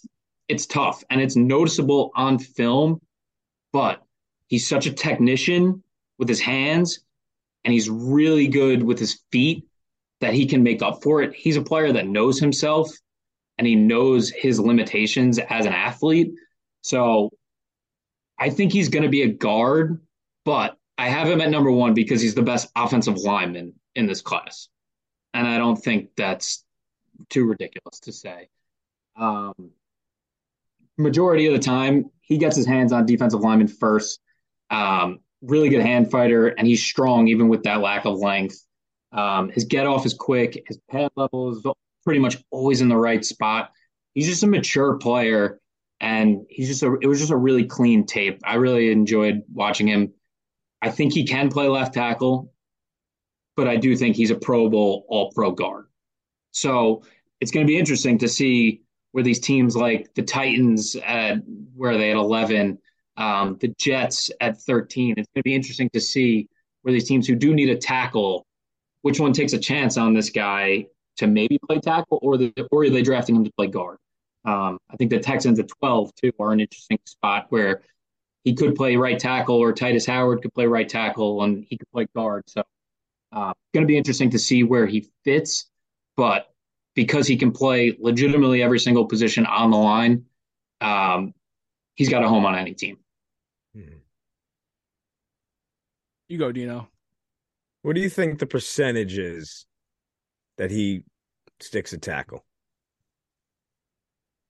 it's 0.49 0.67
tough 0.67 1.05
and 1.09 1.21
it's 1.21 1.37
noticeable 1.37 2.11
on 2.17 2.37
film, 2.37 3.01
but 3.73 4.03
he's 4.49 4.69
such 4.69 4.87
a 4.87 4.93
technician 4.93 5.83
with 6.19 6.29
his 6.29 6.41
hands 6.41 7.01
and 7.65 7.73
he's 7.73 7.89
really 7.89 8.49
good 8.49 8.83
with 8.83 8.99
his 8.99 9.21
feet 9.31 9.65
that 10.21 10.35
he 10.35 10.47
can 10.47 10.65
make 10.65 10.83
up 10.83 11.01
for 11.01 11.23
it. 11.23 11.33
He's 11.33 11.57
a 11.57 11.63
player 11.63 11.93
that 11.93 12.09
knows 12.09 12.41
himself 12.41 12.91
and 13.57 13.67
he 13.67 13.77
knows 13.77 14.31
his 14.31 14.59
limitations 14.59 15.39
as 15.39 15.65
an 15.65 15.73
athlete. 15.73 16.33
So 16.83 17.31
I 18.39 18.51
think 18.51 18.73
he's 18.73 18.89
going 18.89 19.03
to 19.03 19.09
be 19.09 19.23
a 19.23 19.29
guard, 19.29 20.01
but 20.45 20.77
I 20.97 21.09
have 21.09 21.29
him 21.29 21.41
at 21.41 21.51
number 21.51 21.71
one 21.71 21.95
because 21.95 22.21
he's 22.21 22.35
the 22.35 22.43
best 22.43 22.71
offensive 22.75 23.17
lineman 23.17 23.75
in 23.95 24.07
this 24.07 24.21
class. 24.21 24.69
And 25.35 25.47
I 25.47 25.59
don't 25.59 25.77
think 25.77 26.11
that's 26.17 26.65
too 27.29 27.47
ridiculous 27.47 28.01
to 28.01 28.13
say. 28.13 28.49
Um, 29.17 29.71
majority 30.97 31.47
of 31.47 31.53
the 31.53 31.59
time, 31.59 32.11
he 32.21 32.39
gets 32.39 32.57
his 32.57 32.67
hands 32.67 32.93
on 32.93 33.07
defensive 33.07 33.41
linemen 33.41 33.69
first. 33.69 34.21
Um, 34.71 35.21
really 35.41 35.69
good 35.69 35.83
hand 35.83 36.11
fighter, 36.11 36.49
and 36.49 36.67
he's 36.67 36.83
strong 36.83 37.29
even 37.29 37.49
with 37.49 37.63
that 37.65 37.81
lack 37.81 38.05
of 38.05 38.19
length. 38.19 38.65
Um, 39.13 39.51
his 39.51 39.65
get 39.65 39.87
off 39.87 40.05
is 40.05 40.15
quick. 40.15 40.63
His 40.67 40.79
pad 40.91 41.11
level 41.17 41.51
is 41.51 41.65
pretty 42.05 42.21
much 42.21 42.37
always 42.51 42.81
in 42.81 42.89
the 42.89 42.97
right 42.97 43.25
spot. 43.25 43.71
He's 44.15 44.27
just 44.27 44.43
a 44.43 44.47
mature 44.47 44.99
player, 44.99 45.61
and 46.01 46.47
he's 46.49 46.69
just 46.69 46.83
a. 46.83 46.97
It 47.01 47.07
was 47.07 47.19
just 47.19 47.33
a 47.33 47.37
really 47.37 47.65
clean 47.65 48.07
tape. 48.07 48.41
I 48.45 48.55
really 48.57 48.91
enjoyed 48.91 49.43
watching 49.53 49.87
him. 49.87 50.13
I 50.81 50.91
think 50.91 51.13
he 51.13 51.25
can 51.25 51.49
play 51.49 51.69
left 51.69 51.95
tackle, 51.95 52.53
but 53.57 53.69
I 53.69 53.77
do 53.77 53.97
think 53.97 54.17
he's 54.17 54.31
a 54.31 54.37
Pro 54.37 54.69
Bowl 54.69 55.05
All 55.09 55.33
Pro 55.33 55.51
guard. 55.51 55.87
So 56.53 57.03
it's 57.41 57.51
going 57.51 57.67
to 57.67 57.71
be 57.71 57.79
interesting 57.79 58.19
to 58.19 58.29
see 58.29 58.83
where 59.13 59.25
these 59.25 59.41
teams 59.41 59.77
like 59.77 60.15
the 60.15 60.23
Titans 60.23 60.97
at 61.05 61.39
where 61.75 61.97
they 61.97 62.11
at 62.11 62.17
eleven, 62.17 62.79
um, 63.17 63.57
the 63.61 63.75
Jets 63.79 64.31
at 64.41 64.61
thirteen. 64.63 65.15
It's 65.17 65.29
going 65.35 65.43
to 65.43 65.49
be 65.49 65.55
interesting 65.55 65.91
to 65.95 66.01
see 66.01 66.49
where 66.83 66.93
these 66.93 67.09
teams 67.09 67.27
who 67.27 67.35
do 67.35 67.55
need 67.55 67.71
a 67.71 67.77
tackle 67.77 68.47
which 69.03 69.21
one 69.21 69.33
takes 69.33 69.53
a 69.53 69.59
chance 69.59 69.97
on 69.97 70.13
this 70.13 70.31
guy 70.31 70.87
to 71.17 71.27
maybe 71.27 71.59
play 71.67 71.81
tackle, 71.81 72.19
or 72.23 72.37
the, 72.37 72.53
or 72.71 72.85
are 72.85 72.91
they 72.91 73.03
drafting 73.03 73.37
him 73.37 73.45
to 73.45 73.53
play 73.57 73.67
guard? 73.67 73.99
Um, 74.45 74.79
I 74.91 74.97
think 74.97 75.11
the 75.11 75.19
Texans 75.19 75.59
at 75.59 75.69
12 75.69 76.15
too 76.15 76.33
are 76.39 76.53
an 76.53 76.61
interesting 76.61 76.99
spot 77.05 77.47
where 77.51 77.83
he 78.45 78.55
could 78.55 78.75
play 78.77 78.97
right 78.97 79.19
tackle, 79.19 79.57
or 79.57 79.73
Tytus 79.73 80.07
Howard 80.07 80.43
could 80.43 80.55
play 80.55 80.67
right 80.67 80.89
tackle, 80.89 81.43
and 81.43 81.67
he 81.69 81.77
could 81.77 81.91
play 81.91 82.07
guard. 82.15 82.45
So, 82.47 82.63
uh, 83.33 83.53
going 83.75 83.83
to 83.83 83.89
be 83.89 83.99
interesting 83.99 84.31
to 84.31 84.39
see 84.39 84.63
where 84.63 84.87
he 84.87 85.09
fits. 85.25 85.69
But 86.17 86.49
because 86.95 87.27
he 87.27 87.37
can 87.37 87.53
play 87.53 87.97
legitimately 87.99 88.63
every 88.63 88.81
single 88.81 89.07
position 89.07 89.45
on 89.47 89.71
the 89.71 89.77
line, 89.77 90.25
um, 90.81 91.35
he's 91.95 92.09
got 92.09 92.25
a 92.25 92.29
home 92.29 92.47
on 92.47 92.55
any 92.55 92.75
team. 92.75 92.99
Hmm. 93.75 93.99
You 96.29 96.39
go, 96.39 96.53
Dino. 96.53 96.89
What 97.83 97.95
do 97.95 98.01
you 98.01 98.11
think 98.11 98.39
the 98.39 98.47
percentage 98.47 99.19
is 99.19 99.67
that 100.57 100.71
he 100.71 101.03
sticks 101.61 101.93
a 101.93 101.99
tackle? 101.99 102.45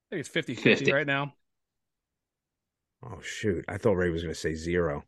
I 0.08 0.14
think 0.14 0.20
it's 0.20 0.28
50 0.28 0.54
50 0.54 0.92
right 0.92 1.06
now. 1.06 1.34
Oh, 3.04 3.20
shoot. 3.20 3.64
I 3.68 3.76
thought 3.76 3.92
Ray 3.92 4.10
was 4.10 4.22
going 4.22 4.34
to 4.34 4.40
say 4.40 4.54
zero. 4.54 5.04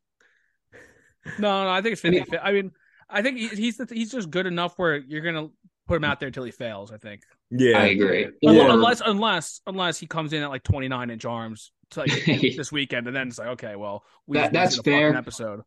No, 1.39 1.65
no, 1.65 1.71
I 1.71 1.81
think 1.83 1.95
it's 1.95 2.03
50 2.03 2.39
I 2.39 2.53
mean, 2.53 2.73
I 3.09 3.23
think 3.23 3.39
he's 3.39 3.81
he's 3.91 4.11
just 4.11 4.31
good 4.31 4.47
enough 4.47 4.79
where 4.79 4.97
you're 4.97 5.23
going 5.23 5.35
to 5.35 5.53
put 5.87 5.97
him 5.97 6.05
out 6.05 6.21
there 6.21 6.29
until 6.29 6.45
he 6.45 6.51
fails, 6.53 6.93
I 6.93 6.99
think. 6.99 7.23
Yeah, 7.51 7.79
I 7.79 7.87
agree. 7.87 8.29
Unless, 8.43 9.03
unless, 9.05 9.61
unless 9.67 9.99
he 9.99 10.07
comes 10.07 10.33
in 10.33 10.43
at 10.43 10.51
like 10.51 10.63
29 10.63 11.11
inch 11.11 11.25
arms 11.25 11.73
like 11.97 12.11
this 12.27 12.71
weekend, 12.71 13.09
and 13.09 13.17
then 13.17 13.29
it's 13.29 13.39
like, 13.39 13.49
okay, 13.49 13.75
well, 13.75 14.05
we 14.27 14.39
that, 14.39 14.53
that's 14.53 14.81
fair. 14.81 15.15
Episode. 15.15 15.63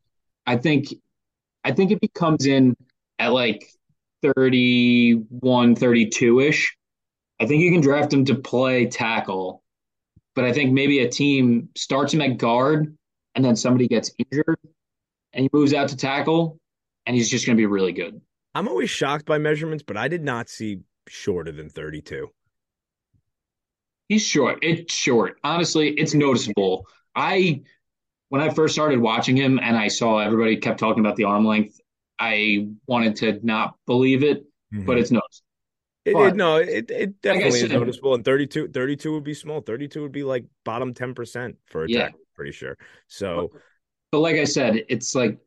I 0.46 0.58
think 0.58 0.94
I 1.64 1.72
think 1.72 1.92
if 1.92 2.00
he 2.02 2.08
comes 2.08 2.46
in 2.46 2.76
at 3.20 3.34
like 3.34 3.68
31, 4.22 5.76
32 5.76 6.40
ish, 6.40 6.78
I 7.40 7.46
think 7.46 7.62
you 7.62 7.72
can 7.72 7.82
draft 7.82 8.14
him 8.14 8.26
to 8.26 8.36
play 8.36 8.86
tackle. 8.86 9.64
But 10.36 10.46
I 10.46 10.54
think 10.54 10.72
maybe 10.72 11.00
a 11.00 11.10
team 11.10 11.70
starts 11.76 12.14
him 12.14 12.22
at 12.22 12.38
guard 12.38 12.96
and 13.36 13.46
then 13.46 13.56
somebody 13.56 13.88
gets 13.88 14.12
injured 14.18 14.58
and 15.34 15.44
he 15.44 15.50
moves 15.54 15.74
out 15.74 15.90
to 15.90 15.98
tackle 15.98 16.58
and 17.06 17.16
he's 17.16 17.30
just 17.30 17.46
going 17.46 17.56
to 17.56 17.62
be 17.62 17.66
really 17.66 17.92
good. 17.92 18.20
I'm 18.56 18.68
always 18.68 18.90
shocked 18.90 19.26
by 19.26 19.38
measurements, 19.38 19.84
but 19.86 19.98
I 19.98 20.08
did 20.08 20.24
not 20.24 20.50
see 20.50 20.82
shorter 21.08 21.52
than 21.52 21.70
32. 21.70 22.30
He's 24.10 24.26
short. 24.26 24.60
It's 24.62 24.94
short. 24.94 25.40
Honestly, 25.44 25.90
it's 25.90 26.14
noticeable. 26.14 26.88
I 27.16 27.62
when 28.30 28.42
I 28.42 28.50
first 28.50 28.74
started 28.74 29.00
watching 29.00 29.38
him 29.38 29.60
and 29.62 29.78
I 29.78 29.88
saw 29.88 30.20
everybody 30.20 30.58
kept 30.58 30.80
talking 30.80 31.06
about 31.06 31.16
the 31.16 31.26
arm 31.26 31.46
length, 31.46 31.80
I 32.20 32.68
wanted 32.88 33.16
to 33.18 33.40
not 33.44 33.76
believe 33.86 34.24
it, 34.24 34.44
mm-hmm. 34.74 34.86
but 34.86 34.98
it's 34.98 35.12
noticeable. 35.12 35.43
It, 36.06 36.18
it, 36.18 36.36
no, 36.36 36.58
it, 36.58 36.92
it 36.92 37.22
definitely 37.22 37.62
like 37.62 37.64
is 37.64 37.72
noticeable. 37.72 38.14
And 38.14 38.26
32, 38.26 38.70
32 38.70 39.14
would 39.14 39.24
be 39.24 39.34
small. 39.34 39.62
32 39.62 40.02
would 40.02 40.12
be 40.12 40.24
like 40.24 40.46
bottom 40.66 40.94
10% 40.94 41.56
for 41.68 41.86
a 41.86 41.90
yeah. 41.90 42.06
tackle, 42.06 42.20
pretty 42.36 42.52
sure. 42.52 42.78
So, 43.08 43.50
but, 43.52 43.62
but 44.12 44.20
like 44.20 44.36
I 44.36 44.44
said, 44.44 44.84
it's 44.90 45.16
like 45.16 45.38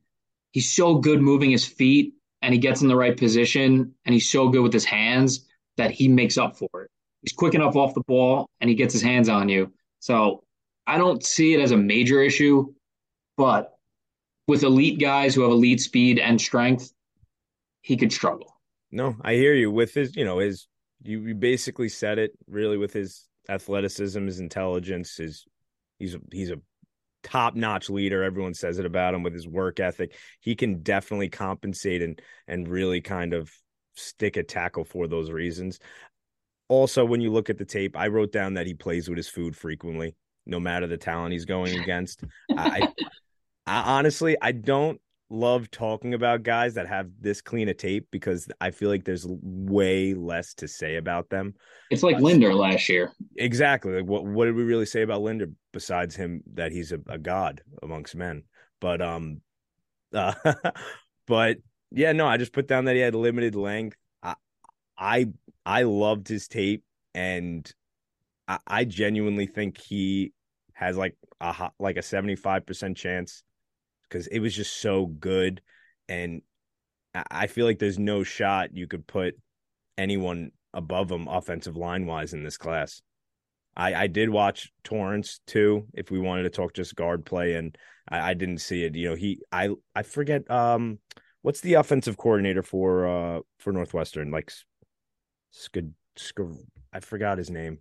he's 0.52 0.72
so 0.72 0.94
good 0.94 1.20
moving 1.20 1.50
his 1.50 1.66
feet 1.66 2.14
and 2.40 2.54
he 2.54 2.58
gets 2.58 2.80
in 2.80 2.88
the 2.88 2.96
right 2.96 3.16
position 3.16 3.94
and 4.06 4.12
he's 4.14 4.30
so 4.30 4.48
good 4.48 4.62
with 4.62 4.72
his 4.72 4.84
hands 4.84 5.46
that 5.76 5.90
he 5.90 6.08
makes 6.08 6.38
up 6.38 6.56
for 6.56 6.84
it. 6.84 6.90
He's 7.20 7.32
quick 7.32 7.54
enough 7.54 7.76
off 7.76 7.92
the 7.92 8.04
ball 8.06 8.48
and 8.60 8.70
he 8.70 8.76
gets 8.76 8.94
his 8.94 9.02
hands 9.02 9.28
on 9.28 9.50
you. 9.50 9.72
So 10.00 10.44
I 10.86 10.96
don't 10.96 11.24
see 11.24 11.52
it 11.52 11.60
as 11.60 11.72
a 11.72 11.76
major 11.76 12.22
issue. 12.22 12.72
But 13.36 13.76
with 14.48 14.62
elite 14.62 14.98
guys 14.98 15.34
who 15.34 15.42
have 15.42 15.50
elite 15.50 15.80
speed 15.80 16.18
and 16.18 16.40
strength, 16.40 16.92
he 17.82 17.96
could 17.96 18.12
struggle. 18.12 18.55
No, 18.90 19.16
I 19.20 19.34
hear 19.34 19.54
you. 19.54 19.70
With 19.70 19.94
his, 19.94 20.14
you 20.16 20.24
know, 20.24 20.38
his, 20.38 20.68
you, 21.02 21.20
you 21.20 21.34
basically 21.34 21.88
said 21.88 22.18
it 22.18 22.32
really 22.48 22.76
with 22.76 22.92
his 22.92 23.26
athleticism, 23.48 24.24
his 24.26 24.40
intelligence, 24.40 25.16
his, 25.16 25.44
he's 25.98 26.14
a, 26.14 26.20
he's 26.32 26.50
a 26.50 26.60
top 27.22 27.54
notch 27.54 27.90
leader. 27.90 28.22
Everyone 28.22 28.54
says 28.54 28.78
it 28.78 28.86
about 28.86 29.14
him 29.14 29.22
with 29.22 29.34
his 29.34 29.48
work 29.48 29.80
ethic. 29.80 30.14
He 30.40 30.54
can 30.54 30.82
definitely 30.82 31.28
compensate 31.28 32.02
and, 32.02 32.20
and 32.46 32.68
really 32.68 33.00
kind 33.00 33.34
of 33.34 33.50
stick 33.94 34.36
a 34.36 34.42
tackle 34.42 34.84
for 34.84 35.06
those 35.08 35.30
reasons. 35.30 35.78
Also, 36.68 37.04
when 37.04 37.20
you 37.20 37.32
look 37.32 37.50
at 37.50 37.58
the 37.58 37.64
tape, 37.64 37.96
I 37.96 38.08
wrote 38.08 38.32
down 38.32 38.54
that 38.54 38.66
he 38.66 38.74
plays 38.74 39.08
with 39.08 39.16
his 39.16 39.28
food 39.28 39.56
frequently, 39.56 40.14
no 40.46 40.60
matter 40.60 40.86
the 40.86 40.96
talent 40.96 41.32
he's 41.32 41.44
going 41.44 41.78
against. 41.82 42.24
I, 42.56 42.88
I, 43.66 43.98
honestly, 43.98 44.36
I 44.40 44.52
don't 44.52 45.00
love 45.28 45.70
talking 45.70 46.14
about 46.14 46.42
guys 46.42 46.74
that 46.74 46.86
have 46.86 47.08
this 47.20 47.40
clean 47.40 47.68
a 47.68 47.74
tape 47.74 48.06
because 48.10 48.48
I 48.60 48.70
feel 48.70 48.88
like 48.88 49.04
there's 49.04 49.26
way 49.28 50.14
less 50.14 50.54
to 50.54 50.68
say 50.68 50.96
about 50.96 51.28
them. 51.30 51.54
It's 51.90 52.02
like 52.02 52.16
uh, 52.16 52.20
Linder 52.20 52.54
last 52.54 52.88
year. 52.88 53.12
Exactly. 53.36 53.92
Like 53.92 54.06
what 54.06 54.24
what 54.24 54.46
did 54.46 54.54
we 54.54 54.62
really 54.62 54.86
say 54.86 55.02
about 55.02 55.22
Linder 55.22 55.48
besides 55.72 56.14
him 56.14 56.42
that 56.54 56.72
he's 56.72 56.92
a, 56.92 57.00
a 57.08 57.18
god 57.18 57.62
amongst 57.82 58.14
men? 58.14 58.44
But 58.80 59.02
um 59.02 59.40
uh, 60.12 60.34
but 61.26 61.58
yeah, 61.90 62.12
no, 62.12 62.26
I 62.26 62.36
just 62.36 62.52
put 62.52 62.68
down 62.68 62.84
that 62.84 62.94
he 62.94 63.00
had 63.00 63.14
limited 63.14 63.54
length. 63.54 63.96
I 64.22 64.34
I 64.96 65.26
I 65.64 65.82
loved 65.82 66.28
his 66.28 66.46
tape 66.48 66.84
and 67.14 67.70
I, 68.46 68.58
I 68.66 68.84
genuinely 68.84 69.46
think 69.46 69.78
he 69.80 70.32
has 70.74 70.96
like 70.96 71.16
a 71.40 71.70
like 71.78 71.96
a 71.96 72.00
75% 72.00 72.96
chance 72.96 73.42
because 74.08 74.26
it 74.26 74.40
was 74.40 74.54
just 74.54 74.80
so 74.80 75.06
good. 75.06 75.60
And 76.08 76.42
I 77.30 77.46
feel 77.46 77.66
like 77.66 77.78
there's 77.78 77.98
no 77.98 78.22
shot 78.22 78.74
you 78.76 78.86
could 78.86 79.06
put 79.06 79.34
anyone 79.96 80.50
above 80.74 81.10
him 81.10 81.28
offensive 81.28 81.76
line 81.76 82.06
wise 82.06 82.34
in 82.34 82.44
this 82.44 82.58
class. 82.58 83.00
I, 83.76 83.94
I 83.94 84.06
did 84.06 84.30
watch 84.30 84.72
Torrance 84.84 85.40
too, 85.46 85.86
if 85.92 86.10
we 86.10 86.18
wanted 86.18 86.44
to 86.44 86.50
talk 86.50 86.74
just 86.74 86.96
guard 86.96 87.24
play, 87.26 87.54
and 87.54 87.76
I, 88.08 88.30
I 88.30 88.34
didn't 88.34 88.58
see 88.58 88.84
it. 88.84 88.94
You 88.94 89.10
know, 89.10 89.14
he 89.14 89.40
I 89.52 89.70
I 89.94 90.02
forget 90.02 90.50
um 90.50 90.98
what's 91.42 91.60
the 91.60 91.74
offensive 91.74 92.16
coordinator 92.16 92.62
for 92.62 93.06
uh 93.06 93.40
for 93.58 93.72
Northwestern? 93.72 94.30
Like 94.30 94.50
Skid, 95.50 95.94
I 96.92 97.00
forgot 97.00 97.38
his 97.38 97.50
name. 97.50 97.78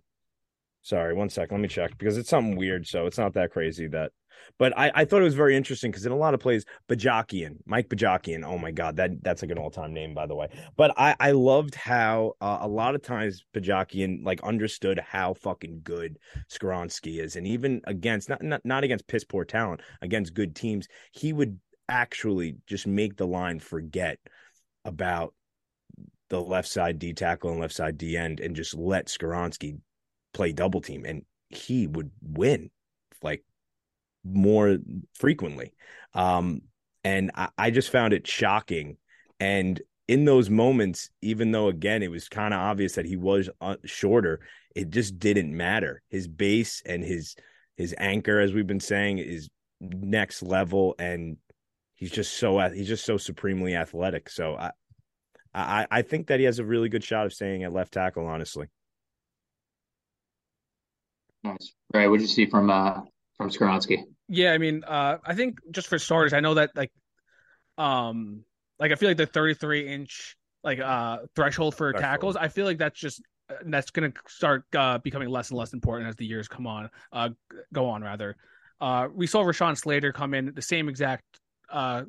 Sorry, 0.86 1.14
one 1.14 1.28
second. 1.28 1.56
Let 1.56 1.62
me 1.62 1.68
check 1.68 1.98
because 1.98 2.16
it's 2.16 2.30
something 2.30 2.54
weird. 2.54 2.86
So 2.86 3.06
it's 3.06 3.18
not 3.18 3.34
that 3.34 3.50
crazy 3.50 3.88
that 3.88 4.12
but 4.56 4.72
I, 4.78 4.92
I 4.94 5.04
thought 5.04 5.20
it 5.20 5.24
was 5.24 5.34
very 5.34 5.56
interesting 5.56 5.90
because 5.90 6.06
in 6.06 6.12
a 6.12 6.16
lot 6.16 6.32
of 6.32 6.38
plays, 6.38 6.64
Bajakian, 6.88 7.56
Mike 7.66 7.88
Bajakian, 7.88 8.44
oh 8.44 8.56
my 8.56 8.70
God, 8.70 8.94
that 8.96 9.10
that's 9.20 9.42
like 9.42 9.50
an 9.50 9.58
all 9.58 9.72
time 9.72 9.92
name, 9.92 10.14
by 10.14 10.26
the 10.28 10.36
way. 10.36 10.46
But 10.76 10.94
I, 10.96 11.16
I 11.18 11.32
loved 11.32 11.74
how 11.74 12.34
uh, 12.40 12.58
a 12.60 12.68
lot 12.68 12.94
of 12.94 13.02
times 13.02 13.44
Bajakian 13.52 14.24
like 14.24 14.40
understood 14.44 15.00
how 15.00 15.34
fucking 15.34 15.80
good 15.82 16.18
Skoronski 16.48 17.20
is. 17.20 17.34
And 17.34 17.48
even 17.48 17.80
against, 17.88 18.28
not, 18.28 18.40
not, 18.42 18.60
not 18.64 18.84
against 18.84 19.08
piss 19.08 19.24
poor 19.24 19.44
talent, 19.44 19.80
against 20.02 20.34
good 20.34 20.54
teams, 20.54 20.86
he 21.10 21.32
would 21.32 21.58
actually 21.88 22.58
just 22.68 22.86
make 22.86 23.16
the 23.16 23.26
line 23.26 23.58
forget 23.58 24.20
about 24.84 25.34
the 26.28 26.40
left 26.40 26.68
side 26.68 27.00
D 27.00 27.12
tackle 27.12 27.50
and 27.50 27.60
left 27.60 27.74
side 27.74 27.98
D 27.98 28.16
end 28.16 28.38
and 28.38 28.54
just 28.54 28.76
let 28.76 29.06
Skoronski 29.06 29.78
play 30.36 30.52
double 30.52 30.82
team 30.82 31.04
and 31.06 31.24
he 31.48 31.86
would 31.86 32.10
win 32.22 32.70
like 33.22 33.42
more 34.22 34.76
frequently. 35.14 35.72
Um, 36.12 36.62
and 37.02 37.30
I, 37.34 37.48
I 37.56 37.70
just 37.70 37.90
found 37.90 38.12
it 38.12 38.26
shocking. 38.26 38.98
And 39.40 39.80
in 40.08 40.26
those 40.26 40.50
moments, 40.50 41.10
even 41.22 41.52
though 41.52 41.68
again 41.68 42.02
it 42.02 42.10
was 42.10 42.28
kind 42.28 42.52
of 42.52 42.60
obvious 42.60 42.94
that 42.94 43.06
he 43.06 43.16
was 43.16 43.48
uh, 43.60 43.76
shorter, 43.84 44.40
it 44.74 44.90
just 44.90 45.18
didn't 45.18 45.56
matter. 45.56 46.02
His 46.10 46.28
base 46.28 46.82
and 46.84 47.02
his 47.02 47.34
his 47.76 47.94
anchor, 47.98 48.38
as 48.38 48.52
we've 48.52 48.66
been 48.66 48.80
saying, 48.80 49.18
is 49.18 49.48
next 49.80 50.42
level, 50.42 50.94
and 50.98 51.38
he's 51.94 52.10
just 52.10 52.34
so 52.34 52.58
he's 52.68 52.88
just 52.88 53.06
so 53.06 53.16
supremely 53.16 53.74
athletic. 53.74 54.28
So 54.28 54.54
I 54.56 54.70
I 55.54 55.86
I 55.90 56.02
think 56.02 56.26
that 56.26 56.40
he 56.40 56.46
has 56.46 56.58
a 56.58 56.64
really 56.64 56.88
good 56.88 57.04
shot 57.04 57.26
of 57.26 57.32
staying 57.32 57.64
at 57.64 57.72
left 57.72 57.92
tackle. 57.92 58.26
Honestly, 58.26 58.66
nice. 61.46 61.72
Right, 61.94 62.08
what 62.08 62.18
did 62.18 62.28
you 62.28 62.34
see 62.34 62.46
from 62.46 62.70
uh 62.70 63.00
from 63.36 63.50
Skoronski? 63.50 64.02
Yeah, 64.28 64.52
I 64.52 64.58
mean, 64.58 64.82
uh, 64.84 65.18
I 65.24 65.34
think 65.34 65.58
just 65.70 65.86
for 65.88 65.98
starters, 65.98 66.32
I 66.32 66.40
know 66.40 66.54
that 66.54 66.70
like, 66.74 66.90
um, 67.78 68.44
like 68.78 68.92
I 68.92 68.96
feel 68.96 69.08
like 69.08 69.16
the 69.16 69.26
33 69.26 69.88
inch 69.88 70.36
like 70.64 70.80
uh 70.80 71.18
threshold 71.36 71.74
for 71.74 71.92
threshold. 71.92 72.02
tackles, 72.02 72.36
I 72.36 72.48
feel 72.48 72.66
like 72.66 72.78
that's 72.78 72.98
just 72.98 73.22
uh, 73.48 73.54
that's 73.66 73.90
going 73.90 74.10
to 74.10 74.18
start 74.28 74.64
uh, 74.74 74.98
becoming 74.98 75.28
less 75.28 75.50
and 75.50 75.58
less 75.58 75.72
important 75.72 76.08
as 76.08 76.16
the 76.16 76.26
years 76.26 76.48
come 76.48 76.66
on, 76.66 76.90
uh, 77.12 77.28
go 77.72 77.88
on 77.88 78.02
rather. 78.02 78.36
Uh, 78.80 79.08
we 79.14 79.26
saw 79.26 79.42
Rashawn 79.42 79.78
Slater 79.78 80.12
come 80.12 80.34
in 80.34 80.52
the 80.54 80.62
same 80.62 80.88
exact 80.88 81.24
uh, 81.70 82.02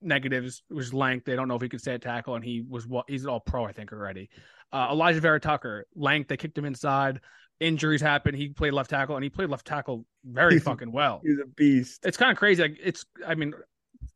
negatives 0.00 0.62
was 0.70 0.94
length. 0.94 1.24
They 1.24 1.36
don't 1.36 1.48
know 1.48 1.56
if 1.56 1.62
he 1.62 1.68
can 1.68 1.78
stay 1.78 1.94
at 1.94 2.02
tackle, 2.02 2.34
and 2.34 2.44
he 2.44 2.62
was 2.68 2.86
what 2.86 3.06
he's 3.08 3.26
all 3.26 3.40
pro, 3.40 3.64
I 3.64 3.72
think, 3.72 3.92
already. 3.92 4.30
Uh, 4.72 4.92
Alijah 4.92 5.20
Vera 5.20 5.40
Tucker, 5.40 5.86
length. 5.94 6.28
They 6.28 6.36
kicked 6.36 6.56
him 6.56 6.64
inside. 6.64 7.20
Injuries 7.60 8.00
happened. 8.00 8.36
He 8.36 8.48
played 8.48 8.72
left 8.72 8.90
tackle, 8.90 9.16
and 9.16 9.24
he 9.24 9.30
played 9.30 9.48
left 9.48 9.66
tackle 9.66 10.04
very 10.24 10.58
fucking 10.58 10.92
well. 10.92 11.20
He's 11.24 11.38
a 11.38 11.46
beast. 11.46 12.04
It's 12.04 12.16
kind 12.16 12.32
of 12.32 12.36
crazy. 12.36 12.62
Like, 12.62 12.78
it's, 12.82 13.04
I 13.26 13.34
mean, 13.34 13.54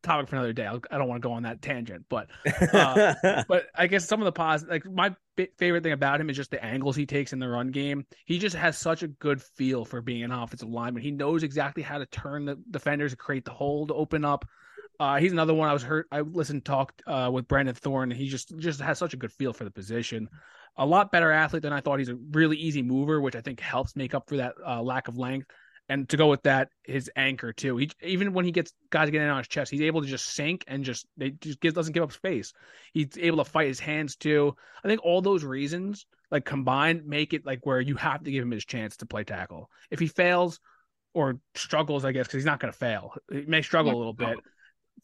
topic 0.03 0.29
for 0.29 0.37
another 0.37 0.53
day. 0.53 0.67
I'll, 0.67 0.79
do 0.79 0.89
not 0.91 1.09
want 1.09 1.23
to 1.23 1.27
go 1.29 1.33
on 1.33 1.43
that 1.45 1.63
tangent, 1.63 2.05
but 2.09 2.29
uh, 2.73 3.45
but 3.49 3.67
I 3.75 3.87
guess 3.87 4.07
some 4.07 4.21
of 4.21 4.25
the 4.25 4.33
positive, 4.33 4.71
like 4.71 4.85
my 4.87 5.15
favorite 5.59 5.83
thing 5.83 5.93
about 5.93 6.21
him 6.21 6.31
is 6.31 6.37
just 6.37 6.51
the 6.51 6.65
angles 6.65 6.97
he 6.97 7.07
takes 7.07 7.33
in 7.33 7.39
the 7.39 7.49
run 7.49 7.71
game. 7.71 8.07
He 8.27 8.39
just 8.39 8.57
has 8.57 8.77
such 8.79 9.03
a 9.03 9.09
good 9.09 9.43
feel 9.43 9.85
for 9.85 10.01
being 10.01 10.23
an 10.23 10.33
offensive 10.33 10.69
lineman. 10.69 11.03
He 11.03 11.11
knows 11.11 11.43
exactly 11.43 11.83
how 11.83 11.99
to 11.99 12.07
turn 12.07 12.45
the 12.45 12.59
defenders, 12.71 13.15
create 13.15 13.45
the 13.45 13.53
hole 13.53 13.87
to 13.87 13.95
open 13.95 14.25
up. 14.25 14.45
Uh, 15.01 15.17
he's 15.19 15.33
another 15.33 15.55
one 15.55 15.69
I 15.69 15.73
was 15.73 15.83
hurt. 15.83 16.07
I 16.11 16.23
listened 16.23 16.65
talked 16.65 17.03
uh, 17.07 17.31
with 17.33 17.47
Brandon 17.47 17.75
Thorn. 17.75 18.11
He 18.11 18.29
just 18.29 18.57
just 18.59 18.81
has 18.81 18.99
such 18.99 19.15
a 19.15 19.17
good 19.17 19.33
feel 19.33 19.53
for 19.53 19.65
the 19.65 19.71
position. 19.71 20.29
A 20.79 20.87
lot 20.87 21.13
better 21.13 21.31
athlete 21.31 21.63
than 21.63 21.73
I 21.73 21.81
thought. 21.81 21.99
He's 21.99 22.09
a 22.09 22.17
really 22.31 22.57
easy 22.57 22.83
mover, 22.83 23.21
which 23.21 23.37
I 23.37 23.41
think 23.41 23.61
helps 23.61 23.97
make 23.97 24.15
up 24.15 24.29
for 24.29 24.37
that 24.39 24.55
uh, 24.67 24.81
lack 24.81 25.09
of 25.09 25.19
length. 25.19 25.49
And 25.91 26.09
to 26.11 26.17
go 26.17 26.29
with 26.29 26.43
that, 26.43 26.69
his 26.85 27.11
anchor 27.17 27.53
too. 27.53 27.79
He 27.79 27.91
even 28.03 28.33
when 28.35 28.45
he 28.45 28.53
gets 28.53 28.73
guys 28.91 29.11
getting 29.11 29.29
on 29.29 29.39
his 29.39 29.49
chest, 29.49 29.71
he's 29.71 29.81
able 29.81 30.03
to 30.03 30.07
just 30.07 30.27
sink 30.27 30.65
and 30.69 30.85
just 30.85 31.07
they 31.17 31.31
just 31.31 31.61
gives, 31.61 31.75
doesn't 31.75 31.95
give 31.95 32.03
up 32.03 32.13
space. 32.13 32.53
He's 32.93 33.17
able 33.19 33.39
to 33.39 33.51
fight 33.51 33.69
his 33.69 33.81
hands 33.81 34.17
too. 34.17 34.55
I 34.85 34.89
think 34.89 35.03
all 35.03 35.23
those 35.23 35.45
reasons 35.45 36.07
like 36.31 36.45
combined 36.45 37.07
make 37.07 37.33
it 37.33 37.47
like 37.47 37.65
where 37.65 37.81
you 37.81 37.97
have 37.97 38.23
to 38.25 38.31
give 38.31 38.43
him 38.43 38.51
his 38.51 38.67
chance 38.67 38.99
to 38.99 39.07
play 39.07 39.25
tackle. 39.25 39.71
If 39.91 39.99
he 39.99 40.09
fails 40.09 40.61
or 41.15 41.41
struggles, 41.55 42.05
I 42.05 42.13
guess 42.13 42.27
because 42.27 42.39
he's 42.39 42.45
not 42.45 42.61
going 42.61 42.73
to 42.73 42.79
fail. 42.79 43.15
He 43.33 43.47
may 43.47 43.63
struggle 43.63 43.95
a 43.95 43.97
little 43.97 44.13
bit. 44.13 44.39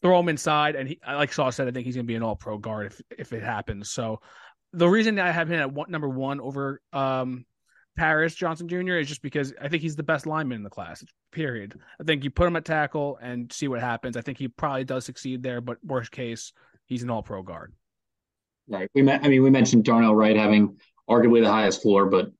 Throw 0.01 0.19
him 0.19 0.29
inside, 0.29 0.75
and 0.75 0.89
he, 0.89 0.99
like 1.07 1.31
Saw 1.31 1.49
said, 1.49 1.67
I 1.69 1.71
think 1.71 1.85
he's 1.85 1.95
going 1.95 2.05
to 2.05 2.07
be 2.07 2.15
an 2.15 2.21
All 2.21 2.35
Pro 2.35 2.57
guard 2.57 2.87
if 2.87 3.01
if 3.17 3.33
it 3.33 3.41
happens. 3.41 3.89
So 3.89 4.19
the 4.75 4.87
reason 4.87 5.19
I 5.19 5.31
have 5.31 5.49
him 5.49 5.59
at 5.59 5.71
one, 5.71 5.89
number 5.89 6.09
one 6.09 6.39
over 6.39 6.81
um 6.93 7.45
Paris 7.97 8.35
Johnson 8.35 8.67
Jr. 8.67 8.97
is 8.97 9.07
just 9.07 9.21
because 9.21 9.53
I 9.61 9.69
think 9.69 9.81
he's 9.81 9.95
the 9.95 10.03
best 10.03 10.25
lineman 10.25 10.57
in 10.57 10.63
the 10.63 10.69
class. 10.69 11.03
Period. 11.31 11.79
I 11.99 12.03
think 12.03 12.23
you 12.23 12.29
put 12.29 12.47
him 12.47 12.55
at 12.55 12.65
tackle 12.65 13.17
and 13.21 13.51
see 13.51 13.67
what 13.67 13.79
happens. 13.79 14.17
I 14.17 14.21
think 14.21 14.37
he 14.37 14.47
probably 14.47 14.83
does 14.83 15.05
succeed 15.05 15.41
there, 15.41 15.61
but 15.61 15.77
worst 15.83 16.11
case, 16.11 16.51
he's 16.85 17.03
an 17.03 17.09
All-Pro 17.09 17.43
guard. 17.43 17.73
Right. 18.67 18.89
We 18.93 19.01
met, 19.01 19.23
I 19.23 19.29
mean, 19.29 19.43
we 19.43 19.49
mentioned 19.49 19.85
Darnell 19.85 20.15
Wright 20.15 20.35
having 20.35 20.77
arguably 21.09 21.41
the 21.41 21.51
highest 21.51 21.81
floor, 21.81 22.07
but 22.07 22.31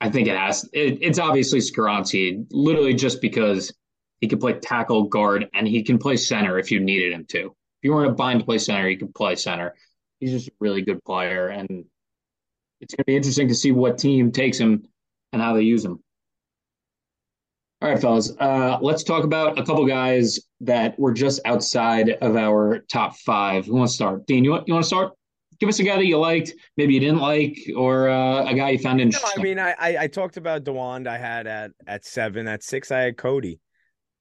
I 0.00 0.10
think 0.10 0.28
it 0.28 0.36
has. 0.36 0.68
It, 0.72 0.98
it's 1.00 1.18
obviously 1.18 1.60
Skoronski, 1.60 2.46
literally 2.50 2.94
just 2.94 3.20
because 3.20 3.72
he 4.20 4.28
can 4.28 4.38
play 4.38 4.54
tackle, 4.54 5.04
guard, 5.04 5.48
and 5.54 5.66
he 5.66 5.82
can 5.82 5.98
play 5.98 6.16
center 6.16 6.58
if 6.58 6.70
you 6.70 6.80
needed 6.80 7.12
him 7.12 7.24
to. 7.26 7.38
If 7.38 7.84
you 7.84 7.92
weren't 7.92 8.10
a 8.10 8.14
bind 8.14 8.40
to 8.40 8.44
play 8.44 8.58
center, 8.58 8.88
he 8.88 8.96
could 8.96 9.14
play 9.14 9.36
center. 9.36 9.74
He's 10.20 10.30
just 10.30 10.48
a 10.48 10.52
really 10.60 10.82
good 10.82 11.02
player, 11.04 11.48
and 11.48 11.84
it's 12.80 12.94
going 12.94 13.02
to 13.02 13.06
be 13.06 13.16
interesting 13.16 13.48
to 13.48 13.54
see 13.54 13.72
what 13.72 13.98
team 13.98 14.30
takes 14.30 14.58
him 14.58 14.86
and 15.32 15.42
how 15.42 15.54
they 15.54 15.62
use 15.62 15.84
him. 15.84 16.00
All 17.82 17.88
right, 17.88 17.98
fellas, 17.98 18.32
uh, 18.38 18.78
let's 18.82 19.02
talk 19.02 19.24
about 19.24 19.58
a 19.58 19.64
couple 19.64 19.86
guys 19.86 20.38
that 20.60 20.98
were 20.98 21.14
just 21.14 21.40
outside 21.46 22.10
of 22.20 22.36
our 22.36 22.80
top 22.92 23.16
five. 23.16 23.64
Who 23.64 23.76
wants 23.76 23.94
to 23.94 23.96
start? 23.96 24.26
Dean, 24.26 24.44
you 24.44 24.50
want 24.50 24.68
you 24.68 24.74
want 24.74 24.84
to 24.84 24.86
start? 24.86 25.14
Give 25.58 25.68
us 25.68 25.78
a 25.78 25.82
guy 25.82 25.96
that 25.96 26.06
you 26.06 26.18
liked, 26.18 26.54
maybe 26.76 26.94
you 26.94 27.00
didn't 27.00 27.20
like, 27.20 27.58
or 27.76 28.08
uh, 28.08 28.44
a 28.44 28.54
guy 28.54 28.70
you 28.70 28.78
found 28.78 29.00
interesting. 29.00 29.30
No, 29.36 29.40
I 29.40 29.44
mean, 29.44 29.58
I, 29.58 29.74
I, 29.78 30.04
I 30.04 30.06
talked 30.08 30.36
about 30.36 30.64
Dawand. 30.64 31.06
I 31.06 31.16
had 31.16 31.46
at 31.46 31.70
at 31.86 32.04
seven. 32.04 32.48
At 32.48 32.62
six, 32.62 32.90
I 32.90 33.00
had 33.00 33.16
Cody, 33.16 33.60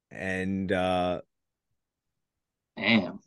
and 0.10 0.72
uh, 0.72 1.20
damn, 2.78 3.20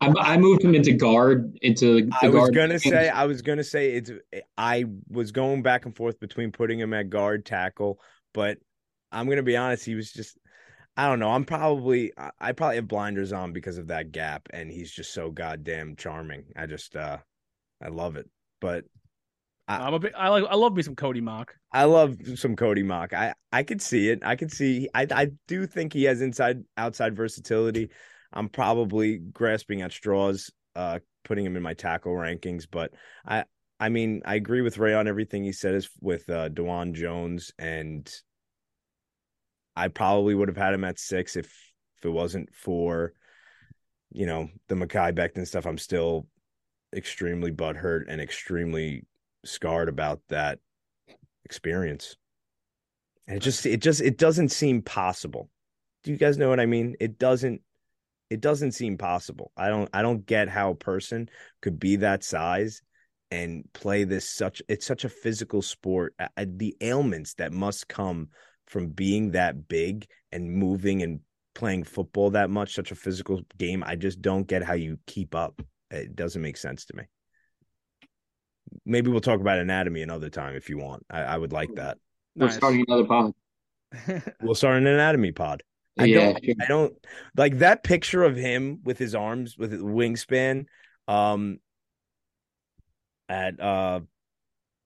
I, 0.00 0.12
I 0.16 0.36
moved 0.38 0.62
him 0.62 0.74
into 0.74 0.92
guard 0.92 1.58
into. 1.62 2.08
I 2.22 2.28
was 2.28 2.50
gonna 2.50 2.78
say 2.78 3.08
I 3.08 3.24
was 3.24 3.42
gonna 3.42 3.64
say 3.64 3.92
it's. 3.92 4.10
I 4.56 4.84
was 5.08 5.32
going 5.32 5.62
back 5.62 5.84
and 5.84 5.94
forth 5.94 6.18
between 6.20 6.52
putting 6.52 6.80
him 6.80 6.94
at 6.94 7.10
guard 7.10 7.44
tackle, 7.44 8.00
but 8.32 8.58
I'm 9.12 9.28
gonna 9.28 9.42
be 9.42 9.56
honest. 9.56 9.84
He 9.84 9.94
was 9.94 10.12
just. 10.12 10.38
I 10.98 11.08
don't 11.08 11.18
know. 11.18 11.30
I'm 11.30 11.44
probably 11.44 12.12
I 12.40 12.52
probably 12.52 12.76
have 12.76 12.88
blinders 12.88 13.32
on 13.32 13.52
because 13.52 13.76
of 13.76 13.88
that 13.88 14.12
gap, 14.12 14.48
and 14.50 14.70
he's 14.70 14.90
just 14.90 15.12
so 15.12 15.30
goddamn 15.30 15.96
charming. 15.96 16.44
I 16.56 16.66
just 16.66 16.96
uh 16.96 17.18
I 17.82 17.88
love 17.88 18.16
it. 18.16 18.30
But 18.60 18.84
I, 19.68 19.86
am 19.86 19.94
a 19.94 19.98
bit. 19.98 20.14
I 20.16 20.28
like. 20.28 20.44
I 20.48 20.54
love 20.54 20.74
me 20.74 20.82
some 20.82 20.96
Cody 20.96 21.20
Mauch. 21.20 21.50
I 21.72 21.84
love 21.84 22.16
some 22.36 22.56
Cody 22.56 22.82
Mauch. 22.82 23.12
I 23.12 23.34
I 23.52 23.62
could 23.62 23.82
see 23.82 24.08
it. 24.08 24.20
I 24.22 24.36
could 24.36 24.52
see. 24.52 24.88
I 24.94 25.06
I 25.10 25.30
do 25.48 25.66
think 25.66 25.92
he 25.92 26.04
has 26.04 26.22
inside 26.22 26.62
outside 26.76 27.16
versatility. 27.16 27.90
I'm 28.32 28.48
probably 28.48 29.18
grasping 29.18 29.82
at 29.82 29.92
straws, 29.92 30.50
uh, 30.74 31.00
putting 31.24 31.44
him 31.44 31.56
in 31.56 31.62
my 31.62 31.74
tackle 31.74 32.12
rankings. 32.12 32.66
But 32.70 32.92
I, 33.26 33.44
I 33.78 33.88
mean, 33.88 34.22
I 34.24 34.34
agree 34.34 34.62
with 34.62 34.78
Ray 34.78 34.94
on 34.94 35.08
everything 35.08 35.44
he 35.44 35.52
said 35.52 35.74
is 35.74 35.88
with 36.00 36.28
uh, 36.30 36.48
Dawand 36.48 36.94
Jones, 36.94 37.52
and 37.58 38.10
I 39.76 39.88
probably 39.88 40.34
would 40.34 40.48
have 40.48 40.56
had 40.56 40.74
him 40.74 40.84
at 40.84 40.98
six 40.98 41.36
if 41.36 41.46
if 41.98 42.04
it 42.04 42.10
wasn't 42.10 42.54
for, 42.54 43.14
you 44.12 44.26
know, 44.26 44.48
the 44.68 44.74
Mekhi 44.74 45.12
Becton 45.14 45.46
stuff. 45.46 45.66
I'm 45.66 45.78
still 45.78 46.26
extremely 46.94 47.50
butthurt 47.50 48.04
and 48.08 48.20
extremely 48.20 49.04
scarred 49.44 49.88
about 49.88 50.20
that 50.28 50.58
experience. 51.44 52.16
And 53.26 53.36
it 53.36 53.40
just 53.40 53.66
it 53.66 53.80
just 53.80 54.00
it 54.00 54.18
doesn't 54.18 54.50
seem 54.50 54.82
possible. 54.82 55.50
Do 56.04 56.12
you 56.12 56.16
guys 56.16 56.38
know 56.38 56.48
what 56.48 56.60
I 56.60 56.66
mean? 56.66 56.96
It 57.00 57.18
doesn't 57.18 57.60
it 58.30 58.40
doesn't 58.40 58.72
seem 58.72 58.98
possible. 58.98 59.52
I 59.56 59.68
don't 59.68 59.88
I 59.92 60.02
don't 60.02 60.26
get 60.26 60.48
how 60.48 60.70
a 60.70 60.76
person 60.76 61.28
could 61.62 61.78
be 61.78 61.96
that 61.96 62.24
size 62.24 62.82
and 63.30 63.64
play 63.72 64.04
this 64.04 64.30
such 64.30 64.62
it's 64.68 64.86
such 64.86 65.04
a 65.04 65.08
physical 65.08 65.62
sport. 65.62 66.14
the 66.36 66.76
ailments 66.80 67.34
that 67.34 67.52
must 67.52 67.88
come 67.88 68.28
from 68.66 68.88
being 68.88 69.32
that 69.32 69.68
big 69.68 70.06
and 70.32 70.50
moving 70.50 71.02
and 71.02 71.20
playing 71.54 71.84
football 71.84 72.30
that 72.30 72.50
much, 72.50 72.74
such 72.74 72.90
a 72.90 72.96
physical 72.96 73.40
game. 73.56 73.82
I 73.84 73.96
just 73.96 74.20
don't 74.20 74.46
get 74.46 74.62
how 74.62 74.74
you 74.74 74.98
keep 75.06 75.34
up. 75.34 75.62
It 75.90 76.16
doesn't 76.16 76.42
make 76.42 76.56
sense 76.56 76.84
to 76.86 76.96
me. 76.96 77.04
Maybe 78.84 79.10
we'll 79.10 79.20
talk 79.20 79.40
about 79.40 79.58
anatomy 79.58 80.02
another 80.02 80.28
time 80.28 80.54
if 80.56 80.68
you 80.68 80.78
want. 80.78 81.04
I, 81.08 81.20
I 81.20 81.38
would 81.38 81.52
like 81.52 81.74
that. 81.76 81.98
We're 82.34 82.46
nice. 82.46 82.56
starting 82.56 82.84
another 82.86 83.04
pod. 83.04 83.32
we'll 84.42 84.54
start 84.54 84.76
an 84.76 84.86
anatomy 84.86 85.32
pod. 85.32 85.62
I 85.98 86.04
yeah, 86.04 86.32
don't 86.32 86.62
I 86.62 86.66
don't 86.66 86.94
like 87.36 87.58
that 87.58 87.82
picture 87.82 88.22
of 88.22 88.36
him 88.36 88.80
with 88.84 88.98
his 88.98 89.14
arms 89.14 89.56
with 89.56 89.72
his 89.72 89.82
wingspan 89.82 90.66
um 91.08 91.58
at 93.28 93.60
uh 93.60 94.00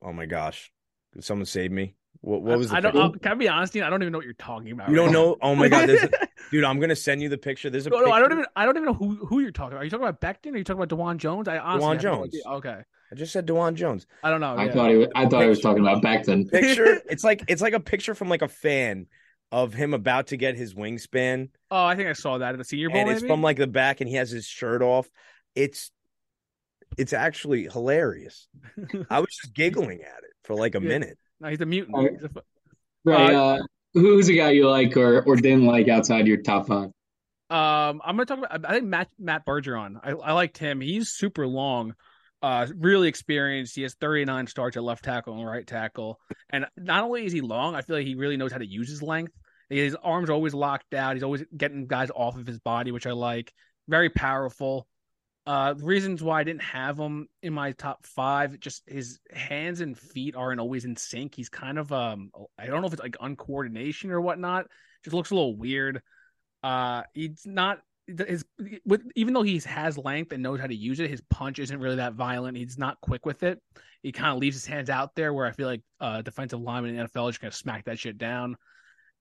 oh 0.03 0.13
my 0.13 0.27
gosh. 0.27 0.73
Could 1.13 1.25
someone 1.25 1.47
save 1.47 1.73
me? 1.73 1.97
What 2.21 2.43
what 2.43 2.59
was 2.59 2.73
I 2.73 2.81
don't 2.81 2.97
uh, 2.97 3.11
can 3.11 3.33
I 3.33 3.35
be 3.35 3.49
honest, 3.49 3.75
I 3.77 3.89
don't 3.89 4.03
even 4.03 4.13
know 4.13 4.19
what 4.19 4.25
you're 4.25 4.35
talking 4.35 4.73
about. 4.73 4.91
You 4.91 4.97
right 4.97 5.05
don't 5.05 5.13
now. 5.13 5.31
know? 5.31 5.37
Oh 5.43 5.55
my 5.55 5.69
god, 5.69 5.89
a, 5.89 6.09
dude, 6.51 6.65
I'm 6.65 6.79
gonna 6.79 6.95
send 6.95 7.23
you 7.23 7.29
the 7.29 7.39
picture. 7.39 7.71
There's 7.71 7.87
a 7.87 7.91
no, 7.91 8.01
no, 8.01 8.13
I 8.13 8.21
don't 8.21 8.33
even 8.33 8.45
I 8.55 8.67
don't 8.67 8.77
even 8.77 8.87
know 8.87 8.95
who 8.95 9.25
who 9.27 9.41
you're 9.41 9.51
talking 9.51 9.73
about. 9.73 9.83
Are 9.83 9.85
you 9.85 9.91
talking 9.91 10.07
about 10.07 10.21
Becton? 10.21 10.53
Or 10.53 10.55
are 10.55 10.59
you 10.59 10.65
talking 10.65 10.83
about 10.83 10.97
Dawand 10.97 11.17
Jones? 11.17 11.49
I 11.49 11.59
honestly 11.59 11.97
Dawand 11.97 12.01
Jones. 12.01 12.37
No 12.45 12.53
okay. 12.57 12.83
I 13.11 13.15
just 13.15 13.33
said 13.33 13.47
Dawand 13.47 13.75
Jones. 13.75 14.07
I 14.23 14.31
don't 14.31 14.41
know. 14.41 14.55
I 14.55 14.67
yeah. 14.67 14.73
thought 14.73 14.91
he 14.91 14.97
was, 14.97 15.09
I 15.15 15.23
thought 15.23 15.31
picture, 15.31 15.43
he 15.43 15.49
was 15.49 15.61
talking 15.61 15.83
about 15.83 16.03
Becton. 16.03 16.51
Picture. 16.51 17.01
it's 17.11 17.25
like 17.25 17.43
it's 17.49 17.63
like 17.63 17.73
a 17.73 17.81
picture 17.81 18.15
from 18.15 18.29
like 18.29 18.43
a 18.43 18.49
fan 18.49 19.07
of 19.53 19.74
him 19.74 19.94
about 19.94 20.28
to 20.28 20.36
get 20.36 20.57
his 20.57 20.74
wingspan. 20.74 21.48
Oh, 21.70 21.84
I 21.84 21.96
think 21.96 22.09
I 22.09 22.12
saw 22.12 22.38
that 22.38 22.53
at 22.53 22.59
the 22.59 22.64
Senior 22.64 22.90
Bowl. 22.90 22.98
And 22.98 23.11
it's 23.11 23.22
from 23.24 23.42
like 23.42 23.57
the 23.57 23.66
back, 23.66 24.01
and 24.01 24.09
he 24.09 24.16
has 24.16 24.30
his 24.30 24.46
shirt 24.46 24.82
off. 24.82 25.09
It's 25.55 25.90
it's 26.98 27.12
actually 27.12 27.64
hilarious. 27.68 28.48
I 29.11 29.20
was 29.20 29.28
just 29.40 29.55
giggling 29.55 30.01
at 30.03 30.18
it 30.24 30.32
for 30.44 30.55
like 30.55 30.74
a 30.74 30.80
Yeah. 30.82 30.88
minute. 30.88 31.18
No, 31.40 31.48
he's 31.48 31.61
a 31.61 31.66
mutant. 31.66 31.96
Alright. 31.96 32.12
He's 32.14 32.24
a 32.24 32.28
fu- 32.28 32.40
Right. 33.05 33.34
Uh, 33.34 33.62
who's 33.94 34.28
a 34.28 34.34
guy 34.34 34.51
you 34.51 34.68
like 34.68 34.96
or 34.96 35.22
or 35.22 35.36
didn't 35.36 35.66
like 35.66 35.88
outside 35.88 36.26
your 36.26 36.42
top 36.42 36.66
five? 36.68 36.90
Um, 37.48 38.01
I'm 38.05 38.16
gonna 38.16 38.26
talk 38.26 38.38
about. 38.38 38.64
I 38.64 38.74
think 38.74 38.84
Matt 38.86 39.09
Matt 39.18 39.44
Bergeron. 39.46 39.96
I, 40.05 40.11
I 40.11 40.32
liked 40.32 40.59
him. 40.59 40.80
He's 40.80 41.11
super 41.11 41.46
long, 41.48 41.94
uh, 42.42 42.66
really 42.76 43.09
experienced. 43.09 43.74
He 43.74 43.82
has 43.82 43.94
39 43.94 44.46
starts 44.46 44.76
at 44.76 44.84
left 44.84 45.03
tackle 45.05 45.34
and 45.38 45.46
right 45.46 45.66
tackle. 45.66 46.20
And 46.51 46.66
not 46.76 47.03
only 47.05 47.24
is 47.24 47.32
he 47.32 47.40
long, 47.40 47.74
I 47.74 47.82
feel 47.82 47.96
like 47.96 48.07
he 48.07 48.14
really 48.14 48.36
knows 48.36 48.53
how 48.53 48.59
to 48.59 48.66
use 48.66 48.88
his 48.88 49.03
length. 49.03 49.32
His 49.71 49.97
arms 50.03 50.29
are 50.29 50.33
always 50.33 50.53
locked 50.53 50.95
out. 50.95 51.14
He's 51.14 51.23
always 51.23 51.45
getting 51.57 51.87
guys 51.87 52.11
off 52.14 52.37
of 52.37 52.47
his 52.47 52.59
body, 52.59 52.91
which 52.91 53.07
I 53.07 53.12
like. 53.12 53.53
Very 53.89 54.11
powerful. 54.11 54.89
Uh, 55.47 55.75
reasons 55.79 56.23
why 56.23 56.41
I 56.41 56.45
didn't 56.45 56.62
have 56.62 56.99
him 56.99 57.29
in 57.43 57.53
my 57.53 57.73
top 57.73 58.05
five, 58.05 58.61
just 58.61 58.83
his 58.87 59.21
hands 59.33 59.81
and 59.81 59.97
feet 59.97 60.37
aren't 60.37 60.61
always 60.61 60.85
in 60.85 60.97
sync. 60.97 61.35
He's 61.35 61.49
kind 61.49 61.79
of 61.79 61.93
um, 61.93 62.31
I 62.59 62.66
don't 62.66 62.81
know 62.81 62.87
if 62.89 62.93
it's 62.93 63.03
like 63.03 63.16
uncoordination 63.18 64.11
or 64.11 64.21
whatnot. 64.21 64.66
Just 65.05 65.14
looks 65.14 65.31
a 65.31 65.35
little 65.35 65.57
weird. 65.57 66.03
Uh, 66.62 67.03
he's 67.14 67.47
not 67.47 67.79
his 68.07 68.45
with 68.85 69.03
even 69.14 69.35
though 69.35 69.43
he 69.43 69.59
has 69.61 69.97
length 69.97 70.33
and 70.33 70.43
knows 70.43 70.61
how 70.61 70.66
to 70.66 70.75
use 70.75 71.01
it, 71.01 71.09
his 71.09 71.23
punch 71.31 71.59
isn't 71.59 71.81
really 71.81 71.97
that 71.97 72.14
violent. 72.14 72.57
He's 72.57 72.79
not 72.79 73.01
quick 73.01 73.25
with 73.25 73.43
it. 73.43 73.61
He 74.03 74.12
kind 74.12 74.33
of 74.33 74.39
leaves 74.39 74.57
his 74.57 74.66
hands 74.66 74.91
out 74.91 75.14
there 75.14 75.33
where 75.33 75.47
I 75.47 75.53
feel 75.53 75.68
like 75.68 75.83
uh 76.01 76.23
defensive 76.23 76.61
lineman 76.61 76.91
in 76.91 76.97
the 76.97 77.05
NFL 77.05 77.29
just 77.29 77.41
gonna 77.41 77.53
smack 77.53 77.85
that 77.85 77.99
shit 77.99 78.18
down. 78.18 78.57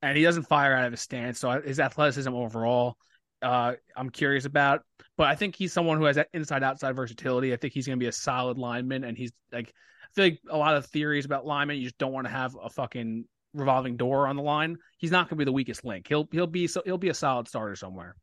And 0.02 0.18
he 0.18 0.24
doesn't 0.24 0.44
fire 0.44 0.74
out 0.74 0.86
of 0.86 0.92
his 0.92 1.02
stance, 1.02 1.40
so 1.40 1.62
his 1.62 1.80
athleticism 1.80 2.34
overall, 2.34 2.96
uh, 3.42 3.74
I'm 3.98 4.10
curious 4.10 4.46
about. 4.46 4.84
But 5.18 5.28
I 5.28 5.36
think 5.36 5.56
he's 5.56 5.74
someone 5.74 5.98
who 5.98 6.06
has 6.06 6.16
that 6.16 6.30
inside 6.34 6.64
outside 6.64 6.96
versatility. 6.96 7.52
I 7.52 7.58
think 7.58 7.74
he's 7.74 7.86
gonna 7.86 7.98
be 7.98 8.08
a 8.08 8.12
solid 8.12 8.58
lineman, 8.58 9.04
and 9.04 9.18
he's 9.18 9.32
like 9.52 9.74
I 10.10 10.16
feel 10.16 10.26
like 10.26 10.40
a 10.50 10.58
lot 10.58 10.76
of 10.76 10.86
theories 10.88 11.26
about 11.26 11.46
linemen, 11.46 11.78
you 11.78 11.84
just 11.84 11.98
don't 11.98 12.14
want 12.14 12.28
to 12.28 12.32
have 12.32 12.58
a 12.62 12.70
fucking 12.70 13.26
revolving 13.54 13.98
door 13.98 14.28
on 14.28 14.36
the 14.36 14.42
line. 14.42 14.78
He's 14.98 15.12
not 15.12 15.30
going 15.30 15.38
to 15.38 15.38
be 15.38 15.46
the 15.46 15.52
weakest 15.52 15.86
link. 15.86 16.08
He'll 16.08 16.28
he'll 16.32 16.48
be 16.48 16.68
so 16.68 16.82
he'll 16.86 16.98
be 16.98 17.10
a 17.10 17.14
solid 17.14 17.48
starter 17.48 17.76
somewhere. 17.76 18.16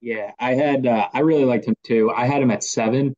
Yeah, 0.00 0.32
I 0.38 0.54
had 0.54 0.86
uh, 0.86 1.08
I 1.12 1.20
really 1.20 1.44
liked 1.44 1.66
him 1.66 1.74
too. 1.84 2.10
I 2.14 2.26
had 2.26 2.42
him 2.42 2.50
at 2.50 2.64
seven. 2.64 3.14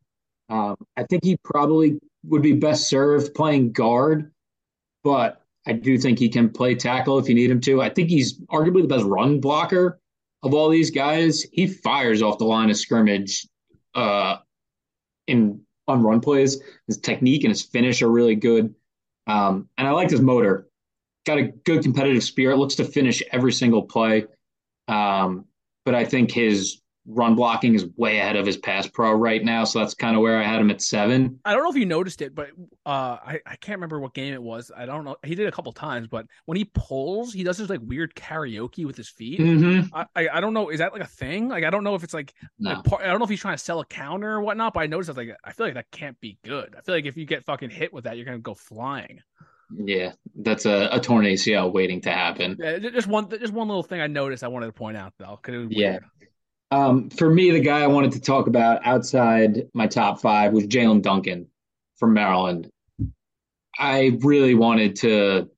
Um, 0.50 0.76
I 0.96 1.04
think 1.04 1.24
he 1.24 1.38
probably 1.42 1.98
would 2.24 2.42
be 2.42 2.52
best 2.52 2.88
served 2.88 3.34
playing 3.34 3.72
guard, 3.72 4.32
but 5.02 5.40
I 5.66 5.72
do 5.72 5.98
think 5.98 6.18
he 6.18 6.28
can 6.28 6.50
play 6.50 6.74
tackle 6.74 7.18
if 7.18 7.28
you 7.28 7.34
need 7.34 7.50
him 7.50 7.60
to. 7.62 7.80
I 7.80 7.88
think 7.88 8.10
he's 8.10 8.38
arguably 8.44 8.82
the 8.82 8.88
best 8.88 9.04
run 9.04 9.40
blocker 9.40 10.00
of 10.42 10.54
all 10.54 10.68
these 10.68 10.90
guys. 10.90 11.42
He 11.52 11.66
fires 11.66 12.22
off 12.22 12.38
the 12.38 12.44
line 12.44 12.70
of 12.70 12.76
scrimmage 12.76 13.46
uh, 13.94 14.36
in 15.26 15.60
on 15.88 16.02
run 16.02 16.20
plays. 16.20 16.60
His 16.86 16.98
technique 16.98 17.44
and 17.44 17.50
his 17.50 17.62
finish 17.62 18.02
are 18.02 18.10
really 18.10 18.34
good, 18.34 18.74
um, 19.26 19.68
and 19.78 19.88
I 19.88 19.92
like 19.92 20.10
his 20.10 20.20
motor. 20.20 20.68
Got 21.26 21.38
a 21.38 21.52
good 21.64 21.82
competitive 21.82 22.22
spirit. 22.22 22.58
Looks 22.58 22.74
to 22.76 22.84
finish 22.84 23.22
every 23.32 23.52
single 23.52 23.82
play. 23.82 24.26
Um, 24.88 25.46
but 25.86 25.94
I 25.94 26.04
think 26.04 26.30
his 26.30 26.82
run 27.06 27.34
blocking 27.34 27.74
is 27.74 27.86
way 27.96 28.18
ahead 28.18 28.36
of 28.36 28.46
his 28.46 28.56
pass 28.56 28.86
pro 28.86 29.12
right 29.12 29.44
now. 29.44 29.64
So 29.64 29.78
that's 29.78 29.94
kind 29.94 30.16
of 30.16 30.22
where 30.22 30.38
I 30.40 30.42
had 30.42 30.60
him 30.60 30.70
at 30.70 30.80
seven. 30.80 31.38
I 31.44 31.52
don't 31.52 31.62
know 31.62 31.70
if 31.70 31.76
you 31.76 31.84
noticed 31.86 32.22
it, 32.22 32.34
but 32.34 32.48
uh, 32.86 33.18
I 33.24 33.40
I 33.46 33.56
can't 33.56 33.76
remember 33.76 34.00
what 34.00 34.14
game 34.14 34.32
it 34.32 34.42
was. 34.42 34.70
I 34.74 34.86
don't 34.86 35.04
know. 35.04 35.16
He 35.22 35.34
did 35.34 35.44
it 35.44 35.48
a 35.48 35.52
couple 35.52 35.72
times, 35.72 36.08
but 36.08 36.26
when 36.46 36.56
he 36.56 36.64
pulls, 36.64 37.32
he 37.32 37.44
does 37.44 37.58
this 37.58 37.68
like 37.68 37.80
weird 37.82 38.14
karaoke 38.14 38.86
with 38.86 38.96
his 38.96 39.08
feet. 39.08 39.38
Mm-hmm. 39.40 39.94
I, 39.94 40.06
I 40.16 40.28
I 40.34 40.40
don't 40.40 40.54
know. 40.54 40.70
Is 40.70 40.78
that 40.78 40.92
like 40.92 41.02
a 41.02 41.06
thing? 41.06 41.48
Like 41.48 41.64
I 41.64 41.70
don't 41.70 41.84
know 41.84 41.94
if 41.94 42.04
it's 42.04 42.14
like, 42.14 42.32
No. 42.58 42.82
I 42.98 43.06
don't 43.06 43.18
know 43.18 43.24
if 43.24 43.30
he's 43.30 43.40
trying 43.40 43.56
to 43.56 43.62
sell 43.62 43.80
a 43.80 43.84
counter 43.86 44.32
or 44.32 44.40
whatnot. 44.40 44.72
But 44.74 44.80
I 44.80 44.86
noticed 44.86 45.08
that 45.14 45.16
like 45.16 45.36
I 45.44 45.52
feel 45.52 45.66
like 45.66 45.74
that 45.74 45.90
can't 45.90 46.18
be 46.20 46.38
good. 46.44 46.74
I 46.76 46.80
feel 46.82 46.94
like 46.94 47.06
if 47.06 47.16
you 47.16 47.26
get 47.26 47.44
fucking 47.44 47.70
hit 47.70 47.92
with 47.92 48.04
that, 48.04 48.16
you're 48.16 48.26
gonna 48.26 48.38
go 48.38 48.54
flying. 48.54 49.20
Yeah, 49.76 50.12
that's 50.36 50.66
a, 50.66 50.88
a 50.92 51.00
torn 51.00 51.24
ACL 51.24 51.72
waiting 51.72 52.00
to 52.02 52.10
happen. 52.10 52.56
Yeah, 52.60 52.78
just 52.78 53.08
one 53.08 53.28
just 53.30 53.52
one 53.52 53.66
little 53.66 53.82
thing 53.82 54.00
I 54.00 54.06
noticed. 54.06 54.44
I 54.44 54.48
wanted 54.48 54.66
to 54.66 54.72
point 54.72 54.96
out 54.96 55.14
though, 55.18 55.38
because 55.40 55.54
it 55.54 55.58
was 55.58 55.68
Yeah. 55.70 55.90
weird. 55.92 56.04
Um, 56.74 57.08
for 57.08 57.30
me, 57.30 57.52
the 57.52 57.60
guy 57.60 57.82
I 57.82 57.86
wanted 57.86 58.10
to 58.12 58.20
talk 58.20 58.48
about 58.48 58.84
outside 58.84 59.68
my 59.74 59.86
top 59.86 60.20
five 60.20 60.52
was 60.52 60.66
Jaelyn 60.66 61.02
Duncan 61.02 61.46
from 61.98 62.14
Maryland. 62.14 62.68
I 63.78 64.18
really 64.22 64.56
wanted 64.56 64.96
to 64.96 65.48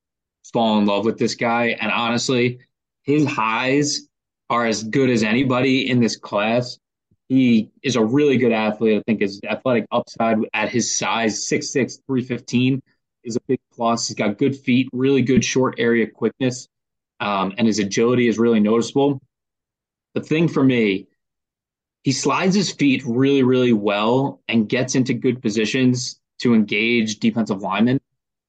fall 0.53 0.79
in 0.79 0.85
love 0.85 1.07
with 1.07 1.17
this 1.17 1.35
guy, 1.35 1.69
and 1.81 1.91
honestly, 1.91 2.59
his 3.05 3.25
highs 3.25 4.09
are 4.51 4.67
as 4.67 4.83
good 4.83 5.09
as 5.09 5.23
anybody 5.23 5.89
in 5.89 6.01
this 6.01 6.17
class. 6.17 6.79
He 7.31 7.71
is 7.83 7.97
a 7.97 8.05
really 8.05 8.37
good 8.37 8.53
athlete. 8.53 8.99
I 8.99 9.03
think 9.07 9.23
his 9.23 9.41
athletic 9.49 9.87
upside 9.93 10.37
at 10.53 10.69
his 10.69 10.99
size, 10.99 11.49
6'6, 11.49 11.99
315, 12.07 12.83
is 13.25 13.37
a 13.37 13.41
big 13.49 13.59
plus. 13.73 14.09
He's 14.09 14.17
got 14.17 14.37
good 14.37 14.55
feet, 14.55 14.91
really 14.93 15.23
good 15.23 15.43
short 15.43 15.77
area 15.79 16.07
quickness, 16.07 16.69
um, 17.21 17.55
and 17.57 17.67
his 17.67 17.79
agility 17.79 18.29
is 18.29 18.39
really 18.39 18.61
noticeable. 18.61 19.19
The 20.17 20.23
thing 20.23 20.49
for 20.49 20.65
me, 20.65 21.09
he 22.03 22.11
slides 22.11 22.55
his 22.55 22.73
feet 22.73 23.03
really, 23.05 23.43
really 23.43 23.75
well 23.75 24.41
and 24.49 24.67
gets 24.67 24.95
into 24.95 25.13
good 25.13 25.43
positions 25.43 26.19
to 26.39 26.55
engage 26.55 27.19
defensive 27.19 27.61
linemen, 27.61 28.01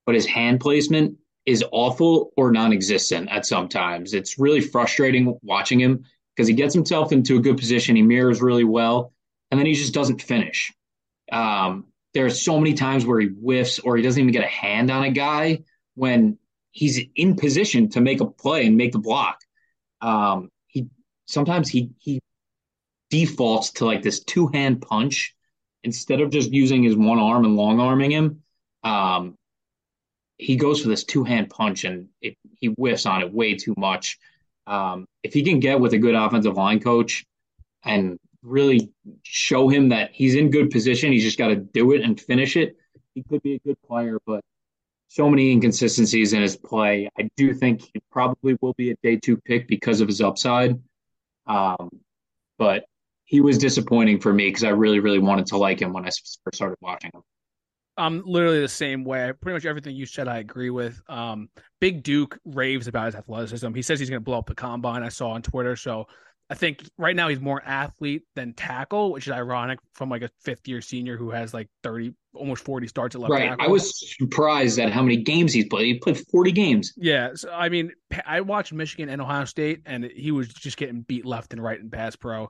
but 0.06 0.16
his 0.16 0.26
hand 0.26 0.62
placement 0.62 1.18
is 1.46 1.66
awful 1.74 2.32
or 2.38 2.54
non-existent 2.54 3.28
at 3.30 3.46
some 3.46 3.68
times. 3.68 4.14
It's 4.14 4.40
really 4.40 4.62
frustrating 4.62 5.38
watching 5.44 5.78
him 5.78 6.06
because 6.34 6.48
he 6.48 6.54
gets 6.54 6.74
himself 6.74 7.12
into 7.12 7.36
a 7.36 7.42
good 7.42 7.58
position, 7.58 7.98
he 7.98 8.02
mirrors 8.02 8.42
really 8.42 8.64
well, 8.64 9.12
and 9.52 9.60
then 9.60 9.66
he 9.66 9.74
just 9.74 9.94
doesn't 9.94 10.22
finish. 10.22 10.74
Um, 11.34 11.88
there 12.14 12.26
are 12.26 12.30
so 12.30 12.58
many 12.58 12.76
times 12.76 13.06
where 13.06 13.20
he 13.20 13.28
whiffs 13.28 13.80
or 13.80 13.98
he 13.98 14.04
doesn't 14.04 14.22
even 14.22 14.32
get 14.32 14.46
a 14.46 14.48
hand 14.48 14.90
on 14.90 15.04
a 15.04 15.12
guy 15.12 15.64
when 15.96 16.38
he's 16.72 16.98
in 17.18 17.36
position 17.36 17.90
to 17.90 18.00
make 18.00 18.22
a 18.22 18.26
play 18.26 18.66
and 18.66 18.78
make 18.78 18.94
the 18.94 19.00
block. 19.00 19.42
Um, 20.00 20.50
sometimes 21.28 21.70
he 21.70 21.92
he 22.00 22.20
defaults 23.10 23.72
to 23.72 23.86
like 23.86 24.02
this 24.02 24.24
two 24.24 24.48
hand 24.48 24.82
punch 24.82 25.36
instead 25.84 26.20
of 26.20 26.30
just 26.30 26.52
using 26.52 26.84
his 26.84 26.96
one 26.96 27.20
arm 27.20 27.46
and 27.46 27.56
long 27.56 27.80
arming 27.80 28.12
him. 28.12 28.42
Um, 28.84 29.36
he 30.38 30.56
goes 30.56 30.82
for 30.82 30.90
this 30.90 31.04
two 31.04 31.24
hand 31.24 31.50
punch 31.50 31.84
and 31.84 32.10
it, 32.22 32.36
he 32.60 32.68
whiffs 32.68 33.06
on 33.06 33.22
it 33.22 33.32
way 33.32 33.56
too 33.56 33.74
much. 33.78 34.18
Um, 34.66 35.06
if 35.24 35.34
he 35.34 35.44
can 35.44 35.60
get 35.60 35.80
with 35.80 35.94
a 35.94 35.98
good 35.98 36.16
offensive 36.16 36.56
line 36.56 36.80
coach 36.80 37.26
and 37.84 38.18
really 38.44 38.92
show 39.24 39.70
him 39.70 39.90
that 39.90 40.12
he's 40.14 40.36
in 40.36 40.52
good 40.52 40.70
position, 40.70 41.12
he's 41.12 41.24
just 41.24 41.38
got 41.38 41.48
to 41.48 41.56
do 41.56 41.94
it 41.94 42.02
and 42.02 42.20
finish 42.20 42.58
it. 42.58 42.76
He 43.16 43.24
could 43.24 43.42
be 43.42 43.56
a 43.56 43.60
good 43.60 43.82
player, 43.82 44.20
but 44.26 44.42
so 45.08 45.30
many 45.30 45.52
inconsistencies 45.52 46.34
in 46.34 46.42
his 46.42 46.58
play. 46.58 47.10
I 47.18 47.30
do 47.38 47.54
think 47.54 47.82
he 47.82 48.02
probably 48.12 48.58
will 48.62 48.74
be 48.74 48.92
a 48.92 48.96
day 49.02 49.16
two 49.16 49.38
pick 49.38 49.68
because 49.68 50.02
of 50.02 50.08
his 50.08 50.22
upside. 50.22 50.78
Um, 51.48 51.90
but 52.58 52.86
he 53.26 53.42
was 53.42 53.58
disappointing 53.58 54.20
for 54.20 54.34
me 54.34 54.48
because 54.48 54.64
I 54.64 54.70
really, 54.70 55.00
really 55.00 55.20
wanted 55.20 55.48
to 55.48 55.58
like 55.58 55.82
him 55.82 55.94
when 55.94 56.04
I 56.04 56.08
first 56.08 56.56
started 56.56 56.78
watching 56.82 57.12
him. 57.14 57.22
I'm 57.98 58.22
literally 58.26 58.60
the 58.60 58.68
same 58.68 59.04
way. 59.04 59.34
Pretty 59.42 59.56
much 59.56 59.66
everything 59.66 59.96
you 59.96 60.06
said, 60.06 60.28
I 60.28 60.38
agree 60.38 60.70
with. 60.70 61.02
Um, 61.10 61.50
Big 61.82 62.04
Duke 62.04 62.38
raves 62.46 62.88
about 62.88 63.08
his 63.08 63.16
athleticism. 63.16 63.74
He 63.74 63.82
says 63.82 64.00
he's 64.00 64.10
going 64.10 64.22
to 64.22 64.24
blow 64.24 64.38
up 64.38 64.46
the 64.46 64.56
combine. 64.56 65.04
I 65.04 65.10
saw 65.10 65.32
on 65.32 65.42
Twitter. 65.42 65.76
So 65.76 66.06
I 66.50 66.56
think 66.56 66.82
right 66.98 67.16
now 67.16 67.28
he's 67.28 67.42
more 67.42 67.62
athlete 67.66 68.24
than 68.36 68.54
tackle, 68.54 69.12
which 69.12 69.28
is 69.28 69.34
ironic 69.34 69.80
from 69.94 70.10
like 70.10 70.22
a 70.22 70.30
fifth 70.44 70.66
year 70.68 70.80
senior 70.82 71.18
who 71.18 71.30
has 71.32 71.54
like 71.54 71.68
30, 71.84 72.14
almost 72.34 72.64
40 72.64 72.88
starts 72.88 73.16
at 73.16 73.22
left 73.22 73.32
Right. 73.32 73.50
tackle. 73.50 73.66
I 73.66 73.68
was 73.68 74.16
surprised 74.18 74.80
at 74.80 74.92
how 74.92 75.02
many 75.02 75.18
games 75.18 75.52
he's 75.52 75.68
played. 75.68 75.86
He 75.88 76.00
played 76.00 76.24
40 76.32 76.52
games. 76.54 76.94
Yeah, 76.96 77.32
so 77.36 77.52
I 77.52 77.68
mean, 77.68 77.92
I 78.26 78.42
watched 78.42 78.72
Michigan 78.72 79.10
and 79.10 79.22
Ohio 79.22 79.44
State, 79.44 79.82
and 79.86 80.06
he 80.06 80.32
was 80.32 80.48
just 80.48 80.78
getting 80.78 81.02
beat 81.02 81.26
left 81.26 81.52
and 81.52 81.62
right 81.62 81.80
in 81.80 81.90
pass 81.90 82.16
pro. 82.16 82.50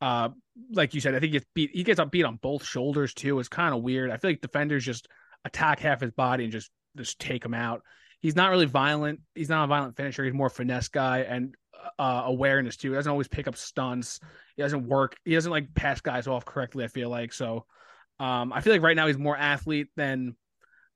Uh, 0.00 0.28
like 0.72 0.92
you 0.94 1.00
said, 1.00 1.14
I 1.14 1.18
think 1.20 1.32
he 1.32 1.38
gets 1.38 1.46
beat. 1.54 1.70
He 1.72 1.84
gets 1.84 2.00
beat 2.10 2.24
on 2.24 2.36
both 2.36 2.64
shoulders 2.64 3.14
too. 3.14 3.38
It's 3.40 3.48
kind 3.48 3.74
of 3.74 3.82
weird. 3.82 4.10
I 4.10 4.18
feel 4.18 4.30
like 4.30 4.40
defenders 4.42 4.84
just 4.84 5.08
attack 5.44 5.80
half 5.80 6.02
his 6.02 6.10
body 6.10 6.44
and 6.44 6.52
just 6.52 6.70
just 6.96 7.18
take 7.18 7.44
him 7.44 7.54
out. 7.54 7.82
He's 8.20 8.36
not 8.36 8.50
really 8.50 8.66
violent. 8.66 9.20
He's 9.34 9.48
not 9.48 9.64
a 9.64 9.66
violent 9.68 9.96
finisher. 9.96 10.24
He's 10.24 10.34
more 10.34 10.50
finesse 10.50 10.88
guy 10.88 11.20
and 11.20 11.54
uh, 11.98 12.22
awareness 12.26 12.76
too. 12.76 12.90
He 12.90 12.94
doesn't 12.94 13.10
always 13.10 13.28
pick 13.28 13.48
up 13.48 13.56
stunts. 13.56 14.20
He 14.56 14.62
doesn't 14.62 14.86
work. 14.86 15.16
He 15.24 15.34
doesn't 15.34 15.50
like 15.50 15.74
pass 15.74 16.00
guys 16.00 16.26
off 16.26 16.44
correctly. 16.44 16.84
I 16.84 16.88
feel 16.88 17.10
like 17.10 17.32
so. 17.32 17.66
Um, 18.20 18.52
I 18.52 18.60
feel 18.60 18.72
like 18.72 18.82
right 18.82 18.96
now 18.96 19.06
he's 19.06 19.18
more 19.18 19.36
athlete 19.36 19.88
than 19.96 20.36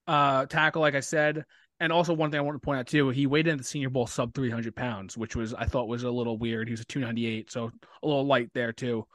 uh 0.07 0.47
tackle, 0.47 0.83
like 0.83 0.95
I 0.95 1.01
said. 1.01 1.45
And 1.81 1.93
also 1.93 2.13
one 2.13 2.31
thing 2.31 2.39
I 2.39 2.43
want 2.43 2.55
to 2.61 2.65
point 2.65 2.79
out 2.79 2.87
too, 2.87 3.09
he 3.11 3.27
weighed 3.27 3.49
in 3.49 3.59
the 3.59 3.65
Senior 3.65 3.91
Bowl 3.91 4.07
sub 4.07 4.35
300 4.35 4.75
pounds, 4.75 5.17
which 5.17 5.35
was 5.35 5.53
I 5.53 5.65
thought 5.65 5.89
was 5.89 6.05
a 6.05 6.11
little 6.11 6.39
weird. 6.39 6.69
He 6.69 6.73
was 6.73 6.81
a 6.81 6.85
298, 6.85 7.51
so 7.51 7.73
a 8.03 8.07
little 8.07 8.27
light 8.27 8.51
there 8.55 8.73
too. 8.73 9.07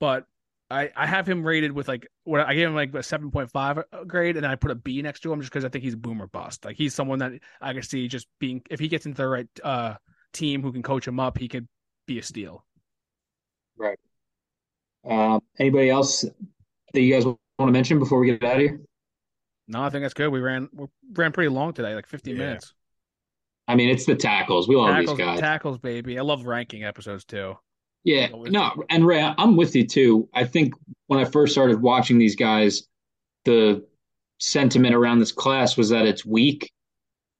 But 0.00 0.24
I 0.70 0.90
I 0.96 1.06
have 1.06 1.28
him 1.28 1.46
rated 1.46 1.72
with 1.72 1.88
like 1.88 2.08
what 2.24 2.40
I 2.40 2.54
gave 2.54 2.68
him 2.68 2.74
like 2.74 2.94
a 2.94 2.98
7.5 2.98 4.06
grade, 4.06 4.36
and 4.36 4.46
I 4.46 4.56
put 4.56 4.70
a 4.70 4.74
B 4.74 5.02
next 5.02 5.20
to 5.20 5.32
him 5.32 5.40
just 5.40 5.52
because 5.52 5.64
I 5.64 5.68
think 5.68 5.84
he's 5.84 5.96
boomer 5.96 6.26
bust. 6.26 6.64
Like 6.64 6.76
he's 6.76 6.94
someone 6.94 7.18
that 7.18 7.32
I 7.60 7.72
can 7.72 7.82
see 7.82 8.08
just 8.08 8.26
being 8.40 8.62
if 8.70 8.80
he 8.80 8.88
gets 8.88 9.06
into 9.06 9.18
the 9.22 9.28
right 9.28 9.48
uh 9.62 9.94
team 10.34 10.62
who 10.62 10.72
can 10.72 10.82
coach 10.82 11.06
him 11.08 11.18
up, 11.18 11.38
he 11.38 11.48
could 11.48 11.66
be 12.06 12.18
a 12.18 12.22
steal. 12.22 12.64
Right. 13.76 13.98
Um, 15.08 15.40
anybody 15.58 15.90
else 15.90 16.24
that 16.92 17.00
you 17.00 17.12
guys 17.12 17.24
want 17.24 17.38
want 17.58 17.68
to 17.68 17.72
mention 17.72 17.98
before 17.98 18.18
we 18.18 18.26
get 18.26 18.42
out 18.42 18.56
of 18.56 18.60
here? 18.60 18.80
No, 19.68 19.82
I 19.82 19.88
think 19.90 20.02
that's 20.02 20.14
good. 20.14 20.28
We 20.30 20.40
ran 20.40 20.68
we 20.72 20.86
ran 21.12 21.32
pretty 21.32 21.48
long 21.48 21.72
today, 21.72 21.94
like 21.94 22.06
15 22.06 22.36
Yeah. 22.36 22.42
minutes. 22.46 22.74
I 23.66 23.74
mean, 23.76 23.88
it's 23.88 24.04
the 24.04 24.14
tackles. 24.14 24.68
We 24.68 24.76
love 24.76 24.90
Tackles, 24.90 25.16
these 25.16 25.24
guys. 25.26 25.40
tackles, 25.40 25.78
baby. 25.78 26.18
I 26.18 26.22
love 26.22 26.44
ranking 26.44 26.84
episodes 26.84 27.24
too. 27.24 27.54
Yeah, 28.02 28.28
no, 28.28 28.84
and 28.90 29.06
Ray, 29.06 29.22
I'm 29.22 29.56
with 29.56 29.74
you 29.74 29.86
too. 29.86 30.28
I 30.34 30.44
think 30.44 30.74
when 31.06 31.18
I 31.20 31.24
first 31.24 31.52
started 31.54 31.80
watching 31.80 32.18
these 32.18 32.36
guys, 32.36 32.86
the 33.46 33.86
sentiment 34.40 34.94
around 34.94 35.20
this 35.20 35.32
class 35.32 35.78
was 35.78 35.88
that 35.88 36.04
it's 36.04 36.26
weak. 36.26 36.70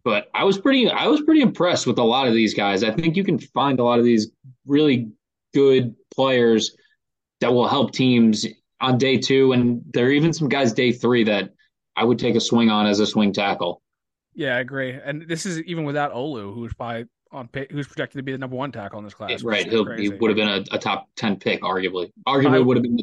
But 0.04 0.28
I 0.34 0.44
was 0.44 0.58
pretty 0.58 0.88
I 0.90 1.06
was 1.06 1.22
pretty 1.22 1.40
impressed 1.40 1.86
with 1.86 1.98
a 1.98 2.02
lot 2.02 2.28
of 2.28 2.34
these 2.34 2.54
guys. 2.54 2.84
I 2.84 2.90
think 2.90 3.16
you 3.16 3.24
can 3.24 3.38
find 3.38 3.80
a 3.80 3.84
lot 3.84 3.98
of 3.98 4.04
these 4.04 4.30
really 4.66 5.10
good 5.54 5.94
players 6.14 6.76
that 7.40 7.52
will 7.52 7.66
help 7.68 7.92
teams 7.92 8.46
on 8.80 8.98
day 8.98 9.16
two, 9.18 9.52
and 9.52 9.82
there 9.92 10.06
are 10.06 10.10
even 10.10 10.32
some 10.32 10.48
guys 10.48 10.72
day 10.72 10.92
three 10.92 11.24
that 11.24 11.50
I 11.96 12.04
would 12.04 12.18
take 12.18 12.34
a 12.34 12.40
swing 12.40 12.70
on 12.70 12.86
as 12.86 13.00
a 13.00 13.06
swing 13.06 13.32
tackle. 13.32 13.80
Yeah, 14.34 14.56
I 14.56 14.60
agree. 14.60 14.92
And 14.92 15.26
this 15.28 15.46
is 15.46 15.60
even 15.62 15.84
without 15.84 16.12
Olu, 16.12 16.52
who's 16.54 16.74
probably 16.74 17.06
on 17.32 17.48
who's 17.70 17.86
projected 17.86 18.18
to 18.18 18.22
be 18.22 18.32
the 18.32 18.38
number 18.38 18.56
one 18.56 18.72
tackle 18.72 18.98
in 18.98 19.04
this 19.04 19.14
class. 19.14 19.42
right, 19.42 19.66
he'll, 19.68 19.90
he 19.96 20.08
would 20.08 20.30
have 20.30 20.36
been 20.36 20.48
a, 20.48 20.76
a 20.76 20.78
top 20.78 21.08
ten 21.16 21.36
pick, 21.36 21.62
arguably. 21.62 22.12
Arguably 22.26 22.56
I- 22.56 22.60
would 22.60 22.76
have 22.76 22.82
been 22.82 22.98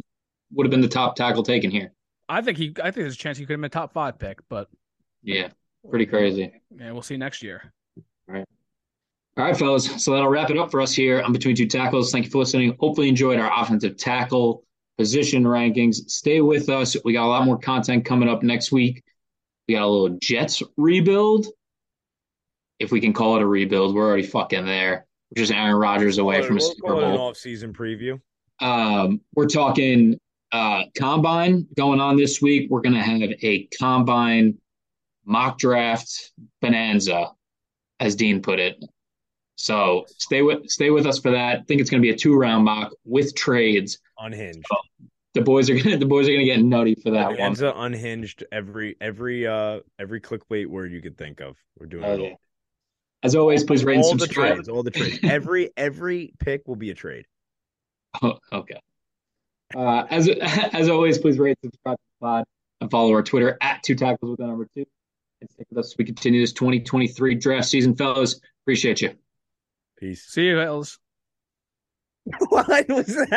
would 0.54 0.66
have 0.66 0.72
been 0.72 0.82
the 0.82 0.88
top 0.88 1.16
tackle 1.16 1.44
taken 1.44 1.72
here. 1.72 1.94
I 2.30 2.42
think 2.42 2.58
he. 2.58 2.74
I 2.80 2.92
think 2.92 2.96
there's 2.96 3.16
a 3.16 3.18
chance 3.18 3.38
he 3.38 3.46
could 3.46 3.54
have 3.54 3.60
been 3.60 3.66
a 3.66 3.70
top 3.70 3.94
five 3.94 4.20
pick, 4.20 4.40
but 4.50 4.70
Yeah, 5.24 5.50
pretty 5.90 6.06
crazy. 6.06 6.52
yeah, 6.78 6.92
we'll 6.92 7.02
see 7.02 7.18
next 7.18 7.42
year. 7.44 7.74
All 7.98 8.36
right. 8.36 8.46
All 9.38 9.46
right, 9.46 9.58
fellas. 9.58 10.04
So 10.04 10.12
that'll 10.12 10.28
wrap 10.30 10.50
it 10.50 10.58
up 10.58 10.72
for 10.72 10.82
us 10.82 10.94
here 10.94 11.22
on 11.22 11.32
Between 11.34 11.56
Two 11.56 11.68
Tackles. 11.68 12.12
Thank 12.12 12.26
you 12.26 12.32
for 12.32 12.40
listening. 12.40 12.76
Hopefully, 12.80 13.08
you 13.08 13.12
enjoyed 13.12 13.40
our 13.40 13.52
offensive 13.62 13.98
tackle 13.98 14.64
position 14.98 15.44
rankings. 15.44 16.10
Stay 16.10 16.42
with 16.42 16.70
us. 16.70 16.96
We 17.06 17.14
got 17.14 17.26
a 17.26 17.30
lot 17.30 17.46
more 17.46 17.58
content 17.58 18.06
coming 18.06 18.28
up 18.30 18.44
next 18.44 18.72
week. 18.72 19.04
We 19.68 19.76
got 19.76 19.84
a 19.84 19.88
little 19.88 20.18
Jets 20.22 20.62
rebuild. 20.78 21.48
If 22.80 22.92
we 22.92 23.00
can 23.00 23.14
call 23.14 23.38
it 23.38 23.42
a 23.42 23.48
rebuild, 23.48 23.96
we're 23.96 24.06
already 24.08 24.24
fucking 24.24 24.66
there. 24.66 25.06
We're 25.30 25.44
just 25.44 25.54
Aaron 25.54 25.76
Rodgers 25.76 26.18
away 26.18 26.42
from 26.42 26.58
a 26.58 26.62
Super 26.62 26.88
call 26.88 27.04
an 27.04 27.16
Bowl. 27.16 27.28
off-season 27.30 27.74
preview. 27.74 28.20
Um, 28.60 29.22
we're 29.34 29.48
talking 29.48 30.20
uh, 30.52 30.84
combine 30.98 31.68
going 31.78 32.02
on 32.02 32.18
this 32.18 32.42
week. 32.42 32.70
We're 32.70 32.82
going 32.82 32.96
to 32.96 33.02
have 33.02 33.22
a 33.42 33.68
combine 33.80 34.58
mock 35.26 35.58
draft 35.60 36.32
bonanza, 36.62 37.32
as 38.00 38.16
Dean 38.16 38.42
put 38.42 38.60
it. 38.60 38.84
So 39.56 40.06
stay 40.18 40.42
with 40.42 40.70
stay 40.70 40.90
with 40.90 41.06
us 41.06 41.20
for 41.20 41.32
that. 41.32 41.60
I 41.60 41.62
think 41.64 41.82
it's 41.82 41.90
going 41.90 42.02
to 42.02 42.06
be 42.06 42.12
a 42.14 42.18
two 42.18 42.36
round 42.36 42.66
mock 42.66 42.92
with 43.06 43.36
trades. 43.36 44.00
Unhinged. 44.18 44.66
The 45.34 45.42
boys 45.42 45.70
are 45.70 45.76
gonna 45.76 45.98
the 45.98 46.06
boys 46.06 46.28
are 46.28 46.32
gonna 46.34 46.44
get 46.46 46.62
nutty 46.62 46.96
for 46.96 47.12
that 47.12 47.28
one. 47.28 47.36
Bonanza 47.38 47.72
unhinged 47.76 48.44
every 48.52 48.98
every 49.00 49.48
uh 49.48 49.80
every 50.00 50.20
clickbait 50.20 50.66
word 50.68 50.92
you 50.92 51.02
could 51.02 51.18
think 51.18 51.40
of. 51.40 51.56
We're 51.80 51.86
doing 51.86 52.04
Oh, 52.04 52.14
it 52.16 52.20
all. 52.20 52.42
As 53.24 53.36
always, 53.36 53.64
please 53.64 53.86
rate 53.86 53.96
and 53.96 54.04
all 54.04 54.14
the 54.16 54.20
subscribe. 54.22 54.54
trades, 54.56 54.68
all 54.68 54.84
the 54.84 54.92
trades. 54.92 55.20
every 55.24 55.70
every 55.78 56.34
pick 56.40 56.68
will 56.68 56.76
be 56.76 56.90
a 56.90 56.94
trade. 56.96 57.26
Oh, 58.22 58.40
okay. 58.52 58.80
Uh, 59.74 60.06
as 60.10 60.28
as 60.74 60.90
always, 60.90 61.18
please 61.20 61.38
rate, 61.40 61.58
subscribe 61.64 61.96
to 61.98 62.04
the 62.20 62.26
pod, 62.26 62.44
and 62.82 62.92
follow 62.92 63.12
our 63.14 63.24
Twitter 63.24 63.58
at 63.62 63.84
two 63.84 63.96
tackles 63.96 64.32
with 64.32 64.40
the 64.40 64.48
number 64.48 64.68
two. 64.76 64.86
And 65.42 65.50
stick 65.50 65.68
with 65.70 65.80
us 65.80 65.92
as 65.94 65.98
we 65.98 66.06
continue 66.06 66.42
this 66.42 66.54
2023 66.54 67.36
draft 67.36 67.68
season, 67.68 67.96
fellas. 67.96 68.40
Appreciate 68.64 69.02
you. 69.02 69.16
Peace. 69.98 70.24
See 70.24 70.46
you, 70.46 70.58
Hills. 70.58 71.00
What 72.50 72.88
was 72.88 73.08
that? 73.08 73.32